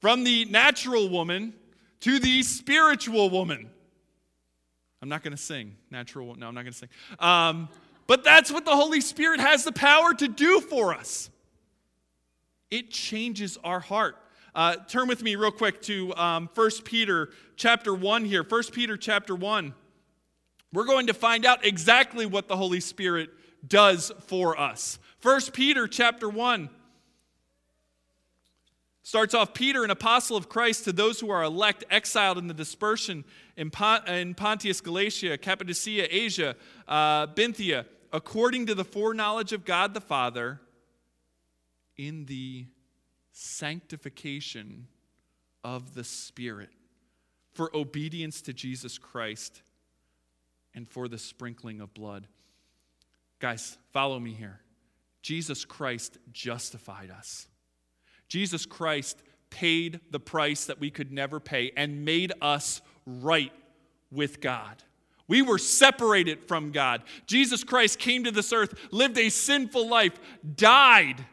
from 0.00 0.24
the 0.24 0.46
natural 0.46 1.08
woman 1.08 1.52
to 2.00 2.18
the 2.18 2.42
spiritual 2.42 3.28
woman. 3.28 3.70
I'm 5.02 5.08
not 5.08 5.22
going 5.22 5.36
to 5.36 5.42
sing. 5.42 5.76
Natural, 5.90 6.34
no, 6.34 6.48
I'm 6.48 6.54
not 6.54 6.62
going 6.62 6.72
to 6.72 6.78
sing. 6.78 6.88
Um, 7.18 7.68
but 8.06 8.24
that's 8.24 8.50
what 8.50 8.64
the 8.64 8.74
Holy 8.74 9.00
Spirit 9.00 9.40
has 9.40 9.64
the 9.64 9.72
power 9.72 10.14
to 10.14 10.28
do 10.28 10.60
for 10.60 10.94
us. 10.94 11.30
It 12.70 12.90
changes 12.90 13.58
our 13.62 13.80
heart. 13.80 14.16
Uh, 14.54 14.76
turn 14.88 15.08
with 15.08 15.22
me 15.22 15.36
real 15.36 15.50
quick 15.50 15.80
to 15.82 16.14
um, 16.16 16.48
1 16.54 16.70
Peter 16.84 17.30
chapter 17.56 17.94
1 17.94 18.24
here. 18.24 18.42
1 18.42 18.62
Peter 18.72 18.96
chapter 18.96 19.34
1. 19.34 19.74
We're 20.72 20.84
going 20.84 21.06
to 21.06 21.14
find 21.14 21.46
out 21.46 21.64
exactly 21.64 22.26
what 22.26 22.48
the 22.48 22.56
Holy 22.56 22.80
Spirit 22.80 23.30
does 23.66 24.12
for 24.26 24.58
us. 24.58 24.98
1 25.22 25.40
Peter 25.52 25.88
chapter 25.88 26.28
1 26.28 26.68
starts 29.02 29.32
off 29.32 29.54
Peter, 29.54 29.84
an 29.84 29.90
apostle 29.90 30.36
of 30.36 30.50
Christ, 30.50 30.84
to 30.84 30.92
those 30.92 31.18
who 31.18 31.30
are 31.30 31.42
elect, 31.42 31.84
exiled 31.90 32.36
in 32.36 32.46
the 32.46 32.54
dispersion 32.54 33.24
in, 33.56 33.70
Pont- 33.70 34.06
in 34.06 34.34
Pontius, 34.34 34.82
Galatia, 34.82 35.38
Cappadocia, 35.38 36.06
Asia, 36.14 36.54
uh, 36.86 37.26
according 38.12 38.66
to 38.66 38.74
the 38.74 38.84
foreknowledge 38.84 39.52
of 39.52 39.64
God 39.64 39.94
the 39.94 40.00
Father, 40.00 40.60
in 41.96 42.26
the 42.26 42.66
sanctification 43.32 44.86
of 45.64 45.94
the 45.94 46.04
Spirit, 46.04 46.70
for 47.54 47.74
obedience 47.74 48.42
to 48.42 48.52
Jesus 48.52 48.98
Christ, 48.98 49.62
and 50.78 50.88
for 50.88 51.08
the 51.08 51.18
sprinkling 51.18 51.80
of 51.80 51.92
blood. 51.92 52.28
Guys, 53.40 53.76
follow 53.92 54.20
me 54.20 54.32
here. 54.32 54.60
Jesus 55.22 55.64
Christ 55.64 56.18
justified 56.30 57.10
us. 57.10 57.48
Jesus 58.28 58.64
Christ 58.64 59.20
paid 59.50 59.98
the 60.12 60.20
price 60.20 60.66
that 60.66 60.78
we 60.78 60.92
could 60.92 61.10
never 61.10 61.40
pay 61.40 61.72
and 61.76 62.04
made 62.04 62.32
us 62.40 62.80
right 63.06 63.50
with 64.12 64.40
God. 64.40 64.84
We 65.26 65.42
were 65.42 65.58
separated 65.58 66.44
from 66.46 66.70
God. 66.70 67.02
Jesus 67.26 67.64
Christ 67.64 67.98
came 67.98 68.22
to 68.22 68.30
this 68.30 68.52
earth, 68.52 68.72
lived 68.92 69.18
a 69.18 69.30
sinful 69.30 69.88
life, 69.88 70.16
died, 70.54 71.26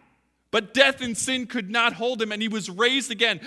but 0.50 0.74
death 0.74 1.02
and 1.02 1.16
sin 1.16 1.46
could 1.46 1.70
not 1.70 1.94
hold 1.94 2.20
him, 2.20 2.32
and 2.32 2.42
he 2.42 2.48
was 2.48 2.68
raised 2.68 3.12
again. 3.12 3.42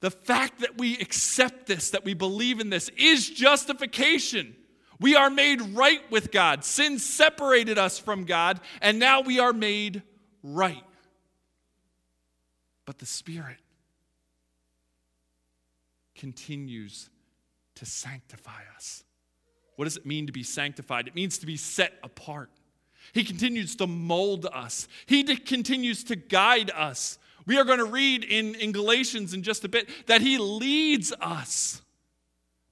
The 0.00 0.10
fact 0.10 0.60
that 0.60 0.78
we 0.78 0.96
accept 0.96 1.66
this, 1.66 1.90
that 1.90 2.06
we 2.06 2.14
believe 2.14 2.58
in 2.58 2.70
this, 2.70 2.88
is 2.96 3.28
justification. 3.28 4.56
We 5.00 5.16
are 5.16 5.30
made 5.30 5.62
right 5.74 6.02
with 6.10 6.30
God. 6.30 6.62
Sin 6.62 6.98
separated 6.98 7.78
us 7.78 7.98
from 7.98 8.24
God, 8.24 8.60
and 8.82 8.98
now 8.98 9.22
we 9.22 9.40
are 9.40 9.54
made 9.54 10.02
right. 10.42 10.84
But 12.84 12.98
the 12.98 13.06
Spirit 13.06 13.56
continues 16.14 17.08
to 17.76 17.86
sanctify 17.86 18.60
us. 18.76 19.04
What 19.76 19.86
does 19.86 19.96
it 19.96 20.04
mean 20.04 20.26
to 20.26 20.32
be 20.32 20.42
sanctified? 20.42 21.08
It 21.08 21.14
means 21.14 21.38
to 21.38 21.46
be 21.46 21.56
set 21.56 21.94
apart. 22.02 22.50
He 23.14 23.24
continues 23.24 23.74
to 23.76 23.86
mold 23.86 24.46
us, 24.52 24.86
He 25.06 25.24
continues 25.24 26.04
to 26.04 26.16
guide 26.16 26.70
us. 26.70 27.18
We 27.46 27.56
are 27.58 27.64
going 27.64 27.78
to 27.78 27.86
read 27.86 28.22
in, 28.22 28.54
in 28.56 28.70
Galatians 28.70 29.32
in 29.32 29.42
just 29.42 29.64
a 29.64 29.68
bit 29.68 29.88
that 30.06 30.20
He 30.20 30.36
leads 30.36 31.10
us, 31.22 31.80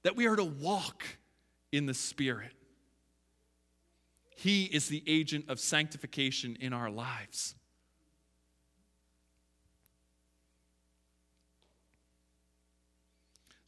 that 0.03 0.15
we 0.15 0.27
are 0.27 0.35
to 0.35 0.43
walk 0.43 1.03
in 1.71 1.85
the 1.85 1.93
Spirit. 1.93 2.51
He 4.35 4.65
is 4.65 4.87
the 4.87 5.03
agent 5.05 5.49
of 5.49 5.59
sanctification 5.59 6.57
in 6.59 6.71
our 6.73 6.89
lives. 6.89 7.55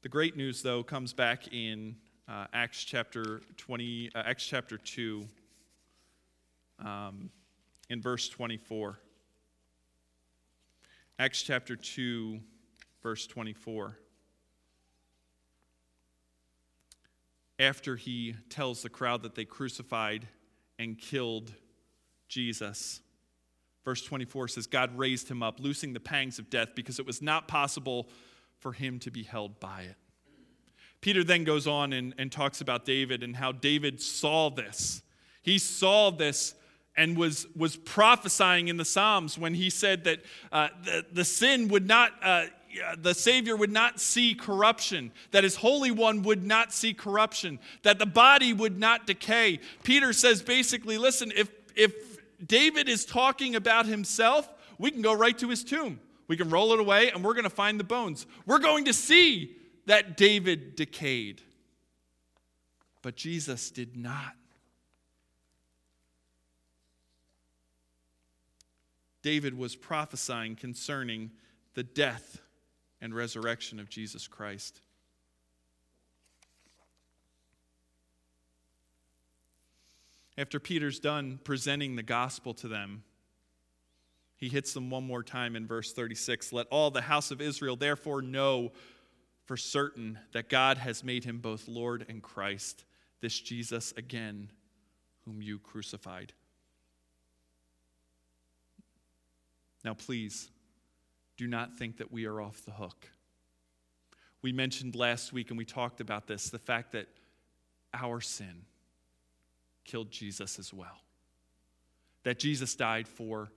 The 0.01 0.09
great 0.09 0.35
news, 0.35 0.63
though, 0.63 0.81
comes 0.81 1.13
back 1.13 1.53
in 1.53 1.95
uh, 2.27 2.47
Acts 2.53 2.83
chapter 2.83 3.41
20, 3.57 4.11
uh, 4.15 4.23
Acts 4.25 4.45
chapter 4.45 4.77
2, 4.77 5.27
um, 6.83 7.29
in 7.89 8.01
verse 8.01 8.29
24. 8.29 8.97
Acts 11.19 11.43
chapter 11.43 11.75
2, 11.75 12.39
verse 13.03 13.27
24. 13.27 13.97
After 17.61 17.95
he 17.95 18.35
tells 18.49 18.81
the 18.81 18.89
crowd 18.89 19.21
that 19.21 19.35
they 19.35 19.45
crucified 19.45 20.27
and 20.79 20.97
killed 20.97 21.53
Jesus, 22.27 23.01
verse 23.85 24.01
24 24.01 24.47
says, 24.47 24.65
God 24.65 24.97
raised 24.97 25.29
him 25.29 25.43
up, 25.43 25.59
loosing 25.59 25.93
the 25.93 25.99
pangs 25.99 26.39
of 26.39 26.49
death, 26.49 26.69
because 26.73 26.97
it 26.97 27.05
was 27.05 27.21
not 27.21 27.47
possible 27.47 28.09
for 28.57 28.73
him 28.73 28.97
to 28.99 29.11
be 29.11 29.21
held 29.21 29.59
by 29.59 29.83
it. 29.83 29.95
Peter 31.01 31.23
then 31.23 31.43
goes 31.43 31.67
on 31.67 31.93
and, 31.93 32.15
and 32.17 32.31
talks 32.31 32.61
about 32.61 32.83
David 32.83 33.21
and 33.21 33.35
how 33.35 33.51
David 33.51 34.01
saw 34.01 34.49
this. 34.49 35.03
He 35.43 35.59
saw 35.59 36.09
this 36.09 36.55
and 36.97 37.15
was, 37.15 37.45
was 37.55 37.75
prophesying 37.75 38.69
in 38.69 38.77
the 38.77 38.85
Psalms 38.85 39.37
when 39.37 39.53
he 39.53 39.69
said 39.69 40.03
that 40.05 40.19
uh, 40.51 40.69
the, 40.83 41.05
the 41.11 41.25
sin 41.25 41.67
would 41.67 41.87
not, 41.87 42.11
uh, 42.23 42.45
the 42.97 43.13
Savior 43.13 43.55
would 43.55 43.71
not 43.71 43.99
see 43.99 44.33
corruption, 44.33 45.11
that 45.31 45.43
his 45.43 45.55
Holy 45.55 45.91
One 45.91 46.23
would 46.23 46.43
not 46.43 46.73
see 46.73 46.93
corruption, 46.93 47.59
that 47.83 47.99
the 47.99 48.05
body 48.05 48.53
would 48.53 48.79
not 48.79 49.07
decay. 49.07 49.59
Peter 49.83 50.13
says 50.13 50.41
basically, 50.41 50.97
listen, 50.97 51.31
if, 51.35 51.49
if 51.75 51.93
David 52.45 52.89
is 52.89 53.05
talking 53.05 53.55
about 53.55 53.85
himself, 53.85 54.49
we 54.77 54.91
can 54.91 55.01
go 55.01 55.13
right 55.13 55.37
to 55.39 55.49
his 55.49 55.63
tomb. 55.63 55.99
We 56.27 56.37
can 56.37 56.49
roll 56.49 56.73
it 56.73 56.79
away 56.79 57.11
and 57.11 57.23
we're 57.23 57.33
going 57.33 57.43
to 57.43 57.49
find 57.49 57.79
the 57.79 57.83
bones. 57.83 58.25
We're 58.45 58.59
going 58.59 58.85
to 58.85 58.93
see 58.93 59.55
that 59.85 60.15
David 60.17 60.75
decayed. 60.75 61.41
But 63.01 63.15
Jesus 63.15 63.71
did 63.71 63.97
not. 63.97 64.35
David 69.21 69.57
was 69.57 69.75
prophesying 69.75 70.55
concerning 70.55 71.31
the 71.73 71.83
death 71.83 72.41
and 73.01 73.15
resurrection 73.15 73.79
of 73.79 73.89
Jesus 73.89 74.27
Christ. 74.27 74.81
After 80.37 80.59
Peter's 80.59 80.99
done 80.99 81.39
presenting 81.43 81.95
the 81.95 82.03
gospel 82.03 82.53
to 82.55 82.67
them, 82.67 83.03
he 84.37 84.49
hits 84.49 84.73
them 84.73 84.89
one 84.89 85.05
more 85.05 85.23
time 85.23 85.55
in 85.55 85.67
verse 85.67 85.93
36 85.93 86.51
Let 86.51 86.67
all 86.67 86.89
the 86.89 87.01
house 87.01 87.31
of 87.31 87.41
Israel 87.41 87.75
therefore 87.75 88.21
know 88.21 88.71
for 89.45 89.57
certain 89.57 90.17
that 90.31 90.49
God 90.49 90.77
has 90.77 91.03
made 91.03 91.25
him 91.25 91.39
both 91.39 91.67
Lord 91.67 92.05
and 92.07 92.23
Christ, 92.23 92.85
this 93.19 93.39
Jesus 93.39 93.93
again, 93.97 94.49
whom 95.25 95.41
you 95.41 95.59
crucified. 95.59 96.33
Now, 99.83 99.93
please, 99.93 100.49
do 101.41 101.47
not 101.47 101.75
think 101.75 101.97
that 101.97 102.11
we 102.11 102.27
are 102.27 102.39
off 102.39 102.63
the 102.65 102.71
hook. 102.71 103.09
We 104.43 104.51
mentioned 104.51 104.95
last 104.95 105.33
week, 105.33 105.49
and 105.49 105.57
we 105.57 105.65
talked 105.65 105.99
about 105.99 106.27
this 106.27 106.51
the 106.51 106.59
fact 106.59 106.91
that 106.91 107.07
our 107.95 108.21
sin 108.21 108.61
killed 109.83 110.11
Jesus 110.11 110.59
as 110.59 110.71
well. 110.71 111.01
That 112.25 112.37
Jesus 112.37 112.75
died 112.75 113.07
for 113.07 113.51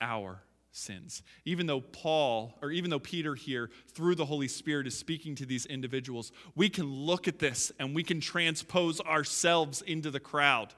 our 0.00 0.40
sins. 0.70 1.22
Even 1.44 1.66
though 1.66 1.82
Paul, 1.82 2.54
or 2.62 2.70
even 2.70 2.88
though 2.88 2.98
Peter 2.98 3.34
here, 3.34 3.68
through 3.88 4.14
the 4.14 4.24
Holy 4.24 4.48
Spirit, 4.48 4.86
is 4.86 4.96
speaking 4.96 5.34
to 5.34 5.44
these 5.44 5.66
individuals, 5.66 6.32
we 6.54 6.70
can 6.70 6.86
look 6.86 7.28
at 7.28 7.38
this 7.38 7.70
and 7.78 7.94
we 7.94 8.02
can 8.02 8.18
transpose 8.18 8.98
ourselves 9.02 9.82
into 9.82 10.10
the 10.10 10.20
crowd. 10.20 10.72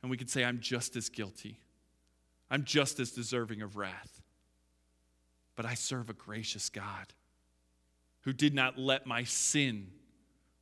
And 0.00 0.12
we 0.12 0.16
can 0.16 0.28
say, 0.28 0.44
I'm 0.44 0.60
just 0.60 0.94
as 0.94 1.08
guilty. 1.08 1.58
I'm 2.48 2.62
just 2.62 3.00
as 3.00 3.10
deserving 3.10 3.62
of 3.62 3.76
wrath. 3.76 4.21
But 5.56 5.66
I 5.66 5.74
serve 5.74 6.10
a 6.10 6.14
gracious 6.14 6.68
God 6.68 7.12
who 8.22 8.32
did 8.32 8.54
not 8.54 8.78
let 8.78 9.06
my 9.06 9.24
sin 9.24 9.88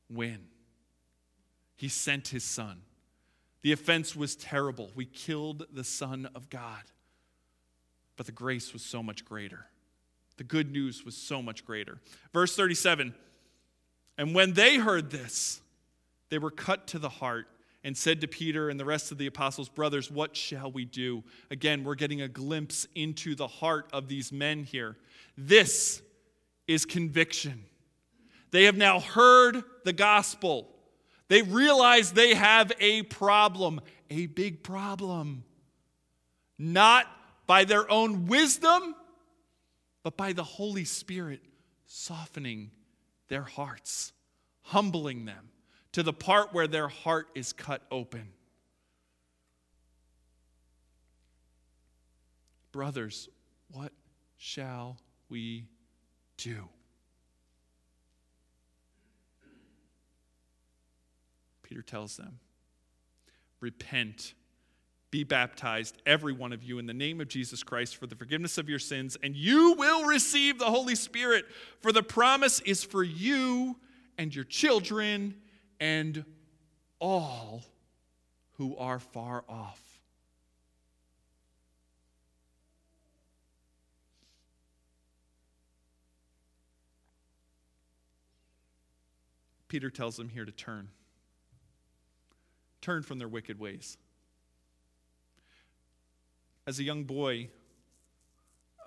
win. 0.09 0.47
He 1.75 1.87
sent 1.87 2.29
his 2.29 2.43
son. 2.43 2.81
The 3.61 3.71
offense 3.71 4.15
was 4.15 4.35
terrible. 4.35 4.89
We 4.95 5.05
killed 5.05 5.65
the 5.71 5.83
Son 5.83 6.27
of 6.35 6.49
God 6.49 6.83
but 8.21 8.27
the 8.27 8.31
grace 8.31 8.71
was 8.71 8.83
so 8.83 9.01
much 9.01 9.25
greater. 9.25 9.65
The 10.37 10.43
good 10.43 10.71
news 10.71 11.03
was 11.03 11.17
so 11.17 11.41
much 11.41 11.65
greater. 11.65 11.97
Verse 12.31 12.55
37 12.55 13.15
And 14.15 14.35
when 14.35 14.53
they 14.53 14.77
heard 14.77 15.09
this, 15.09 15.59
they 16.29 16.37
were 16.37 16.51
cut 16.51 16.85
to 16.89 16.99
the 16.99 17.09
heart 17.09 17.47
and 17.83 17.97
said 17.97 18.21
to 18.21 18.27
Peter 18.27 18.69
and 18.69 18.79
the 18.79 18.85
rest 18.85 19.11
of 19.11 19.17
the 19.17 19.27
apostles, 19.27 19.69
Brothers, 19.69 20.11
what 20.11 20.35
shall 20.35 20.71
we 20.71 20.85
do? 20.85 21.23
Again, 21.49 21.83
we're 21.83 21.95
getting 21.95 22.21
a 22.21 22.27
glimpse 22.27 22.87
into 22.95 23.35
the 23.35 23.47
heart 23.47 23.89
of 23.91 24.07
these 24.07 24.31
men 24.31 24.63
here. 24.63 24.97
This 25.37 26.01
is 26.67 26.85
conviction. 26.85 27.65
They 28.51 28.65
have 28.65 28.77
now 28.77 28.99
heard 28.99 29.63
the 29.83 29.93
gospel. 29.93 30.67
They 31.27 31.41
realize 31.41 32.11
they 32.11 32.35
have 32.35 32.71
a 32.79 33.03
problem, 33.03 33.81
a 34.09 34.27
big 34.27 34.63
problem. 34.63 35.43
Not 36.59 37.07
by 37.47 37.63
their 37.63 37.89
own 37.89 38.27
wisdom, 38.27 38.95
but 40.03 40.17
by 40.17 40.33
the 40.33 40.43
Holy 40.43 40.85
Spirit 40.85 41.41
softening 41.85 42.71
their 43.27 43.43
hearts, 43.43 44.13
humbling 44.61 45.25
them 45.25 45.49
to 45.93 46.03
the 46.03 46.13
part 46.13 46.53
where 46.53 46.67
their 46.67 46.87
heart 46.87 47.27
is 47.35 47.53
cut 47.53 47.81
open. 47.91 48.29
Brothers, 52.71 53.27
what 53.71 53.91
shall 54.37 54.97
we 55.29 55.65
do? 56.37 56.69
Peter 61.63 61.81
tells 61.81 62.17
them, 62.17 62.39
Repent 63.59 64.33
be 65.11 65.25
baptized, 65.25 66.01
every 66.05 66.31
one 66.31 66.53
of 66.53 66.63
you, 66.63 66.79
in 66.79 66.85
the 66.85 66.93
name 66.93 67.19
of 67.19 67.27
Jesus 67.27 67.63
Christ 67.63 67.97
for 67.97 68.07
the 68.07 68.15
forgiveness 68.15 68.57
of 68.57 68.69
your 68.69 68.79
sins, 68.79 69.17
and 69.21 69.35
you 69.35 69.73
will 69.73 70.05
receive 70.05 70.57
the 70.57 70.65
Holy 70.65 70.95
Spirit, 70.95 71.45
for 71.81 71.91
the 71.91 72.01
promise 72.01 72.61
is 72.61 72.81
for 72.83 73.03
you 73.03 73.75
and 74.17 74.33
your 74.33 74.45
children 74.45 75.35
and 75.81 76.23
all 76.99 77.63
who 78.57 78.77
are 78.77 78.99
far 78.99 79.43
off. 79.49 79.81
Peter 89.67 89.89
tells 89.89 90.17
them 90.17 90.29
here 90.29 90.45
to 90.45 90.51
turn. 90.51 90.89
Turn 92.81 93.01
from 93.01 93.17
their 93.17 93.27
wicked 93.27 93.57
ways. 93.59 93.97
As 96.67 96.77
a 96.77 96.83
young 96.83 97.05
boy, 97.05 97.49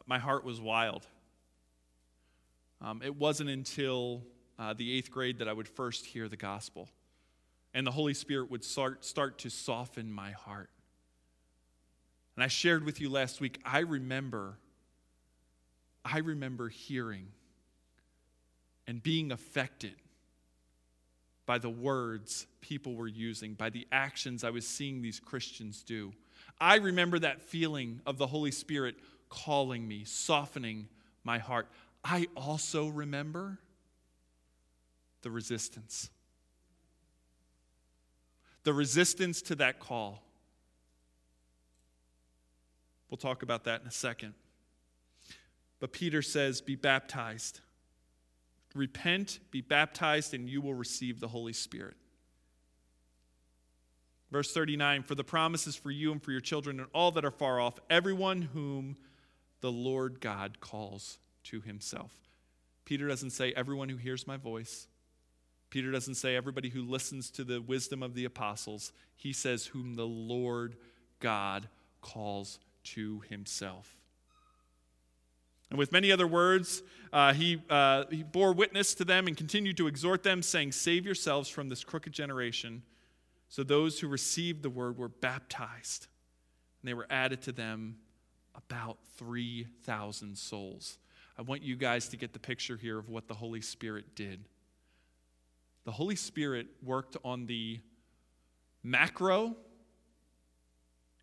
my 0.07 0.19
heart 0.19 0.45
was 0.45 0.61
wild. 0.61 1.07
Um, 2.81 3.03
it 3.03 3.17
wasn't 3.17 3.51
until 3.51 4.23
uh, 4.59 4.75
the 4.75 4.97
eighth 4.97 5.11
grade 5.11 5.39
that 5.39 5.49
I 5.49 5.53
would 5.53 5.69
first 5.69 6.07
hear 6.07 6.29
the 6.29 6.37
gospel, 6.37 6.89
and 7.73 7.87
the 7.87 7.91
Holy 7.91 8.15
Spirit 8.15 8.51
would 8.51 8.65
start, 8.65 9.05
start 9.05 9.39
to 9.39 9.51
soften 9.51 10.13
my 10.13 10.31
heart. 10.33 10.71
And 12.37 12.45
I 12.45 12.49
shared 12.49 12.85
with 12.85 13.01
you 13.01 13.11
last 13.11 13.41
week, 13.41 13.61
I 13.65 13.81
remember, 13.81 14.59
I 16.05 16.19
remember 16.19 16.69
hearing 16.69 17.29
and 18.87 19.03
being 19.03 19.33
affected 19.33 19.95
by 21.47 21.59
the 21.59 21.71
words 21.71 22.47
people 22.61 22.95
were 22.95 23.09
using, 23.09 23.55
by 23.55 23.71
the 23.71 23.87
actions 23.93 24.45
I 24.45 24.51
was 24.51 24.67
seeing 24.67 25.03
these 25.03 25.21
Christians 25.21 25.83
do. 25.83 26.13
I 26.61 26.77
remember 26.77 27.19
that 27.19 27.43
feeling 27.43 28.01
of 28.07 28.19
the 28.19 28.27
Holy 28.27 28.51
Spirit 28.51 28.97
calling 29.29 29.87
me, 29.87 30.05
softening 30.05 30.89
my 31.23 31.39
heart. 31.39 31.69
I 32.05 32.29
also 32.37 32.89
remember 32.89 33.59
the 35.25 35.31
resistance. 35.31 36.11
The 38.63 38.73
resistance 38.73 39.43
to 39.43 39.57
that 39.57 39.81
call. 39.81 40.23
We'll 43.11 43.19
talk 43.19 43.43
about 43.43 43.65
that 43.65 43.81
in 43.81 43.89
a 43.89 43.93
second. 43.93 44.35
But 45.81 45.93
Peter 45.93 46.23
says, 46.23 46.61
Be 46.61 46.77
baptized. 46.77 47.61
Repent, 48.75 49.39
be 49.51 49.61
baptized, 49.61 50.35
and 50.35 50.49
you 50.49 50.61
will 50.61 50.75
receive 50.75 51.21
the 51.21 51.29
Holy 51.29 51.53
Spirit. 51.53 51.97
Verse 54.31 54.53
39 54.53 55.05
For 55.05 55.15
the 55.15 55.25
promise 55.25 55.67
is 55.67 55.77
for 55.77 55.91
you 55.91 56.13
and 56.13 56.23
for 56.23 56.33
your 56.33 56.41
children 56.41 56.81
and 56.81 56.89
all 56.93 57.13
that 57.13 57.25
are 57.25 57.31
far 57.31 57.61
off, 57.61 57.79
everyone 57.89 58.43
whom 58.43 58.97
the 59.61 59.73
Lord 59.73 60.21
God 60.21 60.61
calls 60.61 61.19
to 61.45 61.61
himself. 61.61 62.13
Peter 62.85 63.09
doesn't 63.09 63.31
say 63.31 63.53
everyone 63.53 63.89
who 63.89 63.97
hears 63.97 64.27
my 64.27 64.37
voice. 64.37 64.89
Peter 65.75 65.91
doesn't 65.91 66.15
say 66.15 66.37
everybody 66.37 66.69
who 66.69 66.85
listens 66.85 67.31
to 67.33 67.43
the 67.43 67.61
wisdom 67.61 68.01
of 68.01 68.15
the 68.15 68.27
apostles. 68.27 68.93
He 69.17 69.33
says, 69.33 69.67
whom 69.67 69.97
the 69.97 70.07
Lord 70.07 70.77
God 71.19 71.67
calls 72.01 72.61
to 72.85 73.25
himself. 73.29 73.97
And 75.71 75.77
with 75.77 75.91
many 75.91 76.13
other 76.13 76.29
words, 76.29 76.85
uh, 77.13 77.33
he, 77.33 77.61
uh, 77.69 78.05
he 78.09 78.23
bore 78.23 78.53
witness 78.53 78.95
to 78.95 79.05
them 79.05 79.27
and 79.27 79.37
continued 79.37 79.77
to 79.79 79.89
exhort 79.89 80.23
them, 80.23 80.45
saying, 80.45 80.71
Save 80.71 81.07
yourselves 81.07 81.49
from 81.49 81.69
this 81.69 81.83
crooked 81.83 82.13
generation. 82.13 82.85
So 83.49 83.65
those 83.65 83.99
who 83.99 84.07
received 84.07 84.63
the 84.63 84.71
word 84.71 84.97
were 84.97 85.09
baptized, 85.09 86.07
and 86.83 86.89
they 86.89 86.95
were 86.95 87.09
added 87.11 87.43
to 87.43 87.53
them 87.53 87.97
about 88.55 88.99
3,000 89.17 90.39
souls. 90.39 90.99
I 91.37 91.43
want 91.43 91.65
you 91.65 91.75
guys 91.75 92.07
to 92.11 92.17
get 92.17 92.33
the 92.33 92.39
picture 92.39 92.77
here 92.77 92.97
of 92.97 93.09
what 93.09 93.27
the 93.27 93.35
Holy 93.35 93.61
Spirit 93.61 94.15
did. 94.15 94.45
The 95.85 95.93
Holy 95.93 96.17
Spirit 96.17 96.67
worked 96.83 97.17
on 97.25 97.47
the 97.47 97.81
macro 98.83 99.55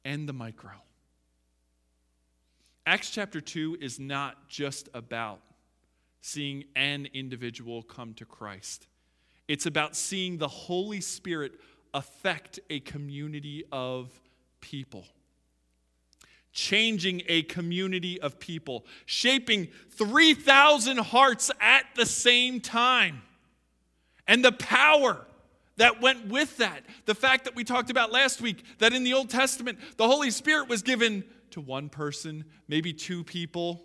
and 0.05 0.29
the 0.29 0.33
micro. 0.33 0.71
Acts 2.85 3.09
chapter 3.09 3.41
2 3.41 3.77
is 3.81 3.99
not 3.99 4.49
just 4.49 4.89
about 4.93 5.39
seeing 6.21 6.63
an 6.75 7.07
individual 7.13 7.81
come 7.81 8.13
to 8.15 8.25
Christ, 8.25 8.87
it's 9.47 9.65
about 9.65 9.95
seeing 9.95 10.37
the 10.37 10.47
Holy 10.47 11.01
Spirit 11.01 11.53
affect 11.93 12.59
a 12.69 12.79
community 12.81 13.63
of 13.71 14.09
people. 14.61 15.05
Changing 16.53 17.21
a 17.27 17.43
community 17.43 18.19
of 18.19 18.37
people, 18.37 18.85
shaping 19.05 19.69
3,000 19.91 20.97
hearts 20.97 21.49
at 21.61 21.85
the 21.95 22.05
same 22.05 22.59
time. 22.59 23.21
And 24.27 24.43
the 24.43 24.51
power 24.51 25.25
that 25.77 26.01
went 26.01 26.27
with 26.27 26.57
that. 26.57 26.83
The 27.05 27.15
fact 27.15 27.45
that 27.45 27.55
we 27.55 27.63
talked 27.63 27.89
about 27.89 28.11
last 28.11 28.41
week 28.41 28.63
that 28.79 28.93
in 28.93 29.03
the 29.03 29.13
Old 29.13 29.29
Testament, 29.29 29.79
the 29.97 30.07
Holy 30.07 30.31
Spirit 30.31 30.69
was 30.69 30.81
given 30.81 31.23
to 31.51 31.61
one 31.61 31.89
person, 31.89 32.45
maybe 32.67 32.93
two 32.93 33.23
people. 33.23 33.83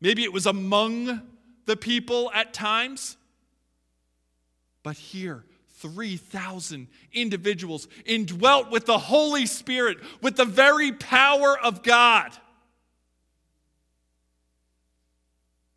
Maybe 0.00 0.22
it 0.22 0.32
was 0.32 0.46
among 0.46 1.22
the 1.66 1.76
people 1.76 2.30
at 2.32 2.52
times. 2.52 3.16
But 4.82 4.96
here, 4.96 5.44
3,000 5.78 6.88
individuals 7.12 7.88
indwelt 8.04 8.70
with 8.70 8.86
the 8.86 8.98
Holy 8.98 9.46
Spirit, 9.46 9.98
with 10.20 10.36
the 10.36 10.44
very 10.44 10.92
power 10.92 11.58
of 11.58 11.82
God. 11.82 12.32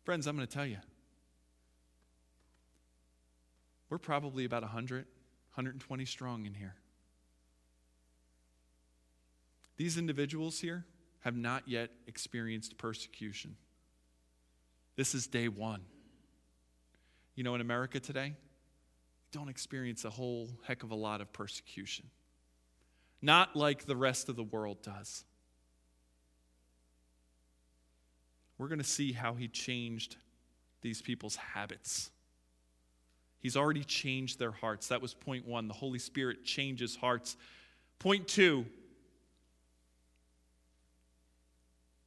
Friends, 0.04 0.28
I'm 0.28 0.36
going 0.36 0.46
to 0.46 0.54
tell 0.54 0.66
you, 0.66 0.78
we're 3.90 3.98
probably 3.98 4.44
about 4.44 4.62
100, 4.62 5.06
120 5.54 6.04
strong 6.04 6.46
in 6.46 6.54
here. 6.54 6.74
These 9.76 9.98
individuals 9.98 10.58
here 10.58 10.84
have 11.20 11.36
not 11.36 11.64
yet 11.66 11.90
experienced 12.06 12.78
persecution. 12.78 13.56
This 14.96 15.14
is 15.14 15.26
day 15.26 15.48
one. 15.48 15.82
You 17.34 17.44
know, 17.44 17.54
in 17.54 17.60
America 17.60 18.00
today, 18.00 18.34
don't 19.32 19.48
experience 19.48 20.04
a 20.04 20.10
whole 20.10 20.48
heck 20.66 20.82
of 20.82 20.90
a 20.90 20.94
lot 20.94 21.20
of 21.20 21.32
persecution. 21.32 22.06
Not 23.20 23.54
like 23.54 23.84
the 23.84 23.96
rest 23.96 24.28
of 24.28 24.36
the 24.36 24.42
world 24.42 24.82
does. 24.82 25.24
We're 28.56 28.68
going 28.68 28.78
to 28.78 28.84
see 28.84 29.12
how 29.12 29.34
he 29.34 29.48
changed 29.48 30.16
these 30.80 31.02
people's 31.02 31.36
habits. 31.36 32.10
He's 33.46 33.56
already 33.56 33.84
changed 33.84 34.40
their 34.40 34.50
hearts. 34.50 34.88
That 34.88 35.00
was 35.00 35.14
point 35.14 35.46
one. 35.46 35.68
The 35.68 35.74
Holy 35.74 36.00
Spirit 36.00 36.44
changes 36.44 36.96
hearts. 36.96 37.36
Point 38.00 38.26
two, 38.26 38.66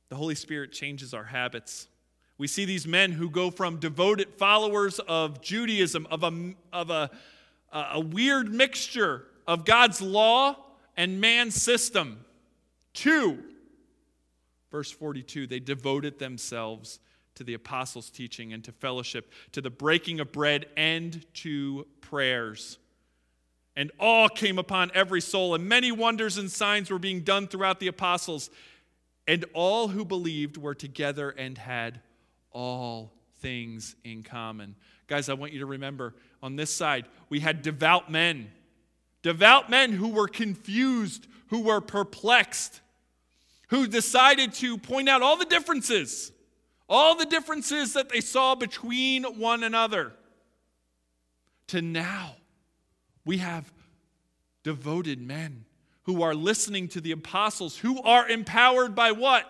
the 0.09 0.17
Holy 0.17 0.35
Spirit 0.35 0.73
changes 0.73 1.13
our 1.13 1.23
habits. 1.23 1.87
We 2.37 2.47
see 2.47 2.65
these 2.65 2.85
men 2.85 3.13
who 3.13 3.29
go 3.29 3.51
from 3.51 3.77
devoted 3.77 4.33
followers 4.33 4.99
of 5.07 5.41
Judaism, 5.41 6.07
of 6.11 6.23
a, 6.23 6.55
of 6.73 6.89
a, 6.89 7.09
a 7.71 8.01
weird 8.01 8.53
mixture 8.53 9.23
of 9.47 9.63
God's 9.63 10.01
law 10.01 10.57
and 10.97 11.21
man's 11.21 11.55
system, 11.55 12.25
to, 12.95 13.41
verse 14.71 14.91
42, 14.91 15.47
they 15.47 15.61
devoted 15.61 16.19
themselves 16.19 16.99
to 17.39 17.45
the 17.45 17.53
apostles' 17.53 18.09
teaching 18.09 18.51
and 18.51 18.65
to 18.65 18.73
fellowship, 18.73 19.31
to 19.53 19.61
the 19.61 19.69
breaking 19.69 20.19
of 20.19 20.29
bread 20.29 20.65
and 20.75 21.25
to 21.33 21.87
prayers. 22.01 22.77
And 23.77 23.93
awe 23.97 24.27
came 24.27 24.59
upon 24.59 24.91
every 24.93 25.21
soul, 25.21 25.55
and 25.55 25.63
many 25.63 25.89
wonders 25.89 26.37
and 26.37 26.51
signs 26.51 26.91
were 26.91 26.99
being 26.99 27.21
done 27.21 27.47
throughout 27.47 27.79
the 27.79 27.87
apostles. 27.87 28.49
And 29.25 29.45
all 29.53 29.87
who 29.87 30.03
believed 30.03 30.57
were 30.57 30.75
together 30.75 31.29
and 31.29 31.57
had 31.57 32.01
all 32.51 33.13
things 33.37 33.95
in 34.03 34.21
common. 34.21 34.75
Guys, 35.07 35.29
I 35.29 35.33
want 35.33 35.53
you 35.53 35.59
to 35.59 35.65
remember 35.65 36.15
on 36.43 36.57
this 36.57 36.75
side, 36.75 37.05
we 37.29 37.39
had 37.39 37.61
devout 37.61 38.11
men. 38.11 38.51
Devout 39.21 39.69
men 39.69 39.93
who 39.93 40.09
were 40.09 40.27
confused, 40.27 41.25
who 41.47 41.61
were 41.61 41.79
perplexed, 41.79 42.81
who 43.69 43.87
decided 43.87 44.51
to 44.55 44.77
point 44.77 45.07
out 45.07 45.21
all 45.21 45.37
the 45.37 45.45
differences, 45.45 46.33
all 46.89 47.15
the 47.15 47.25
differences 47.25 47.93
that 47.93 48.09
they 48.09 48.21
saw 48.21 48.55
between 48.55 49.23
one 49.23 49.63
another. 49.63 50.13
To 51.67 51.81
now, 51.81 52.35
we 53.23 53.37
have 53.37 53.71
devoted 54.63 55.21
men 55.21 55.65
who 56.03 56.23
are 56.23 56.33
listening 56.33 56.87
to 56.89 57.01
the 57.01 57.11
apostles, 57.11 57.77
who 57.77 58.01
are 58.01 58.27
empowered 58.27 58.95
by 58.95 59.11
what? 59.11 59.45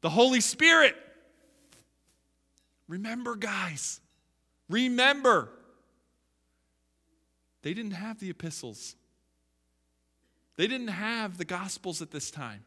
The 0.00 0.10
Holy 0.10 0.40
Spirit. 0.40 0.96
Remember, 2.88 3.36
guys, 3.36 4.00
remember. 4.68 5.50
They 7.62 7.72
didn't 7.72 7.92
have 7.92 8.18
the 8.18 8.28
epistles, 8.28 8.96
they 10.56 10.66
didn't 10.66 10.88
have 10.88 11.38
the 11.38 11.44
gospels 11.44 12.02
at 12.02 12.10
this 12.10 12.30
time. 12.30 12.64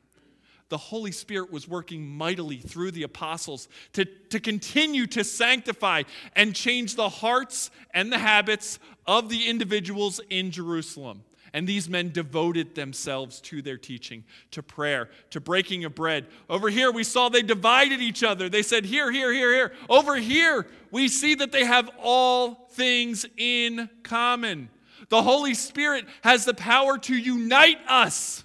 The 0.69 0.77
Holy 0.77 1.12
Spirit 1.12 1.51
was 1.51 1.67
working 1.67 2.08
mightily 2.08 2.58
through 2.58 2.91
the 2.91 3.03
apostles 3.03 3.69
to, 3.93 4.06
to 4.06 4.39
continue 4.39 5.08
to 5.08 5.23
sanctify 5.23 6.03
and 6.36 6.56
change 6.56 6.95
the 6.95 7.10
hearts 7.10 7.71
and 7.93 8.12
the 8.12 8.17
habits 8.17 8.80
of 9.06 9.30
the 9.30 9.47
individuals 9.47 10.19
in 10.30 10.51
Jerusalem. 10.51 11.23
And 11.53 11.65
these 11.65 11.89
men 11.89 12.12
devoted 12.12 12.75
themselves 12.75 13.39
to 13.41 13.62
their 13.62 13.77
teaching, 13.77 14.25
to 14.51 14.62
prayer, 14.62 15.10
to 15.30 15.39
breaking 15.39 15.86
of 15.86 15.95
bread. 15.95 16.27
Over 16.49 16.69
here, 16.69 16.91
we 16.91 17.06
saw 17.06 17.30
they 17.30 17.41
divided 17.41 18.01
each 18.01 18.23
other. 18.23 18.49
They 18.49 18.62
said, 18.62 18.86
Here, 18.86 19.12
here, 19.12 19.32
here, 19.32 19.53
here. 19.53 19.73
Over 19.89 20.17
here, 20.17 20.67
we 20.91 21.08
see 21.08 21.36
that 21.36 21.53
they 21.53 21.63
have 21.63 21.89
all 22.01 22.67
things 22.71 23.25
in 23.38 23.89
common. 24.03 24.69
The 25.10 25.23
Holy 25.23 25.53
Spirit 25.53 26.06
has 26.21 26.43
the 26.43 26.53
power 26.53 26.97
to 26.97 27.15
unite 27.15 27.80
us. 27.88 28.43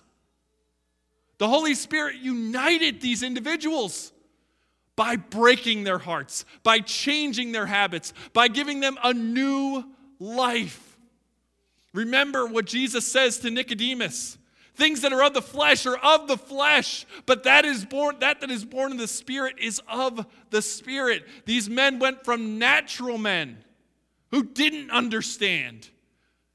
The 1.42 1.48
Holy 1.48 1.74
Spirit 1.74 2.18
united 2.18 3.00
these 3.00 3.24
individuals 3.24 4.12
by 4.94 5.16
breaking 5.16 5.82
their 5.82 5.98
hearts, 5.98 6.44
by 6.62 6.78
changing 6.78 7.50
their 7.50 7.66
habits, 7.66 8.14
by 8.32 8.46
giving 8.46 8.78
them 8.78 8.96
a 9.02 9.12
new 9.12 9.82
life. 10.20 10.96
Remember 11.92 12.46
what 12.46 12.66
Jesus 12.66 13.04
says 13.04 13.40
to 13.40 13.50
Nicodemus. 13.50 14.38
Things 14.76 15.00
that 15.00 15.12
are 15.12 15.24
of 15.24 15.34
the 15.34 15.42
flesh 15.42 15.84
are 15.84 15.96
of 15.96 16.28
the 16.28 16.36
flesh, 16.36 17.06
but 17.26 17.42
that 17.42 17.64
is 17.64 17.84
born 17.84 18.20
that 18.20 18.40
that 18.40 18.50
is 18.52 18.64
born 18.64 18.92
of 18.92 18.98
the 18.98 19.08
spirit 19.08 19.56
is 19.58 19.82
of 19.88 20.24
the 20.50 20.62
spirit. 20.62 21.24
These 21.44 21.68
men 21.68 21.98
went 21.98 22.24
from 22.24 22.60
natural 22.60 23.18
men 23.18 23.64
who 24.30 24.44
didn't 24.44 24.92
understand 24.92 25.90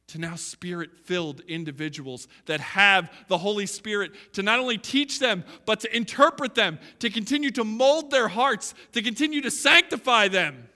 to 0.08 0.20
now 0.20 0.36
spirit 0.36 0.90
filled 1.04 1.42
individuals 1.42 2.28
that 2.46 2.62
have 2.62 3.12
the 3.28 3.38
Holy 3.38 3.66
Spirit 3.66 4.12
to 4.34 4.42
not 4.42 4.60
only 4.60 4.78
teach 4.78 5.20
them, 5.20 5.44
but 5.66 5.82
to 5.82 5.96
interpret 5.96 6.56
them, 6.56 6.80
to 7.00 7.10
continue 7.10 7.52
to 7.52 7.64
mold 7.64 8.10
their 8.10 8.30
hearts, 8.30 8.74
to 8.94 9.02
continue 9.02 9.42
to 9.42 9.52
sanctify 9.52 10.30
them. 10.30 10.70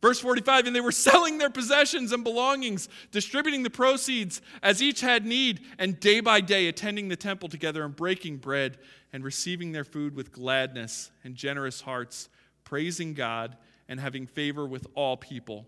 Verse 0.00 0.20
45 0.20 0.66
And 0.66 0.76
they 0.76 0.80
were 0.80 0.92
selling 0.92 1.38
their 1.38 1.50
possessions 1.50 2.12
and 2.12 2.22
belongings, 2.22 2.88
distributing 3.10 3.62
the 3.62 3.70
proceeds 3.70 4.40
as 4.62 4.82
each 4.82 5.00
had 5.00 5.24
need, 5.24 5.60
and 5.78 5.98
day 5.98 6.20
by 6.20 6.40
day 6.40 6.68
attending 6.68 7.08
the 7.08 7.16
temple 7.16 7.48
together 7.48 7.84
and 7.84 7.96
breaking 7.96 8.36
bread 8.36 8.78
and 9.12 9.24
receiving 9.24 9.72
their 9.72 9.84
food 9.84 10.14
with 10.14 10.32
gladness 10.32 11.10
and 11.24 11.34
generous 11.34 11.80
hearts, 11.80 12.28
praising 12.64 13.14
God 13.14 13.56
and 13.88 13.98
having 13.98 14.26
favor 14.26 14.66
with 14.66 14.86
all 14.94 15.16
people. 15.16 15.66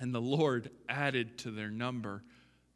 And 0.00 0.14
the 0.14 0.20
Lord 0.20 0.70
added 0.88 1.36
to 1.38 1.50
their 1.50 1.70
number 1.70 2.24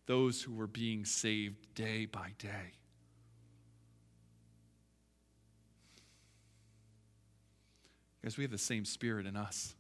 those 0.07 0.43
who 0.43 0.53
were 0.53 0.67
being 0.67 1.07
saved 1.07 1.75
day 1.75 2.05
by 2.05 2.33
day. 2.39 2.75
Guys, 8.23 8.37
we 8.37 8.45
have 8.45 8.51
the 8.51 8.59
same 8.59 8.85
spirit 8.85 9.27
in 9.27 9.37
us. 9.37 9.75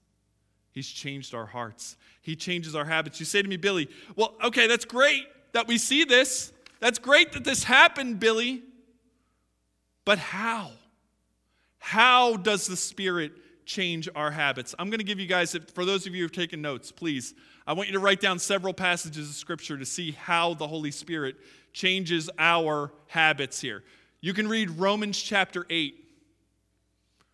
He's 0.72 0.88
changed 0.88 1.35
our 1.35 1.46
hearts. 1.46 1.96
He 2.22 2.35
changes 2.35 2.74
our 2.74 2.87
habits. 2.87 3.20
You 3.20 3.26
say 3.26 3.42
to 3.42 3.48
me, 3.48 3.59
Billy, 3.59 3.88
well, 4.16 4.35
okay, 4.42 4.66
that's 4.66 4.87
great 4.87 5.24
that 5.52 5.68
we 5.68 5.76
see 5.78 6.04
this. 6.04 6.52
That's 6.80 6.98
great 6.98 7.33
that 7.33 7.44
this 7.44 7.64
happened, 7.64 8.20
Billy. 8.20 8.62
But 10.04 10.18
how? 10.18 10.70
How 11.78 12.37
does 12.37 12.66
the 12.66 12.76
Spirit 12.76 13.33
change 13.64 14.09
our 14.14 14.31
habits. 14.31 14.74
I'm 14.79 14.90
going 14.90 14.98
to 14.98 15.05
give 15.05 15.18
you 15.18 15.27
guys, 15.27 15.57
for 15.74 15.85
those 15.85 16.07
of 16.07 16.14
you 16.14 16.20
who 16.20 16.24
have 16.24 16.33
taken 16.33 16.61
notes, 16.61 16.92
please, 16.92 17.35
I 17.66 17.72
want 17.72 17.88
you 17.88 17.94
to 17.94 18.00
write 18.00 18.20
down 18.20 18.38
several 18.38 18.74
passages 18.74 19.29
of 19.29 19.35
Scripture 19.35 19.79
to 19.79 19.87
see 19.87 20.12
how 20.12 20.55
the 20.55 20.66
Holy 20.66 20.90
Spirit 20.90 21.37
changes 21.72 22.31
our 22.38 22.92
habits 23.09 23.61
here. 23.61 23.83
You 24.20 24.33
can 24.33 24.48
read 24.48 24.70
Romans 24.70 25.20
chapter 25.20 25.66
8. 25.68 25.94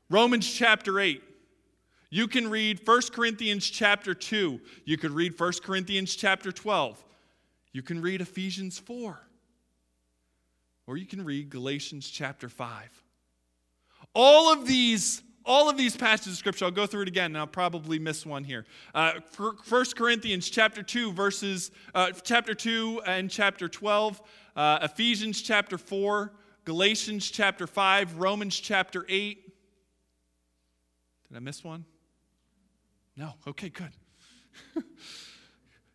Romans 0.08 0.50
chapter 0.50 0.98
8. 0.98 1.22
You 2.10 2.26
can 2.26 2.50
read 2.50 2.80
1 2.84 3.00
Corinthians 3.12 3.68
chapter 3.68 4.14
2. 4.14 4.60
You 4.84 4.96
could 4.96 5.12
read 5.12 5.38
1 5.38 5.52
Corinthians 5.62 6.16
chapter 6.16 6.50
12. 6.50 7.04
You 7.72 7.82
can 7.82 8.02
read 8.02 8.20
Ephesians 8.20 8.78
4. 8.78 9.20
Or 10.88 10.96
you 10.96 11.06
can 11.06 11.24
read 11.24 11.50
Galatians 11.50 12.10
chapter 12.10 12.48
5. 12.48 13.04
All 14.12 14.52
of 14.52 14.66
these 14.66 15.22
all 15.44 15.68
of 15.68 15.76
these 15.76 15.96
passages 15.96 16.34
of 16.34 16.38
scripture 16.38 16.64
i'll 16.64 16.70
go 16.70 16.86
through 16.86 17.02
it 17.02 17.08
again 17.08 17.26
and 17.26 17.38
i'll 17.38 17.46
probably 17.46 17.98
miss 17.98 18.24
one 18.26 18.44
here. 18.44 18.64
Uh, 18.94 19.12
1 19.36 19.84
corinthians 19.96 20.48
chapter 20.50 20.82
2 20.82 21.12
verses 21.12 21.70
uh, 21.94 22.10
chapter 22.22 22.54
2 22.54 23.02
and 23.06 23.30
chapter 23.30 23.68
12 23.68 24.20
uh, 24.56 24.78
ephesians 24.82 25.42
chapter 25.42 25.78
4 25.78 26.32
galatians 26.64 27.30
chapter 27.30 27.66
5 27.66 28.18
romans 28.18 28.58
chapter 28.58 29.06
8 29.08 29.50
did 31.30 31.36
i 31.36 31.40
miss 31.40 31.62
one? 31.62 31.84
No. 33.16 33.34
Okay 33.46 33.68
good. 33.68 33.92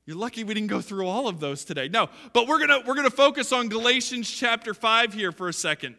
You're 0.05 0.15
lucky 0.15 0.43
we 0.43 0.53
didn't 0.53 0.69
go 0.69 0.79
through 0.79 1.07
all 1.07 1.27
of 1.27 1.39
those 1.39 1.65
today. 1.65 1.89
No 1.89 2.09
but 2.33 2.47
we're 2.47 2.59
gonna 2.59 2.81
we're 2.85 2.95
gonna 2.95 3.09
focus 3.09 3.51
on 3.51 3.67
galatians 3.67 4.29
chapter 4.29 4.73
5 4.73 5.13
here 5.13 5.31
for 5.33 5.49
a 5.49 5.53
second. 5.53 5.95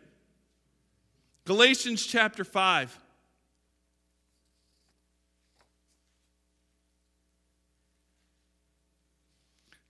Galatians 1.45 2.07
chapter 2.07 2.45
5 2.45 2.99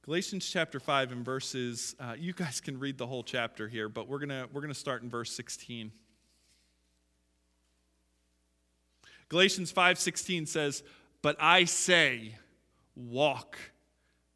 Galatians 0.06 0.48
chapter 0.48 0.78
5 0.78 1.10
and 1.10 1.24
verses, 1.24 1.96
uh, 1.98 2.14
you 2.16 2.32
guys 2.32 2.60
can 2.60 2.78
read 2.78 2.96
the 2.96 3.06
whole 3.06 3.24
chapter 3.24 3.66
here, 3.66 3.88
but 3.88 4.08
we're 4.08 4.20
going 4.20 4.48
we're 4.52 4.60
going 4.60 4.72
to 4.72 4.78
start 4.78 5.02
in 5.02 5.10
verse 5.10 5.32
16. 5.32 5.90
Galatians 9.28 9.72
5:16 9.72 10.46
says, 10.46 10.84
"But 11.22 11.36
I 11.40 11.64
say, 11.64 12.36
walk 12.94 13.58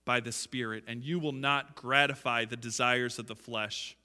by 0.04 0.18
the 0.18 0.32
Spirit, 0.32 0.82
and 0.88 1.04
you 1.04 1.20
will 1.20 1.30
not 1.30 1.76
gratify 1.76 2.46
the 2.46 2.56
desires 2.56 3.20
of 3.20 3.28
the 3.28 3.36
flesh. 3.36 3.96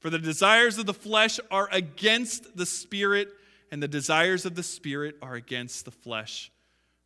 For 0.00 0.10
the 0.10 0.18
desires 0.18 0.76
of 0.76 0.84
the 0.84 0.92
flesh 0.92 1.40
are 1.50 1.70
against 1.72 2.54
the 2.54 2.66
Spirit, 2.66 3.30
and 3.72 3.82
the 3.82 3.88
desires 3.88 4.44
of 4.44 4.56
the 4.56 4.62
Spirit 4.62 5.16
are 5.22 5.36
against 5.36 5.86
the 5.86 5.90
flesh. 5.90 6.52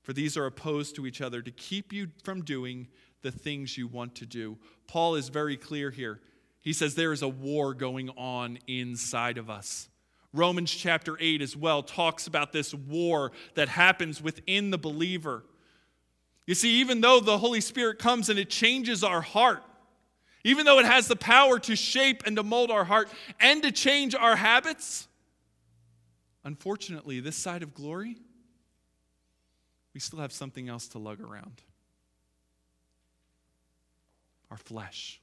For 0.03 0.12
these 0.12 0.37
are 0.37 0.47
opposed 0.47 0.97
to 0.97 1.07
each 1.07 1.21
other 1.21 1.41
to 1.41 1.53
keep 1.53 1.93
you 1.93 2.09
from 2.25 2.43
doing 2.43 2.88
the 3.22 3.32
things 3.32 3.78
you 3.78 3.87
want 3.87 4.16
to 4.16 4.26
do. 4.26 4.58
Paul 4.87 5.14
is 5.14 5.28
very 5.28 5.56
clear 5.56 5.90
here. 5.90 6.20
He 6.61 6.72
says 6.72 6.94
there 6.94 7.12
is 7.12 7.22
a 7.22 7.28
war 7.28 7.74
going 7.74 8.11
on 8.11 8.58
inside 8.66 9.38
of 9.38 9.50
us. 9.50 9.88
Romans 10.32 10.70
chapter 10.70 11.16
8 11.20 11.42
as 11.42 11.56
well 11.56 11.82
talks 11.82 12.26
about 12.26 12.52
this 12.52 12.72
war 12.72 13.32
that 13.54 13.68
happens 13.68 14.22
within 14.22 14.70
the 14.70 14.78
believer. 14.78 15.44
You 16.46 16.54
see, 16.54 16.80
even 16.80 17.00
though 17.00 17.20
the 17.20 17.38
Holy 17.38 17.61
Spirit 17.61 17.98
comes 17.98 18.28
and 18.28 18.38
it 18.38 18.48
changes 18.48 19.04
our 19.04 19.20
heart, 19.20 19.62
even 20.44 20.66
though 20.66 20.78
it 20.78 20.87
has 20.87 21.06
the 21.06 21.16
power 21.16 21.58
to 21.61 21.76
shape 21.76 22.22
and 22.26 22.37
to 22.37 22.42
mold 22.42 22.70
our 22.70 22.85
heart 22.85 23.08
and 23.38 23.62
to 23.62 23.70
change 23.70 24.14
our 24.14 24.35
habits, 24.35 25.06
unfortunately, 26.44 27.20
this 27.20 27.37
side 27.37 27.62
of 27.62 27.74
glory, 27.74 28.16
we 29.94 30.00
still 30.00 30.20
have 30.20 30.32
something 30.32 30.68
else 30.68 30.88
to 30.88 30.98
lug 30.98 31.20
around 31.20 31.62
our 34.53 34.59
flesh. 34.59 35.19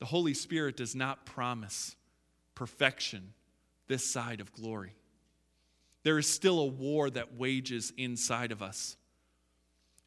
The 0.00 0.06
Holy 0.06 0.34
Spirit 0.34 0.76
does 0.76 0.96
not 0.96 1.24
promise 1.24 1.94
perfection 2.56 3.32
this 3.86 4.04
side 4.04 4.40
of 4.40 4.52
glory. 4.52 4.92
There 6.02 6.18
is 6.18 6.26
still 6.26 6.58
a 6.58 6.66
war 6.66 7.08
that 7.08 7.36
wages 7.36 7.92
inside 7.96 8.50
of 8.50 8.60
us. 8.60 8.96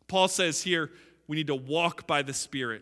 Paul 0.10 0.28
says 0.28 0.62
here 0.62 0.92
we 1.26 1.38
need 1.38 1.48
to 1.48 1.56
walk 1.56 2.06
by 2.06 2.22
the 2.22 2.34
Spirit 2.34 2.82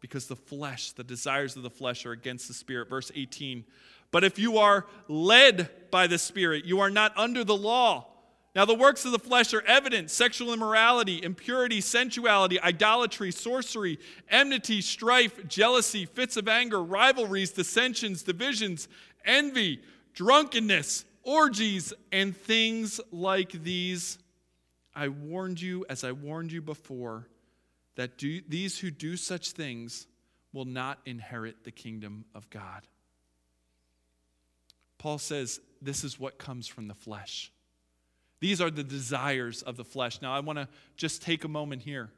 because 0.00 0.28
the 0.28 0.36
flesh, 0.36 0.92
the 0.92 1.02
desires 1.02 1.56
of 1.56 1.64
the 1.64 1.70
flesh, 1.70 2.06
are 2.06 2.12
against 2.12 2.46
the 2.46 2.54
Spirit. 2.54 2.88
Verse 2.88 3.10
18. 3.16 3.64
But 4.12 4.22
if 4.22 4.38
you 4.38 4.58
are 4.58 4.86
led 5.08 5.90
by 5.90 6.06
the 6.06 6.18
Spirit, 6.18 6.66
you 6.66 6.78
are 6.78 6.90
not 6.90 7.18
under 7.18 7.42
the 7.42 7.56
law. 7.56 8.13
Now, 8.54 8.64
the 8.64 8.74
works 8.74 9.04
of 9.04 9.10
the 9.10 9.18
flesh 9.18 9.52
are 9.52 9.62
evident 9.62 10.12
sexual 10.12 10.52
immorality, 10.52 11.20
impurity, 11.22 11.80
sensuality, 11.80 12.60
idolatry, 12.60 13.32
sorcery, 13.32 13.98
enmity, 14.30 14.80
strife, 14.80 15.48
jealousy, 15.48 16.06
fits 16.06 16.36
of 16.36 16.46
anger, 16.46 16.82
rivalries, 16.82 17.50
dissensions, 17.50 18.22
divisions, 18.22 18.86
envy, 19.24 19.80
drunkenness, 20.14 21.04
orgies, 21.24 21.92
and 22.12 22.36
things 22.36 23.00
like 23.10 23.50
these. 23.50 24.18
I 24.94 25.08
warned 25.08 25.60
you, 25.60 25.84
as 25.88 26.04
I 26.04 26.12
warned 26.12 26.52
you 26.52 26.62
before, 26.62 27.26
that 27.96 28.18
do, 28.18 28.40
these 28.48 28.78
who 28.78 28.92
do 28.92 29.16
such 29.16 29.50
things 29.50 30.06
will 30.52 30.64
not 30.64 31.00
inherit 31.04 31.64
the 31.64 31.72
kingdom 31.72 32.24
of 32.36 32.48
God. 32.50 32.86
Paul 34.98 35.18
says 35.18 35.60
this 35.82 36.04
is 36.04 36.20
what 36.20 36.38
comes 36.38 36.68
from 36.68 36.86
the 36.86 36.94
flesh. 36.94 37.50
These 38.44 38.60
are 38.60 38.70
the 38.70 38.84
desires 38.84 39.62
of 39.62 39.78
the 39.78 39.86
flesh. 39.86 40.20
Now, 40.20 40.34
I 40.34 40.40
want 40.40 40.58
to 40.58 40.68
just 40.98 41.22
take 41.22 41.44
a 41.44 41.48
moment 41.48 41.80
here 41.80 42.10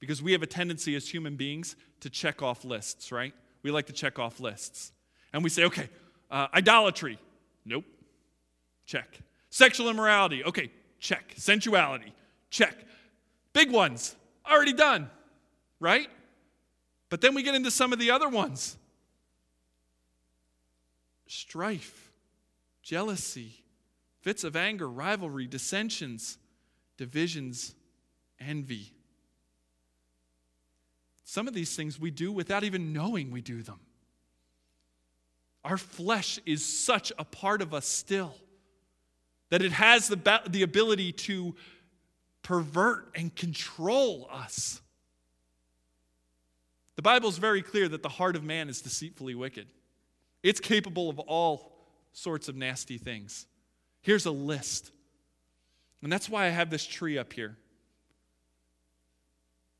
because 0.00 0.22
we 0.22 0.32
have 0.32 0.42
a 0.42 0.46
tendency 0.46 0.96
as 0.96 1.06
human 1.06 1.36
beings 1.36 1.76
to 2.00 2.08
check 2.08 2.40
off 2.40 2.64
lists, 2.64 3.12
right? 3.12 3.34
We 3.62 3.70
like 3.70 3.84
to 3.88 3.92
check 3.92 4.18
off 4.18 4.40
lists. 4.40 4.92
And 5.30 5.44
we 5.44 5.50
say, 5.50 5.64
okay, 5.64 5.90
uh, 6.30 6.46
idolatry. 6.54 7.18
Nope. 7.66 7.84
Check. 8.86 9.18
Sexual 9.50 9.90
immorality. 9.90 10.42
Okay, 10.42 10.72
check. 10.98 11.34
Sensuality. 11.36 12.14
Check. 12.48 12.74
Big 13.52 13.70
ones. 13.70 14.16
Already 14.50 14.72
done. 14.72 15.10
Right? 15.80 16.08
But 17.10 17.20
then 17.20 17.34
we 17.34 17.42
get 17.42 17.54
into 17.54 17.70
some 17.70 17.92
of 17.92 17.98
the 17.98 18.10
other 18.10 18.30
ones 18.30 18.78
strife, 21.26 22.10
jealousy, 22.82 23.61
fits 24.22 24.44
of 24.44 24.56
anger, 24.56 24.88
rivalry, 24.88 25.46
dissensions, 25.46 26.38
divisions, 26.96 27.74
envy. 28.40 28.92
Some 31.24 31.48
of 31.48 31.54
these 31.54 31.74
things 31.76 31.98
we 31.98 32.10
do 32.10 32.32
without 32.32 32.64
even 32.64 32.92
knowing 32.92 33.30
we 33.30 33.40
do 33.40 33.62
them. 33.62 33.80
Our 35.64 35.76
flesh 35.76 36.40
is 36.46 36.64
such 36.64 37.12
a 37.18 37.24
part 37.24 37.62
of 37.62 37.74
us 37.74 37.86
still 37.86 38.34
that 39.50 39.62
it 39.62 39.72
has 39.72 40.08
the, 40.08 40.40
the 40.48 40.62
ability 40.62 41.12
to 41.12 41.54
pervert 42.42 43.10
and 43.14 43.34
control 43.34 44.28
us. 44.32 44.80
The 46.96 47.02
Bible 47.02 47.28
is 47.28 47.38
very 47.38 47.62
clear 47.62 47.88
that 47.88 48.02
the 48.02 48.08
heart 48.08 48.36
of 48.36 48.44
man 48.44 48.68
is 48.68 48.80
deceitfully 48.80 49.34
wicked. 49.34 49.68
It's 50.42 50.60
capable 50.60 51.10
of 51.10 51.18
all 51.18 51.72
sorts 52.12 52.48
of 52.48 52.56
nasty 52.56 52.98
things. 52.98 53.46
Here's 54.02 54.26
a 54.26 54.30
list. 54.30 54.90
And 56.02 56.12
that's 56.12 56.28
why 56.28 56.46
I 56.46 56.50
have 56.50 56.70
this 56.70 56.84
tree 56.84 57.16
up 57.16 57.32
here. 57.32 57.56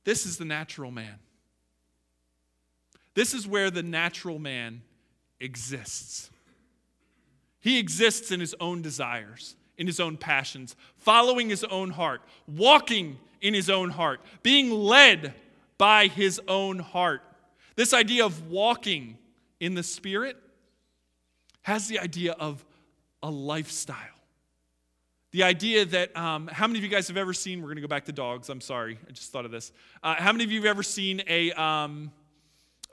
This 0.04 0.26
is 0.26 0.36
the 0.36 0.44
natural 0.44 0.90
man. 0.90 1.18
This 3.14 3.34
is 3.34 3.46
where 3.46 3.70
the 3.70 3.82
natural 3.82 4.38
man 4.38 4.82
exists. 5.38 6.30
He 7.60 7.78
exists 7.78 8.30
in 8.30 8.40
his 8.40 8.54
own 8.58 8.82
desires, 8.82 9.56
in 9.76 9.86
his 9.86 10.00
own 10.00 10.16
passions, 10.16 10.74
following 10.96 11.48
his 11.48 11.64
own 11.64 11.90
heart, 11.90 12.22
walking 12.46 13.18
in 13.40 13.54
his 13.54 13.68
own 13.68 13.90
heart, 13.90 14.20
being 14.42 14.70
led 14.70 15.34
by 15.78 16.06
his 16.06 16.40
own 16.48 16.78
heart. 16.78 17.22
This 17.76 17.92
idea 17.92 18.24
of 18.24 18.50
walking 18.50 19.18
in 19.60 19.74
the 19.74 19.82
Spirit 19.82 20.36
has 21.62 21.88
the 21.88 21.98
idea 21.98 22.32
of 22.32 22.64
a 23.22 23.30
lifestyle. 23.30 24.11
The 25.32 25.44
idea 25.44 25.86
that, 25.86 26.14
um, 26.14 26.46
how 26.46 26.66
many 26.66 26.78
of 26.78 26.84
you 26.84 26.90
guys 26.90 27.08
have 27.08 27.16
ever 27.16 27.32
seen, 27.32 27.62
we're 27.62 27.68
going 27.68 27.76
to 27.76 27.82
go 27.82 27.88
back 27.88 28.04
to 28.04 28.12
dogs, 28.12 28.50
I'm 28.50 28.60
sorry, 28.60 28.98
I 29.08 29.12
just 29.12 29.32
thought 29.32 29.46
of 29.46 29.50
this. 29.50 29.72
Uh, 30.02 30.14
how 30.14 30.30
many 30.30 30.44
of 30.44 30.52
you 30.52 30.60
have 30.60 30.66
ever 30.66 30.82
seen 30.82 31.22
a, 31.26 31.50
um, 31.52 32.12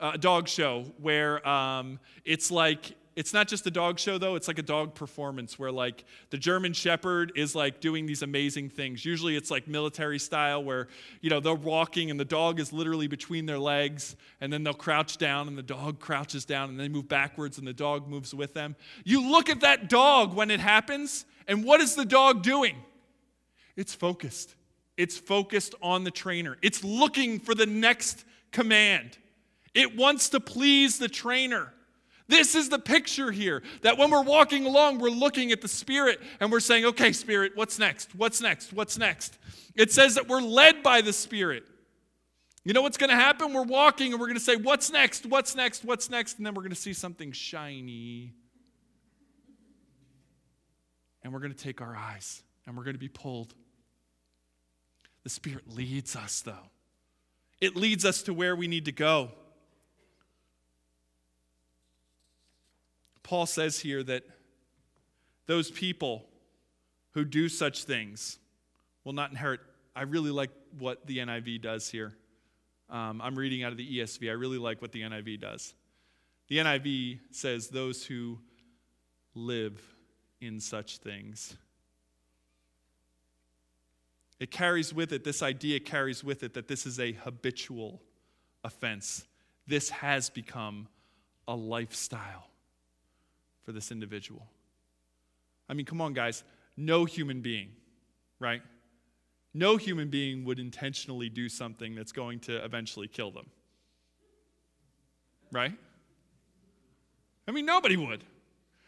a 0.00 0.16
dog 0.16 0.48
show 0.48 0.86
where 0.96 1.46
um, 1.46 2.00
it's 2.24 2.50
like 2.50 2.92
it's 3.16 3.32
not 3.32 3.48
just 3.48 3.66
a 3.66 3.70
dog 3.70 3.98
show 3.98 4.18
though. 4.18 4.36
It's 4.36 4.48
like 4.48 4.58
a 4.58 4.62
dog 4.62 4.94
performance 4.94 5.58
where 5.58 5.72
like 5.72 6.04
the 6.30 6.38
german 6.38 6.72
shepherd 6.72 7.32
is 7.34 7.54
like 7.54 7.80
doing 7.80 8.06
these 8.06 8.22
amazing 8.22 8.70
things. 8.70 9.04
Usually 9.04 9.36
it's 9.36 9.50
like 9.50 9.66
military 9.66 10.18
style 10.18 10.62
where 10.62 10.88
you 11.20 11.28
know 11.28 11.40
they're 11.40 11.54
walking 11.54 12.10
and 12.10 12.20
the 12.20 12.24
dog 12.24 12.60
is 12.60 12.72
literally 12.72 13.08
between 13.08 13.46
their 13.46 13.58
legs 13.58 14.16
and 14.40 14.52
then 14.52 14.62
they'll 14.62 14.74
crouch 14.74 15.18
down 15.18 15.48
and 15.48 15.58
the 15.58 15.62
dog 15.62 15.98
crouches 15.98 16.44
down 16.44 16.70
and 16.70 16.78
they 16.78 16.88
move 16.88 17.08
backwards 17.08 17.58
and 17.58 17.66
the 17.66 17.72
dog 17.72 18.08
moves 18.08 18.32
with 18.32 18.54
them. 18.54 18.76
You 19.04 19.28
look 19.28 19.48
at 19.48 19.60
that 19.60 19.88
dog 19.88 20.34
when 20.34 20.50
it 20.50 20.60
happens 20.60 21.24
and 21.48 21.64
what 21.64 21.80
is 21.80 21.96
the 21.96 22.04
dog 22.04 22.42
doing? 22.42 22.76
It's 23.76 23.94
focused. 23.94 24.54
It's 24.96 25.18
focused 25.18 25.74
on 25.82 26.04
the 26.04 26.10
trainer. 26.10 26.58
It's 26.62 26.84
looking 26.84 27.40
for 27.40 27.54
the 27.54 27.66
next 27.66 28.24
command. 28.52 29.18
It 29.74 29.96
wants 29.96 30.28
to 30.30 30.40
please 30.40 30.98
the 30.98 31.08
trainer 31.08 31.72
this 32.30 32.54
is 32.54 32.68
the 32.68 32.78
picture 32.78 33.30
here 33.30 33.62
that 33.82 33.98
when 33.98 34.10
we're 34.10 34.22
walking 34.22 34.64
along, 34.66 34.98
we're 34.98 35.10
looking 35.10 35.52
at 35.52 35.60
the 35.60 35.68
Spirit 35.68 36.20
and 36.40 36.50
we're 36.50 36.60
saying, 36.60 36.86
okay, 36.86 37.12
Spirit, 37.12 37.52
what's 37.54 37.78
next? 37.78 38.14
What's 38.14 38.40
next? 38.40 38.72
What's 38.72 38.96
next? 38.96 39.38
It 39.74 39.92
says 39.92 40.14
that 40.14 40.28
we're 40.28 40.40
led 40.40 40.82
by 40.82 41.00
the 41.00 41.12
Spirit. 41.12 41.64
You 42.64 42.72
know 42.72 42.82
what's 42.82 42.96
going 42.96 43.10
to 43.10 43.16
happen? 43.16 43.52
We're 43.52 43.62
walking 43.62 44.12
and 44.12 44.20
we're 44.20 44.26
going 44.26 44.38
to 44.38 44.44
say, 44.44 44.56
what's 44.56 44.90
next? 44.92 45.26
What's 45.26 45.54
next? 45.54 45.84
What's 45.84 46.10
next? 46.10 46.38
And 46.38 46.46
then 46.46 46.54
we're 46.54 46.62
going 46.62 46.70
to 46.70 46.76
see 46.76 46.92
something 46.92 47.32
shiny. 47.32 48.34
And 51.22 51.32
we're 51.32 51.40
going 51.40 51.52
to 51.52 51.64
take 51.64 51.80
our 51.80 51.96
eyes 51.96 52.42
and 52.66 52.76
we're 52.76 52.84
going 52.84 52.94
to 52.94 53.00
be 53.00 53.08
pulled. 53.08 53.54
The 55.24 55.30
Spirit 55.30 55.64
leads 55.68 56.16
us, 56.16 56.40
though, 56.40 56.70
it 57.60 57.76
leads 57.76 58.04
us 58.04 58.22
to 58.22 58.32
where 58.32 58.56
we 58.56 58.68
need 58.68 58.86
to 58.86 58.92
go. 58.92 59.32
Paul 63.22 63.46
says 63.46 63.78
here 63.78 64.02
that 64.02 64.24
those 65.46 65.70
people 65.70 66.26
who 67.12 67.24
do 67.24 67.48
such 67.48 67.84
things 67.84 68.38
will 69.04 69.12
not 69.12 69.30
inherit. 69.30 69.60
I 69.94 70.02
really 70.02 70.30
like 70.30 70.50
what 70.78 71.06
the 71.06 71.18
NIV 71.18 71.62
does 71.62 71.90
here. 71.90 72.14
Um, 72.88 73.20
I'm 73.20 73.36
reading 73.36 73.62
out 73.62 73.72
of 73.72 73.78
the 73.78 73.98
ESV. 73.98 74.28
I 74.28 74.32
really 74.32 74.58
like 74.58 74.80
what 74.82 74.92
the 74.92 75.02
NIV 75.02 75.40
does. 75.40 75.74
The 76.48 76.58
NIV 76.58 77.20
says, 77.30 77.68
Those 77.68 78.04
who 78.04 78.38
live 79.34 79.80
in 80.40 80.60
such 80.60 80.98
things. 80.98 81.56
It 84.38 84.50
carries 84.50 84.94
with 84.94 85.12
it, 85.12 85.22
this 85.22 85.42
idea 85.42 85.80
carries 85.80 86.24
with 86.24 86.42
it 86.42 86.54
that 86.54 86.66
this 86.66 86.86
is 86.86 86.98
a 86.98 87.12
habitual 87.12 88.00
offense. 88.64 89.26
This 89.66 89.90
has 89.90 90.30
become 90.30 90.88
a 91.46 91.54
lifestyle 91.54 92.49
for 93.64 93.72
this 93.72 93.90
individual. 93.90 94.46
I 95.68 95.74
mean, 95.74 95.86
come 95.86 96.00
on, 96.00 96.12
guys. 96.12 96.42
No 96.76 97.04
human 97.04 97.40
being, 97.40 97.70
right? 98.38 98.62
No 99.52 99.76
human 99.76 100.08
being 100.08 100.44
would 100.44 100.58
intentionally 100.58 101.28
do 101.28 101.48
something 101.48 101.94
that's 101.94 102.12
going 102.12 102.40
to 102.40 102.64
eventually 102.64 103.08
kill 103.08 103.30
them. 103.30 103.46
Right? 105.52 105.72
I 107.46 107.50
mean, 107.50 107.66
nobody 107.66 107.96
would. 107.96 108.24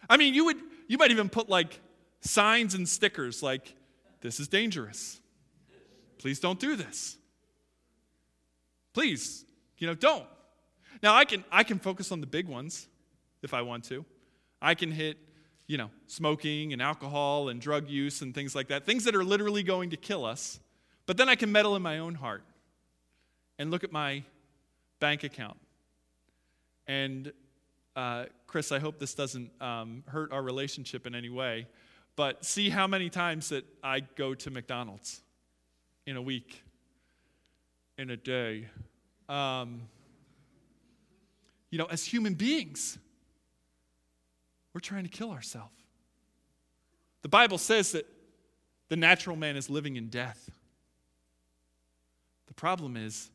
I 0.08 0.16
mean, 0.16 0.34
you 0.34 0.44
would 0.44 0.58
you 0.86 0.98
might 0.98 1.10
even 1.10 1.28
put 1.28 1.48
like 1.48 1.80
signs 2.20 2.74
and 2.74 2.88
stickers 2.88 3.42
like 3.42 3.74
this 4.20 4.38
is 4.38 4.48
dangerous. 4.48 5.20
Please 6.18 6.38
don't 6.38 6.60
do 6.60 6.76
this. 6.76 7.16
Please, 8.92 9.44
you 9.78 9.86
know, 9.86 9.94
don't. 9.94 10.26
Now 11.02 11.16
I 11.16 11.24
can 11.24 11.44
I 11.50 11.64
can 11.64 11.78
focus 11.78 12.12
on 12.12 12.20
the 12.20 12.26
big 12.26 12.46
ones 12.46 12.86
if 13.42 13.52
I 13.54 13.62
want 13.62 13.84
to. 13.84 14.04
I 14.62 14.74
can 14.74 14.92
hit, 14.92 15.18
you 15.66 15.76
know, 15.76 15.90
smoking 16.06 16.72
and 16.72 16.80
alcohol 16.80 17.48
and 17.48 17.60
drug 17.60 17.88
use 17.88 18.22
and 18.22 18.34
things 18.34 18.54
like 18.54 18.68
that, 18.68 18.86
things 18.86 19.04
that 19.04 19.14
are 19.14 19.24
literally 19.24 19.64
going 19.64 19.90
to 19.90 19.96
kill 19.96 20.24
us. 20.24 20.60
But 21.04 21.16
then 21.16 21.28
I 21.28 21.34
can 21.34 21.50
meddle 21.50 21.74
in 21.74 21.82
my 21.82 21.98
own 21.98 22.14
heart 22.14 22.44
and 23.58 23.70
look 23.70 23.82
at 23.82 23.90
my 23.90 24.22
bank 25.00 25.24
account. 25.24 25.58
And 26.86 27.32
uh, 27.96 28.26
Chris, 28.46 28.70
I 28.70 28.78
hope 28.78 28.98
this 28.98 29.14
doesn't 29.14 29.50
um, 29.60 30.04
hurt 30.06 30.32
our 30.32 30.42
relationship 30.42 31.06
in 31.06 31.14
any 31.14 31.28
way, 31.28 31.66
but 32.14 32.44
see 32.44 32.70
how 32.70 32.86
many 32.86 33.10
times 33.10 33.48
that 33.48 33.64
I 33.82 34.00
go 34.00 34.34
to 34.34 34.50
McDonald's 34.50 35.22
in 36.06 36.16
a 36.16 36.22
week, 36.22 36.62
in 37.98 38.10
a 38.10 38.16
day. 38.16 38.68
Um, 39.28 39.82
you 41.70 41.78
know, 41.78 41.86
as 41.86 42.04
human 42.04 42.34
beings, 42.34 42.98
we're 44.74 44.80
trying 44.80 45.04
to 45.04 45.10
kill 45.10 45.30
ourselves. 45.30 45.72
The 47.22 47.28
Bible 47.28 47.58
says 47.58 47.92
that 47.92 48.06
the 48.88 48.96
natural 48.96 49.36
man 49.36 49.56
is 49.56 49.70
living 49.70 49.96
in 49.96 50.08
death. 50.08 50.50
The 52.46 52.54
problem 52.54 52.96
is, 52.96 53.30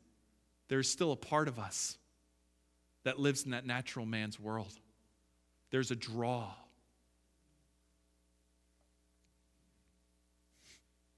there's 0.67 0.89
still 0.89 1.11
a 1.11 1.15
part 1.15 1.47
of 1.47 1.57
us 1.57 1.97
that 3.03 3.19
lives 3.19 3.43
in 3.43 3.51
that 3.51 3.65
natural 3.65 4.05
man's 4.05 4.39
world. 4.39 4.73
There's 5.71 5.91
a 5.91 5.95
draw. 5.95 6.51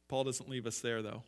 Paul 0.08 0.24
doesn't 0.24 0.50
leave 0.50 0.68
us 0.68 0.80
there, 0.80 1.02
though. 1.02 1.24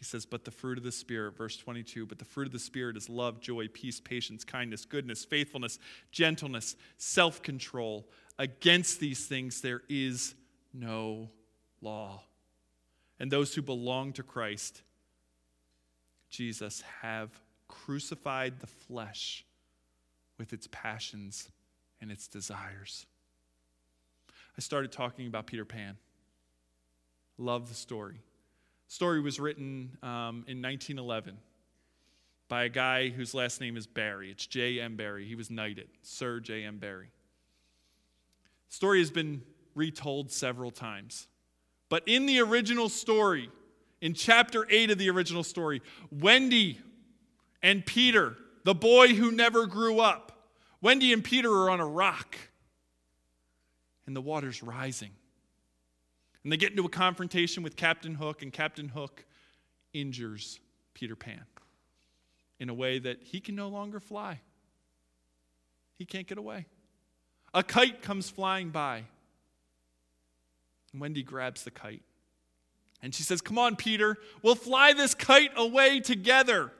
He 0.00 0.06
says, 0.06 0.24
But 0.24 0.44
the 0.46 0.50
fruit 0.50 0.78
of 0.78 0.84
the 0.84 0.90
Spirit, 0.90 1.36
verse 1.36 1.58
22, 1.58 2.06
but 2.06 2.18
the 2.18 2.24
fruit 2.24 2.46
of 2.46 2.52
the 2.52 2.58
Spirit 2.58 2.96
is 2.96 3.10
love, 3.10 3.38
joy, 3.38 3.68
peace, 3.68 4.00
patience, 4.00 4.44
kindness, 4.44 4.86
goodness, 4.86 5.26
faithfulness, 5.26 5.78
gentleness, 6.10 6.74
self 6.96 7.42
control. 7.42 8.08
Against 8.38 8.98
these 8.98 9.26
things 9.26 9.60
there 9.60 9.82
is 9.90 10.34
no 10.72 11.28
law. 11.82 12.22
And 13.20 13.30
those 13.30 13.54
who 13.54 13.60
belong 13.60 14.14
to 14.14 14.22
Christ, 14.22 14.80
Jesus, 16.30 16.82
have 17.02 17.30
crucified 17.68 18.58
the 18.58 18.66
flesh 18.66 19.44
with 20.38 20.54
its 20.54 20.66
passions 20.72 21.50
and 22.00 22.10
its 22.10 22.26
desires. 22.26 23.04
I 24.56 24.62
started 24.62 24.92
talking 24.92 25.26
about 25.26 25.46
Peter 25.46 25.66
Pan. 25.66 25.98
Love 27.36 27.68
the 27.68 27.74
story 27.74 28.22
story 28.90 29.20
was 29.20 29.38
written 29.38 29.96
um, 30.02 30.44
in 30.48 30.60
1911 30.60 31.38
by 32.48 32.64
a 32.64 32.68
guy 32.68 33.08
whose 33.08 33.32
last 33.34 33.60
name 33.60 33.76
is 33.76 33.86
Barrie. 33.86 34.32
It's 34.32 34.44
J.M. 34.48 34.96
Barrie. 34.96 35.26
He 35.26 35.36
was 35.36 35.48
knighted, 35.48 35.86
Sir 36.02 36.40
J.M. 36.40 36.78
Barrie. 36.78 37.12
The 38.68 38.74
story 38.74 38.98
has 38.98 39.12
been 39.12 39.42
retold 39.76 40.32
several 40.32 40.72
times. 40.72 41.28
But 41.88 42.02
in 42.06 42.26
the 42.26 42.40
original 42.40 42.88
story, 42.88 43.48
in 44.00 44.12
chapter 44.12 44.66
8 44.68 44.90
of 44.90 44.98
the 44.98 45.08
original 45.08 45.44
story, 45.44 45.82
Wendy 46.10 46.80
and 47.62 47.86
Peter, 47.86 48.36
the 48.64 48.74
boy 48.74 49.14
who 49.14 49.30
never 49.30 49.66
grew 49.66 50.00
up, 50.00 50.48
Wendy 50.82 51.12
and 51.12 51.22
Peter 51.22 51.52
are 51.52 51.70
on 51.70 51.78
a 51.78 51.86
rock, 51.86 52.36
and 54.04 54.16
the 54.16 54.20
water's 54.20 54.64
rising. 54.64 55.10
And 56.42 56.52
they 56.52 56.56
get 56.56 56.70
into 56.70 56.84
a 56.84 56.88
confrontation 56.88 57.62
with 57.62 57.76
Captain 57.76 58.14
Hook, 58.14 58.42
and 58.42 58.52
Captain 58.52 58.88
Hook 58.88 59.24
injures 59.92 60.60
Peter 60.94 61.16
Pan 61.16 61.42
in 62.58 62.68
a 62.68 62.74
way 62.74 62.98
that 62.98 63.22
he 63.22 63.40
can 63.40 63.54
no 63.54 63.68
longer 63.68 64.00
fly. 64.00 64.40
He 65.98 66.04
can't 66.04 66.26
get 66.26 66.38
away. 66.38 66.66
A 67.52 67.62
kite 67.62 68.02
comes 68.02 68.30
flying 68.30 68.70
by. 68.70 69.04
And 70.92 71.00
Wendy 71.00 71.22
grabs 71.22 71.64
the 71.64 71.70
kite. 71.70 72.02
And 73.02 73.14
she 73.14 73.22
says, 73.22 73.40
Come 73.40 73.58
on, 73.58 73.76
Peter, 73.76 74.16
we'll 74.42 74.54
fly 74.54 74.92
this 74.92 75.14
kite 75.14 75.52
away 75.56 76.00
together. 76.00 76.72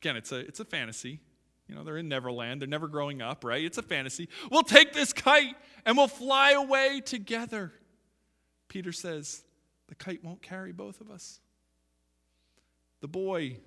Again, 0.00 0.16
it's 0.16 0.30
a, 0.32 0.38
it's 0.38 0.60
a 0.60 0.64
fantasy. 0.64 1.20
You 1.66 1.74
know, 1.74 1.84
they're 1.84 1.98
in 1.98 2.08
Neverland. 2.08 2.60
They're 2.60 2.68
never 2.68 2.88
growing 2.88 3.20
up, 3.20 3.44
right? 3.44 3.62
It's 3.62 3.78
a 3.78 3.82
fantasy. 3.82 4.28
We'll 4.50 4.62
take 4.62 4.92
this 4.92 5.12
kite 5.12 5.54
and 5.84 5.96
we'll 5.96 6.08
fly 6.08 6.52
away 6.52 7.00
together. 7.04 7.72
Peter 8.68 8.92
says, 8.92 9.42
The 9.88 9.94
kite 9.94 10.22
won't 10.22 10.42
carry 10.42 10.72
both 10.72 11.00
of 11.00 11.10
us. 11.10 11.40
The 13.00 13.08
boy 13.08 13.58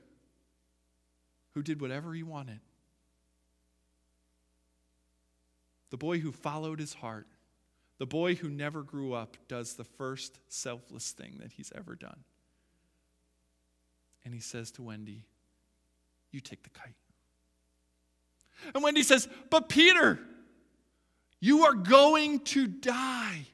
who 1.53 1.63
did 1.63 1.81
whatever 1.81 2.13
he 2.13 2.23
wanted, 2.23 2.59
the 5.89 5.97
boy 5.97 6.19
who 6.19 6.31
followed 6.31 6.79
his 6.79 6.93
heart, 6.93 7.27
the 7.97 8.05
boy 8.05 8.35
who 8.35 8.49
never 8.49 8.81
grew 8.81 9.13
up 9.13 9.37
does 9.47 9.75
the 9.75 9.83
first 9.83 10.39
selfless 10.47 11.11
thing 11.11 11.37
that 11.39 11.51
he's 11.53 11.71
ever 11.75 11.95
done. 11.95 12.23
And 14.23 14.33
he 14.33 14.39
says 14.39 14.71
to 14.71 14.81
Wendy, 14.81 15.25
You 16.31 16.39
take 16.39 16.63
the 16.63 16.69
kite. 16.69 16.95
And 18.73 18.83
Wendy 18.83 19.03
says, 19.03 19.27
But 19.49 19.69
Peter, 19.69 20.19
you 21.39 21.65
are 21.65 21.73
going 21.73 22.39
to 22.39 22.67
die. 22.67 23.47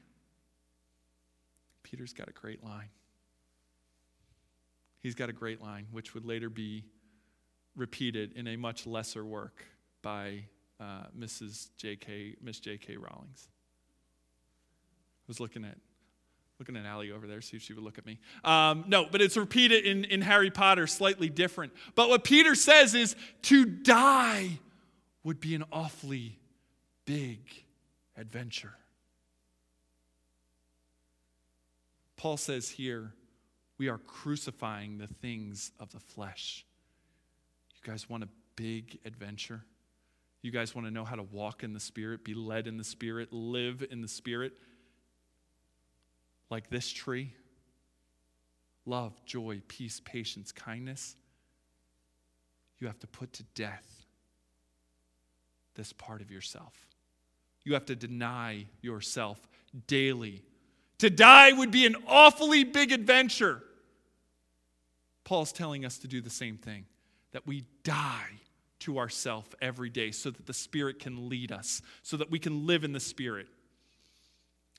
Peter's 1.90 2.12
got 2.12 2.28
a 2.28 2.32
great 2.32 2.62
line. 2.62 2.90
He's 5.00 5.14
got 5.14 5.30
a 5.30 5.32
great 5.32 5.62
line, 5.62 5.86
which 5.90 6.12
would 6.14 6.24
later 6.24 6.50
be 6.50 6.84
repeated 7.76 8.32
in 8.32 8.46
a 8.48 8.56
much 8.56 8.86
lesser 8.86 9.24
work 9.24 9.64
by 10.02 10.44
uh, 10.80 11.04
Mrs. 11.18 11.68
J.K. 11.76 12.36
Miss 12.42 12.60
J.K. 12.60 12.96
Rowlings. 12.96 13.48
I 13.48 15.24
was 15.28 15.40
looking 15.40 15.64
at 15.64 15.76
looking 16.58 16.76
at 16.76 16.84
Allie 16.84 17.12
over 17.12 17.28
there, 17.28 17.40
see 17.40 17.56
if 17.56 17.62
she 17.62 17.72
would 17.72 17.84
look 17.84 17.98
at 17.98 18.04
me. 18.04 18.18
Um, 18.42 18.84
no, 18.88 19.06
but 19.08 19.20
it's 19.22 19.36
repeated 19.36 19.84
in, 19.84 20.04
in 20.04 20.22
Harry 20.22 20.50
Potter, 20.50 20.88
slightly 20.88 21.28
different. 21.28 21.72
But 21.94 22.08
what 22.08 22.24
Peter 22.24 22.56
says 22.56 22.96
is 22.96 23.14
to 23.42 23.64
die 23.64 24.58
would 25.22 25.38
be 25.38 25.54
an 25.54 25.62
awfully 25.70 26.36
big 27.04 27.38
adventure. 28.16 28.74
Paul 32.18 32.36
says 32.36 32.68
here, 32.68 33.14
we 33.78 33.88
are 33.88 33.96
crucifying 33.96 34.98
the 34.98 35.06
things 35.06 35.70
of 35.78 35.92
the 35.92 36.00
flesh. 36.00 36.66
You 37.72 37.90
guys 37.90 38.10
want 38.10 38.24
a 38.24 38.28
big 38.56 38.98
adventure? 39.04 39.64
You 40.42 40.50
guys 40.50 40.74
want 40.74 40.86
to 40.88 40.90
know 40.90 41.04
how 41.04 41.14
to 41.14 41.22
walk 41.22 41.62
in 41.62 41.72
the 41.72 41.80
Spirit, 41.80 42.24
be 42.24 42.34
led 42.34 42.66
in 42.66 42.76
the 42.76 42.84
Spirit, 42.84 43.32
live 43.32 43.86
in 43.88 44.02
the 44.02 44.08
Spirit? 44.08 44.52
Like 46.50 46.68
this 46.70 46.90
tree? 46.90 47.34
Love, 48.84 49.24
joy, 49.24 49.62
peace, 49.68 50.00
patience, 50.04 50.50
kindness. 50.50 51.14
You 52.80 52.88
have 52.88 52.98
to 52.98 53.06
put 53.06 53.32
to 53.34 53.44
death 53.54 54.06
this 55.76 55.92
part 55.92 56.20
of 56.20 56.32
yourself. 56.32 56.74
You 57.64 57.74
have 57.74 57.86
to 57.86 57.94
deny 57.94 58.66
yourself 58.82 59.46
daily. 59.86 60.42
To 60.98 61.10
die 61.10 61.52
would 61.52 61.70
be 61.70 61.86
an 61.86 61.96
awfully 62.06 62.64
big 62.64 62.92
adventure. 62.92 63.62
Paul's 65.24 65.52
telling 65.52 65.84
us 65.84 65.98
to 65.98 66.08
do 66.08 66.20
the 66.20 66.30
same 66.30 66.56
thing 66.56 66.86
that 67.32 67.46
we 67.46 67.64
die 67.84 68.40
to 68.80 68.98
ourself 68.98 69.46
every 69.60 69.90
day 69.90 70.10
so 70.10 70.30
that 70.30 70.46
the 70.46 70.54
Spirit 70.54 70.98
can 70.98 71.28
lead 71.28 71.52
us, 71.52 71.82
so 72.02 72.16
that 72.16 72.30
we 72.30 72.38
can 72.38 72.66
live 72.66 72.84
in 72.84 72.92
the 72.92 73.00
Spirit. 73.00 73.46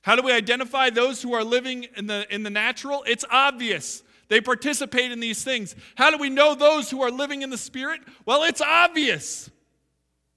How 0.02 0.16
do 0.16 0.22
we 0.22 0.32
identify 0.32 0.90
those 0.90 1.20
who 1.20 1.34
are 1.34 1.44
living 1.44 1.86
in 1.96 2.06
the, 2.06 2.26
in 2.34 2.42
the 2.42 2.50
natural? 2.50 3.04
It's 3.06 3.24
obvious. 3.30 4.02
They 4.28 4.40
participate 4.40 5.12
in 5.12 5.20
these 5.20 5.44
things. 5.44 5.74
How 5.94 6.10
do 6.10 6.16
we 6.16 6.30
know 6.30 6.54
those 6.54 6.90
who 6.90 7.02
are 7.02 7.10
living 7.10 7.42
in 7.42 7.50
the 7.50 7.58
Spirit? 7.58 8.00
Well, 8.24 8.44
it's 8.44 8.60
obvious 8.60 9.50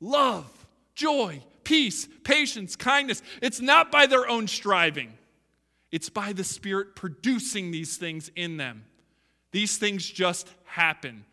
love, 0.01 0.51
joy, 0.95 1.41
peace, 1.63 2.07
patience, 2.23 2.75
kindness. 2.75 3.21
It's 3.41 3.61
not 3.61 3.91
by 3.91 4.05
their 4.05 4.27
own 4.27 4.47
striving, 4.47 5.13
it's 5.93 6.09
by 6.09 6.33
the 6.33 6.43
Spirit 6.43 6.95
producing 6.95 7.69
these 7.69 7.97
things 7.97 8.31
in 8.35 8.57
them. 8.57 8.83
These 9.51 9.77
things 9.77 10.03
just 10.09 10.49
happen. 10.65 11.23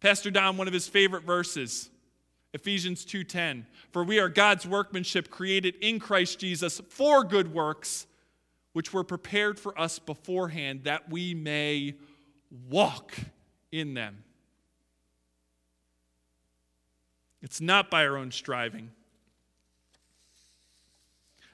Pastor 0.00 0.32
Don, 0.32 0.56
one 0.56 0.66
of 0.66 0.74
his 0.74 0.88
favorite 0.88 1.22
verses, 1.22 1.88
Ephesians 2.52 3.04
2:10, 3.04 3.68
for 3.92 4.02
we 4.02 4.18
are 4.18 4.28
God's 4.28 4.66
workmanship 4.66 5.30
created 5.30 5.76
in 5.76 6.00
Christ 6.00 6.40
Jesus 6.40 6.80
for 6.88 7.22
good 7.22 7.54
works 7.54 8.08
which 8.72 8.92
were 8.92 9.04
prepared 9.04 9.60
for 9.60 9.78
us 9.78 10.00
beforehand 10.00 10.82
that 10.82 11.08
we 11.08 11.32
may 11.32 11.94
walk 12.50 13.14
in 13.70 13.94
them. 13.94 14.24
It's 17.42 17.60
not 17.60 17.90
by 17.90 18.04
our 18.04 18.16
own 18.16 18.32
striving. 18.32 18.90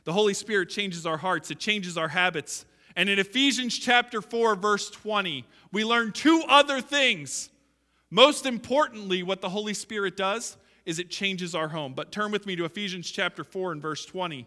The 0.05 0.13
Holy 0.13 0.35
Spirit 0.35 0.69
changes 0.69 1.07
our 1.07 1.17
hearts, 1.17 1.51
it 1.51 1.59
changes 1.59 1.99
our 1.99 2.09
habits. 2.09 2.67
And 2.97 3.09
in 3.09 3.19
Ephesians 3.19 3.77
chapter 3.77 4.23
4 4.23 4.55
verse 4.55 4.91
20, 4.91 5.45
we 5.73 5.85
learn 5.85 6.13
two 6.13 6.45
other 6.49 6.81
things 6.81 7.51
most 8.15 8.47
importantly, 8.47 9.25
what 9.25 9.41
the 9.41 9.49
Holy 9.49 9.75
Spirit 9.75 10.17
does 10.17 10.57
is 10.87 11.01
it 11.01 11.11
changes 11.11 11.53
our 11.53 11.67
home. 11.67 11.95
But 11.95 12.13
turn 12.13 12.31
with 12.31 12.47
me 12.47 12.55
to 12.55 12.65
Ephesians 12.65 13.11
chapter 13.11 13.43
4 13.43 13.73
and 13.73 13.83
verse 13.83 14.07
20. 14.07 14.47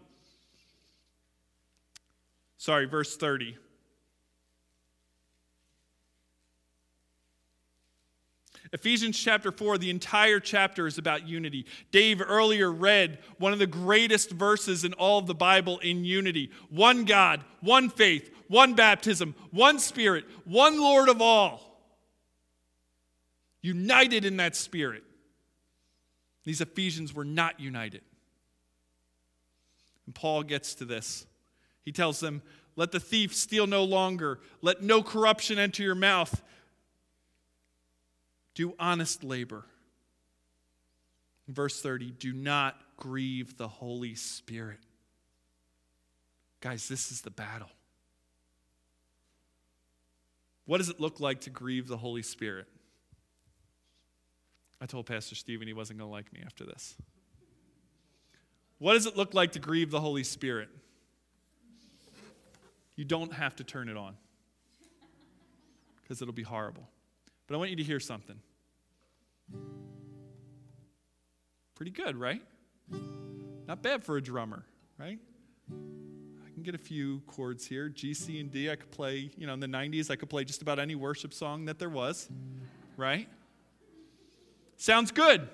Sorry, 2.56 2.86
verse 2.86 3.14
30. 3.14 3.58
Ephesians 8.72 9.18
chapter 9.18 9.50
4, 9.50 9.78
the 9.78 9.90
entire 9.90 10.40
chapter 10.40 10.86
is 10.86 10.98
about 10.98 11.26
unity. 11.26 11.66
Dave 11.90 12.20
earlier 12.20 12.70
read 12.70 13.18
one 13.38 13.52
of 13.52 13.58
the 13.58 13.66
greatest 13.66 14.30
verses 14.30 14.84
in 14.84 14.92
all 14.94 15.18
of 15.18 15.26
the 15.26 15.34
Bible 15.34 15.78
in 15.78 16.04
unity 16.04 16.50
one 16.70 17.04
God, 17.04 17.44
one 17.60 17.88
faith, 17.88 18.30
one 18.48 18.74
baptism, 18.74 19.34
one 19.50 19.78
Spirit, 19.78 20.24
one 20.44 20.80
Lord 20.80 21.08
of 21.08 21.22
all 21.22 21.68
united 23.62 24.24
in 24.24 24.36
that 24.38 24.56
spirit. 24.56 25.02
These 26.44 26.60
Ephesians 26.60 27.12
were 27.12 27.24
not 27.24 27.60
united. 27.60 28.02
And 30.06 30.14
Paul 30.14 30.42
gets 30.42 30.74
to 30.76 30.84
this. 30.84 31.26
He 31.84 31.92
tells 31.92 32.20
them, 32.20 32.42
Let 32.76 32.92
the 32.92 33.00
thief 33.00 33.34
steal 33.34 33.66
no 33.66 33.84
longer, 33.84 34.40
let 34.62 34.82
no 34.82 35.02
corruption 35.02 35.58
enter 35.58 35.82
your 35.82 35.94
mouth. 35.94 36.42
Do 38.58 38.74
honest 38.80 39.22
labor. 39.22 39.64
verse 41.46 41.80
30, 41.80 42.10
do 42.10 42.32
not 42.32 42.74
grieve 42.96 43.56
the 43.56 43.68
Holy 43.68 44.16
Spirit. 44.16 44.80
Guys, 46.60 46.88
this 46.88 47.12
is 47.12 47.20
the 47.20 47.30
battle. 47.30 47.70
What 50.64 50.78
does 50.78 50.88
it 50.88 50.98
look 50.98 51.20
like 51.20 51.42
to 51.42 51.50
grieve 51.50 51.86
the 51.86 51.96
Holy 51.96 52.24
Spirit? 52.24 52.66
I 54.80 54.86
told 54.86 55.06
Pastor 55.06 55.36
Stephen 55.36 55.68
he 55.68 55.72
wasn't 55.72 56.00
going 56.00 56.10
to 56.10 56.12
like 56.12 56.32
me 56.32 56.40
after 56.44 56.64
this. 56.64 56.96
What 58.78 58.94
does 58.94 59.06
it 59.06 59.16
look 59.16 59.34
like 59.34 59.52
to 59.52 59.60
grieve 59.60 59.92
the 59.92 60.00
Holy 60.00 60.24
Spirit? 60.24 60.68
You 62.96 63.04
don't 63.04 63.34
have 63.34 63.54
to 63.54 63.62
turn 63.62 63.88
it 63.88 63.96
on 63.96 64.16
because 66.02 66.20
it'll 66.20 66.34
be 66.34 66.42
horrible. 66.42 66.88
But 67.46 67.54
I 67.54 67.58
want 67.58 67.70
you 67.70 67.76
to 67.76 67.84
hear 67.84 68.00
something. 68.00 68.40
Pretty 71.74 71.90
good, 71.92 72.16
right? 72.16 72.42
Not 73.66 73.82
bad 73.82 74.02
for 74.02 74.16
a 74.16 74.22
drummer, 74.22 74.64
right? 74.98 75.18
I 75.70 76.50
can 76.52 76.62
get 76.62 76.74
a 76.74 76.78
few 76.78 77.20
chords 77.26 77.66
here 77.66 77.88
G, 77.88 78.14
C, 78.14 78.40
and 78.40 78.50
D. 78.50 78.70
I 78.70 78.76
could 78.76 78.90
play, 78.90 79.30
you 79.36 79.46
know, 79.46 79.54
in 79.54 79.60
the 79.60 79.66
90s, 79.66 80.10
I 80.10 80.16
could 80.16 80.30
play 80.30 80.44
just 80.44 80.62
about 80.62 80.78
any 80.78 80.94
worship 80.94 81.32
song 81.32 81.66
that 81.66 81.78
there 81.78 81.90
was, 81.90 82.28
right? 82.96 83.28
Sounds 84.76 85.10
good. 85.10 85.48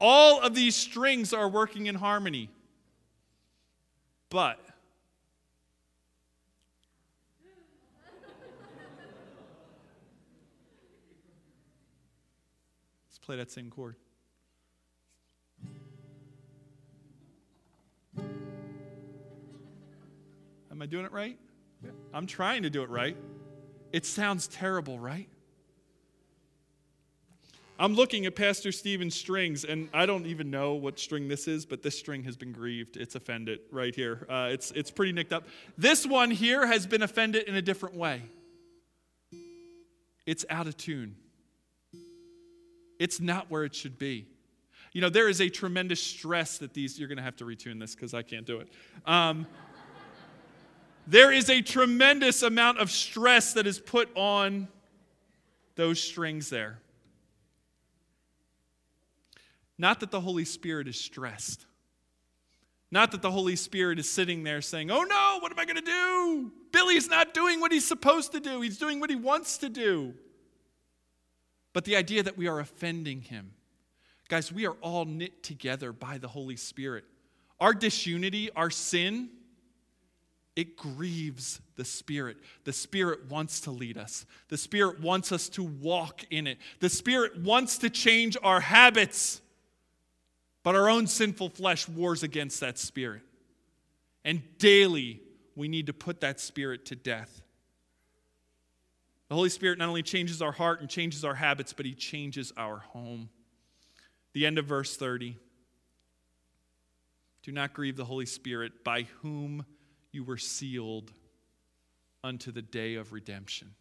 All 0.00 0.40
of 0.40 0.54
these 0.54 0.76
strings 0.76 1.32
are 1.32 1.48
working 1.48 1.86
in 1.86 1.94
harmony. 1.94 2.50
But 4.30 4.60
play 13.28 13.36
that 13.36 13.50
same 13.50 13.68
chord. 13.68 13.94
Am 20.70 20.80
I 20.80 20.86
doing 20.86 21.04
it 21.04 21.12
right? 21.12 21.38
I'm 22.14 22.26
trying 22.26 22.62
to 22.62 22.70
do 22.70 22.82
it 22.82 22.88
right. 22.88 23.18
It 23.92 24.06
sounds 24.06 24.48
terrible, 24.48 24.98
right? 24.98 25.28
I'm 27.78 27.92
looking 27.92 28.24
at 28.24 28.34
Pastor 28.34 28.72
Stephen's 28.72 29.14
strings, 29.14 29.66
and 29.66 29.90
I 29.92 30.06
don't 30.06 30.24
even 30.24 30.50
know 30.50 30.72
what 30.72 30.98
string 30.98 31.28
this 31.28 31.46
is, 31.46 31.66
but 31.66 31.82
this 31.82 31.98
string 31.98 32.24
has 32.24 32.34
been 32.34 32.52
grieved. 32.52 32.96
It's 32.96 33.14
offended 33.14 33.58
right 33.70 33.94
here. 33.94 34.26
Uh, 34.30 34.48
it's, 34.52 34.70
it's 34.70 34.90
pretty 34.90 35.12
nicked 35.12 35.34
up. 35.34 35.44
This 35.76 36.06
one 36.06 36.30
here 36.30 36.66
has 36.66 36.86
been 36.86 37.02
offended 37.02 37.42
in 37.46 37.56
a 37.56 37.62
different 37.62 37.94
way. 37.94 38.22
It's 40.24 40.46
out 40.48 40.66
of 40.66 40.78
tune, 40.78 41.16
it's 42.98 43.20
not 43.20 43.50
where 43.50 43.64
it 43.64 43.74
should 43.74 43.98
be. 43.98 44.26
You 44.92 45.00
know, 45.00 45.10
there 45.10 45.28
is 45.28 45.40
a 45.40 45.48
tremendous 45.48 46.02
stress 46.02 46.58
that 46.58 46.74
these, 46.74 46.98
you're 46.98 47.08
going 47.08 47.18
to 47.18 47.22
have 47.22 47.36
to 47.36 47.44
retune 47.44 47.78
this 47.78 47.94
because 47.94 48.14
I 48.14 48.22
can't 48.22 48.46
do 48.46 48.60
it. 48.60 48.68
Um, 49.06 49.46
there 51.06 51.32
is 51.32 51.48
a 51.48 51.62
tremendous 51.62 52.42
amount 52.42 52.78
of 52.78 52.90
stress 52.90 53.54
that 53.54 53.66
is 53.66 53.78
put 53.78 54.08
on 54.14 54.68
those 55.74 56.02
strings 56.02 56.50
there. 56.50 56.78
Not 59.78 60.00
that 60.00 60.10
the 60.10 60.20
Holy 60.20 60.44
Spirit 60.44 60.88
is 60.88 60.98
stressed. 60.98 61.66
Not 62.90 63.12
that 63.12 63.22
the 63.22 63.30
Holy 63.30 63.56
Spirit 63.56 63.98
is 63.98 64.10
sitting 64.10 64.42
there 64.42 64.60
saying, 64.60 64.90
Oh 64.90 65.02
no, 65.02 65.38
what 65.40 65.52
am 65.52 65.58
I 65.58 65.64
going 65.64 65.76
to 65.76 65.82
do? 65.82 66.52
Billy's 66.72 67.08
not 67.08 67.34
doing 67.34 67.60
what 67.60 67.70
he's 67.70 67.86
supposed 67.86 68.32
to 68.32 68.40
do, 68.40 68.60
he's 68.60 68.78
doing 68.78 68.98
what 69.00 69.10
he 69.10 69.16
wants 69.16 69.58
to 69.58 69.68
do. 69.68 70.14
But 71.72 71.84
the 71.84 71.96
idea 71.96 72.22
that 72.22 72.36
we 72.36 72.48
are 72.48 72.60
offending 72.60 73.20
him. 73.20 73.52
Guys, 74.28 74.52
we 74.52 74.66
are 74.66 74.76
all 74.80 75.04
knit 75.04 75.42
together 75.42 75.92
by 75.92 76.18
the 76.18 76.28
Holy 76.28 76.56
Spirit. 76.56 77.04
Our 77.60 77.72
disunity, 77.74 78.50
our 78.54 78.70
sin, 78.70 79.30
it 80.54 80.76
grieves 80.76 81.60
the 81.76 81.84
Spirit. 81.84 82.36
The 82.64 82.72
Spirit 82.72 83.30
wants 83.30 83.60
to 83.60 83.70
lead 83.70 83.96
us. 83.96 84.26
The 84.48 84.56
Spirit 84.56 85.00
wants 85.00 85.30
us 85.32 85.48
to 85.50 85.62
walk 85.62 86.24
in 86.30 86.46
it. 86.46 86.58
The 86.80 86.88
Spirit 86.88 87.38
wants 87.38 87.78
to 87.78 87.90
change 87.90 88.36
our 88.42 88.60
habits. 88.60 89.40
But 90.62 90.74
our 90.74 90.90
own 90.90 91.06
sinful 91.06 91.50
flesh 91.50 91.88
wars 91.88 92.22
against 92.22 92.60
that 92.60 92.76
spirit. 92.76 93.22
And 94.24 94.42
daily, 94.58 95.22
we 95.54 95.68
need 95.68 95.86
to 95.86 95.92
put 95.92 96.20
that 96.20 96.40
spirit 96.40 96.84
to 96.86 96.96
death. 96.96 97.40
The 99.28 99.34
Holy 99.34 99.50
Spirit 99.50 99.78
not 99.78 99.88
only 99.88 100.02
changes 100.02 100.40
our 100.40 100.52
heart 100.52 100.80
and 100.80 100.88
changes 100.88 101.24
our 101.24 101.34
habits, 101.34 101.72
but 101.72 101.84
He 101.84 101.94
changes 101.94 102.52
our 102.56 102.78
home. 102.78 103.28
The 104.32 104.46
end 104.46 104.58
of 104.58 104.64
verse 104.64 104.96
30. 104.96 105.36
Do 107.42 107.52
not 107.52 107.72
grieve 107.72 107.96
the 107.96 108.04
Holy 108.04 108.26
Spirit, 108.26 108.84
by 108.84 109.02
whom 109.22 109.64
you 110.12 110.24
were 110.24 110.38
sealed 110.38 111.12
unto 112.24 112.50
the 112.50 112.62
day 112.62 112.94
of 112.94 113.12
redemption. 113.12 113.74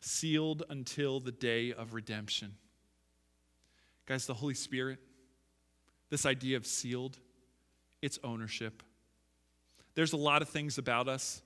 Sealed 0.00 0.64
until 0.68 1.20
the 1.20 1.32
day 1.32 1.72
of 1.72 1.94
redemption. 1.94 2.54
Guys, 4.06 4.26
the 4.26 4.34
Holy 4.34 4.54
Spirit, 4.54 4.98
this 6.10 6.26
idea 6.26 6.56
of 6.56 6.66
sealed, 6.66 7.18
it's 8.02 8.18
ownership. 8.22 8.82
There's 9.94 10.12
a 10.12 10.18
lot 10.18 10.42
of 10.42 10.48
things 10.48 10.76
about 10.76 11.08
us 11.08 11.40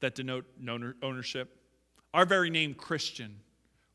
that 0.00 0.14
denote 0.14 0.46
ownership. 1.02 1.56
Our 2.12 2.24
very 2.24 2.50
name, 2.50 2.74
Christian. 2.74 3.36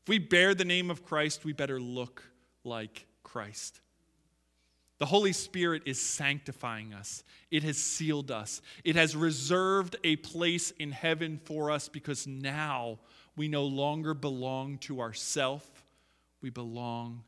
If 0.02 0.08
we 0.08 0.18
bear 0.18 0.54
the 0.54 0.64
name 0.64 0.90
of 0.90 1.04
Christ, 1.04 1.44
we 1.44 1.52
better 1.52 1.80
look 1.80 2.22
like 2.64 3.06
Christ. 3.22 3.80
The 4.98 5.06
Holy 5.06 5.32
Spirit 5.32 5.82
is 5.84 6.00
sanctifying 6.00 6.94
us. 6.94 7.22
It 7.50 7.62
has 7.64 7.76
sealed 7.76 8.30
us. 8.30 8.62
It 8.82 8.96
has 8.96 9.14
reserved 9.14 9.96
a 10.04 10.16
place 10.16 10.70
in 10.70 10.90
heaven 10.90 11.38
for 11.44 11.70
us 11.70 11.88
because 11.88 12.26
now 12.26 12.98
we 13.36 13.48
no 13.48 13.64
longer 13.64 14.14
belong 14.14 14.78
to 14.78 15.00
ourself. 15.00 15.84
We 16.40 16.48
belong 16.48 17.24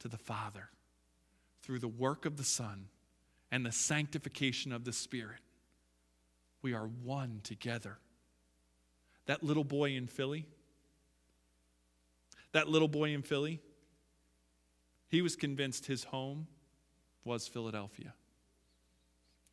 to 0.00 0.08
the 0.08 0.18
Father 0.18 0.70
through 1.62 1.78
the 1.78 1.88
work 1.88 2.26
of 2.26 2.36
the 2.36 2.44
Son 2.44 2.88
and 3.52 3.64
the 3.64 3.72
sanctification 3.72 4.72
of 4.72 4.84
the 4.84 4.92
Spirit. 4.92 5.38
We 6.62 6.74
are 6.74 6.86
one 6.86 7.40
together. 7.44 7.98
That 9.26 9.42
little 9.42 9.64
boy 9.64 9.92
in 9.92 10.06
Philly, 10.06 10.46
that 12.52 12.68
little 12.68 12.88
boy 12.88 13.10
in 13.14 13.22
Philly, 13.22 13.60
he 15.08 15.22
was 15.22 15.36
convinced 15.36 15.86
his 15.86 16.04
home 16.04 16.46
was 17.24 17.48
Philadelphia. 17.48 18.14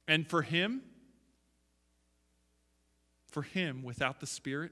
And 0.07 0.27
for 0.27 0.41
him, 0.41 0.81
for 3.27 3.43
him, 3.43 3.81
without 3.83 4.19
the 4.19 4.27
Spirit, 4.27 4.71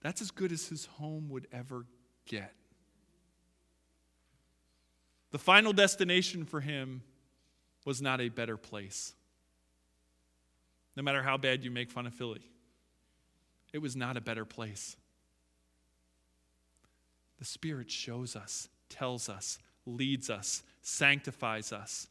that's 0.00 0.22
as 0.22 0.30
good 0.30 0.50
as 0.50 0.68
his 0.68 0.86
home 0.86 1.28
would 1.28 1.46
ever 1.52 1.84
get. 2.26 2.54
The 5.30 5.38
final 5.38 5.72
destination 5.72 6.44
for 6.44 6.60
him 6.60 7.02
was 7.84 8.00
not 8.00 8.20
a 8.20 8.28
better 8.28 8.56
place. 8.56 9.14
No 10.96 11.02
matter 11.02 11.22
how 11.22 11.36
bad 11.36 11.64
you 11.64 11.70
make 11.70 11.90
fun 11.90 12.06
of 12.06 12.14
Philly, 12.14 12.49
it 13.72 13.78
was 13.78 13.96
not 13.96 14.16
a 14.16 14.20
better 14.20 14.44
place. 14.44 14.96
The 17.38 17.44
Spirit 17.44 17.90
shows 17.90 18.36
us, 18.36 18.68
tells 18.88 19.28
us, 19.28 19.58
leads 19.86 20.28
us, 20.28 20.62
sanctifies 20.82 21.72
us, 21.72 22.08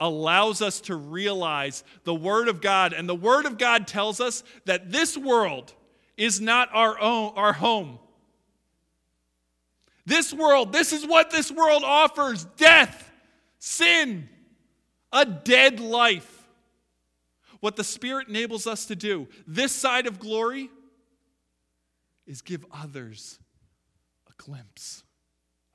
allows 0.00 0.60
us 0.60 0.80
to 0.82 0.96
realize 0.96 1.84
the 2.04 2.14
Word 2.14 2.48
of 2.48 2.60
God. 2.60 2.92
And 2.92 3.08
the 3.08 3.14
Word 3.14 3.46
of 3.46 3.58
God 3.58 3.86
tells 3.86 4.20
us 4.20 4.42
that 4.64 4.90
this 4.90 5.16
world 5.16 5.72
is 6.16 6.40
not 6.40 6.68
our 6.72 6.98
own, 7.00 7.32
our 7.36 7.52
home. 7.52 7.98
This 10.04 10.32
world, 10.32 10.72
this 10.72 10.92
is 10.92 11.06
what 11.06 11.30
this 11.30 11.50
world 11.50 11.82
offers 11.84 12.44
death, 12.56 13.10
sin, 13.58 14.28
a 15.12 15.24
dead 15.24 15.80
life. 15.80 16.32
What 17.60 17.76
the 17.76 17.84
Spirit 17.84 18.28
enables 18.28 18.66
us 18.66 18.86
to 18.86 18.96
do, 18.96 19.28
this 19.46 19.72
side 19.72 20.06
of 20.06 20.20
glory, 20.20 20.70
is 22.26 22.42
give 22.42 22.64
others 22.72 23.38
a 24.28 24.42
glimpse 24.42 25.02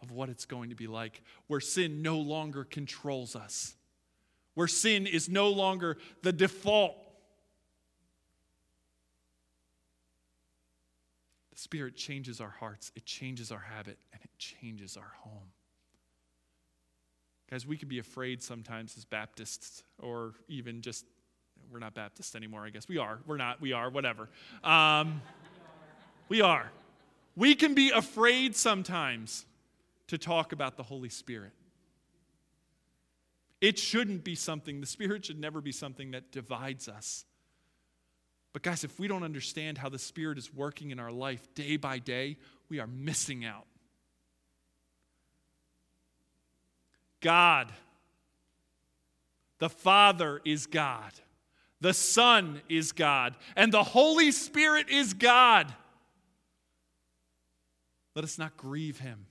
of 0.02 0.12
what 0.12 0.30
it's 0.30 0.46
going 0.46 0.70
to 0.70 0.76
be 0.76 0.88
like, 0.88 1.22
where 1.48 1.60
sin 1.60 2.02
no 2.02 2.18
longer 2.18 2.64
controls 2.64 3.36
us, 3.36 3.76
where 4.56 4.68
sin 4.68 5.06
is 5.06 5.30
no 5.30 5.50
longer 5.50 5.98
the 6.24 6.34
default 6.34 6.98
The 11.52 11.58
Spirit 11.58 11.96
changes 11.96 12.42
our 12.42 12.50
hearts, 12.50 12.92
it 12.96 13.06
changes 13.06 13.52
our 13.52 13.60
habit, 13.60 13.98
and 14.14 14.22
it 14.24 14.32
changes 14.40 14.98
our 14.98 15.12
home. 15.20 15.52
Guys, 17.50 17.68
we 17.68 17.76
can 17.76 17.90
be 17.90 18.00
afraid 18.00 18.42
sometimes 18.42 18.98
as 18.98 19.04
Baptists, 19.04 19.84
or 20.00 20.34
even 20.48 20.82
just, 20.82 21.06
we're 21.70 21.80
not 21.80 21.94
Baptists 21.94 22.36
anymore, 22.36 22.66
I 22.66 22.70
guess. 22.70 22.88
We 22.88 22.98
are. 22.98 23.20
We're 23.28 23.38
not. 23.38 23.60
We 23.60 23.74
are. 23.74 23.90
Whatever. 23.90 24.30
Um, 24.64 25.22
we 26.32 26.40
are. 26.40 26.72
We 27.36 27.56
can 27.56 27.74
be 27.74 27.90
afraid 27.90 28.56
sometimes 28.56 29.46
to 30.08 30.18
talk 30.18 30.54
about 30.54 30.78
the 30.78 30.84
Holy 30.84 31.10
Spirit. 31.10 31.52
It 33.60 33.78
shouldn't 33.78 34.24
be 34.24 34.36
something, 34.36 34.80
the 34.80 34.88
Spirit 34.88 35.26
should 35.26 35.42
never 35.42 35.60
be 35.60 35.74
something 35.74 36.12
that 36.12 36.32
divides 36.32 36.88
us. 36.88 37.26
But, 38.54 38.62
guys, 38.62 38.86
if 38.86 38.98
we 38.98 39.10
don't 39.10 39.24
understand 39.24 39.78
how 39.78 39.90
the 39.90 40.00
Spirit 40.00 40.38
is 40.38 40.54
working 40.54 40.92
in 40.92 41.02
our 41.02 41.12
life 41.12 41.54
day 41.54 41.76
by 41.76 42.00
day, 42.00 42.38
we 42.70 42.80
are 42.80 42.88
missing 42.88 43.44
out. 43.44 43.68
God, 47.20 47.74
the 49.60 49.70
Father 49.70 50.40
is 50.46 50.66
God, 50.66 51.12
the 51.82 51.94
Son 51.94 52.62
is 52.70 52.94
God, 52.94 53.36
and 53.58 53.74
the 53.74 53.84
Holy 53.84 54.32
Spirit 54.32 54.88
is 54.88 55.14
God. 55.14 55.74
Let 58.16 58.24
us 58.24 58.38
not 58.38 58.58
grieve 58.58 59.00
Him. 59.00 59.26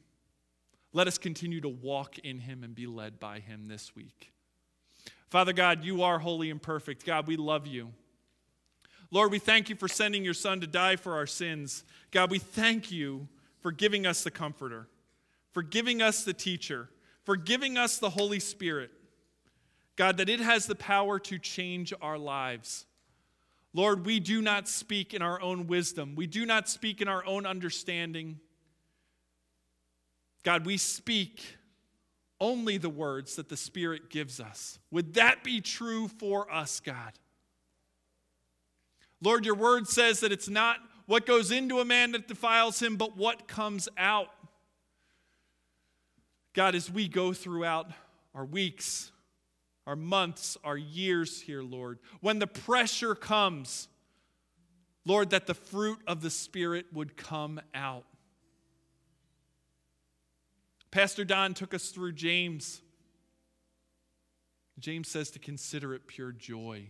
Let 0.93 1.07
us 1.07 1.19
continue 1.19 1.61
to 1.61 1.69
walk 1.69 2.19
in 2.19 2.41
Him 2.41 2.65
and 2.65 2.75
be 2.75 2.87
led 2.87 3.21
by 3.21 3.41
Him 3.41 3.69
this 3.69 3.95
week. 3.95 4.33
Father 5.29 5.53
God, 5.53 5.85
you 5.85 6.03
are 6.03 6.19
holy 6.19 6.51
and 6.51 6.61
perfect. 6.61 7.07
God, 7.07 7.27
we 7.27 7.37
love 7.37 7.67
you. 7.67 7.93
Lord, 9.13 9.31
we 9.31 9.39
thank 9.39 9.69
you 9.69 9.77
for 9.77 9.89
sending 9.89 10.25
your 10.25 10.35
son 10.35 10.61
to 10.61 10.67
die 10.67 10.97
for 10.97 11.15
our 11.15 11.27
sins. 11.27 11.85
God, 12.11 12.31
we 12.31 12.39
thank 12.39 12.91
you 12.91 13.29
for 13.61 13.73
giving 13.73 14.07
us 14.07 14.25
the 14.25 14.31
Comforter, 14.31 14.89
for 15.53 15.63
giving 15.63 16.01
us 16.01 16.25
the 16.25 16.33
Teacher, 16.33 16.89
for 17.25 17.37
giving 17.37 17.77
us 17.77 17.99
the 17.99 18.11
Holy 18.11 18.41
Spirit. 18.41 18.91
God, 19.97 20.17
that 20.17 20.29
it 20.29 20.41
has 20.41 20.67
the 20.67 20.75
power 20.75 21.19
to 21.21 21.39
change 21.39 21.93
our 22.01 22.19
lives. 22.19 22.87
Lord, 23.75 24.07
we 24.07 24.19
do 24.19 24.41
not 24.41 24.67
speak 24.69 25.13
in 25.13 25.23
our 25.23 25.41
own 25.41 25.67
wisdom, 25.67 26.15
we 26.17 26.27
do 26.27 26.47
not 26.47 26.69
speak 26.69 27.01
in 27.01 27.09
our 27.09 27.25
own 27.27 27.47
understanding. 27.47 28.41
God, 30.43 30.65
we 30.65 30.77
speak 30.77 31.57
only 32.41 32.79
the 32.79 32.89
words 32.89 33.37
that 33.37 33.49
the 33.49 33.57
Spirit 33.57 34.09
gives 34.09 34.41
us. 34.41 34.79
Would 34.91 35.15
that 35.15 35.45
be 35.45 35.61
true 35.61 36.09
for 36.09 36.51
us, 36.53 36.81
God? 36.81 37.13
Lord, 39.23 39.45
your 39.45 39.55
word 39.55 39.87
says 39.87 40.21
that 40.21 40.33
it's 40.33 40.49
not 40.49 40.79
what 41.07 41.27
goes 41.27 41.51
into 41.51 41.81
a 41.81 41.85
man 41.85 42.13
that 42.13 42.29
defiles 42.29 42.81
him, 42.81 42.97
but 42.97 43.17
what 43.17 43.47
comes 43.47 43.89
out. 43.99 44.29
God, 46.55 46.75
as 46.75 46.91
we 46.91 47.07
go 47.07 47.33
throughout 47.33 47.91
our 48.35 48.45
weeks, 48.45 49.13
our 49.87 49.97
months, 49.97 50.57
our 50.65 50.77
years 50.77 51.41
here, 51.41 51.63
Lord, 51.63 51.99
when 52.21 52.39
the 52.39 52.47
pressure 52.47 53.15
comes, 53.15 53.89
Lord, 55.05 55.31
that 55.31 55.47
the 55.47 55.55
fruit 55.55 55.99
of 56.07 56.23
the 56.23 56.31
Spirit 56.31 56.87
would 56.93 57.17
come 57.17 57.61
out. 57.75 58.05
Pastor 60.91 61.25
Don 61.25 61.55
took 61.55 61.73
us 61.73 61.91
through 61.91 62.13
James. 62.13 62.81
James 64.79 65.09
says 65.09 65.31
to 65.33 65.39
consider 65.39 65.95
it 65.95 66.07
pure 66.07 66.33
joy 66.33 66.87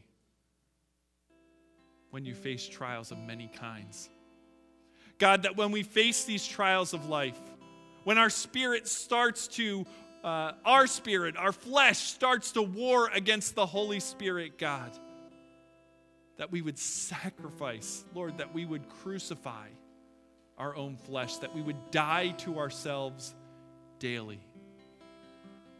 when 2.10 2.24
you 2.24 2.34
face 2.34 2.66
trials 2.66 3.10
of 3.10 3.18
many 3.18 3.48
kinds. 3.48 4.08
God, 5.18 5.42
that 5.42 5.56
when 5.56 5.70
we 5.70 5.82
face 5.82 6.24
these 6.24 6.46
trials 6.46 6.94
of 6.94 7.08
life, 7.08 7.38
when 8.04 8.16
our 8.16 8.30
spirit 8.30 8.88
starts 8.88 9.46
to, 9.48 9.84
uh, 10.24 10.52
our 10.64 10.86
spirit, 10.86 11.36
our 11.36 11.52
flesh 11.52 11.98
starts 11.98 12.52
to 12.52 12.62
war 12.62 13.10
against 13.12 13.54
the 13.54 13.66
Holy 13.66 14.00
Spirit, 14.00 14.56
God, 14.56 14.90
that 16.38 16.50
we 16.50 16.62
would 16.62 16.78
sacrifice, 16.78 18.02
Lord, 18.14 18.38
that 18.38 18.54
we 18.54 18.64
would 18.64 18.88
crucify 18.88 19.68
our 20.56 20.74
own 20.74 20.96
flesh, 20.96 21.36
that 21.36 21.54
we 21.54 21.60
would 21.60 21.90
die 21.90 22.30
to 22.38 22.58
ourselves 22.58 23.34
daily. 24.00 24.40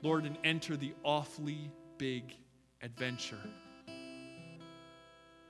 Lord, 0.03 0.25
and 0.25 0.39
enter 0.45 0.77
the 0.77 0.95
awfully 1.03 1.71
big 1.99 2.37
adventure 2.81 3.37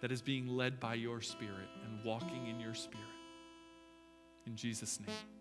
that 0.01 0.11
is 0.11 0.23
being 0.23 0.49
led 0.49 0.81
by 0.81 0.95
your 0.95 1.21
Spirit 1.21 1.68
and 1.85 2.03
walking 2.05 2.47
in 2.47 2.59
your 2.59 2.75
Spirit. 2.75 3.07
In 4.47 4.57
Jesus' 4.57 4.99
name. 4.99 5.39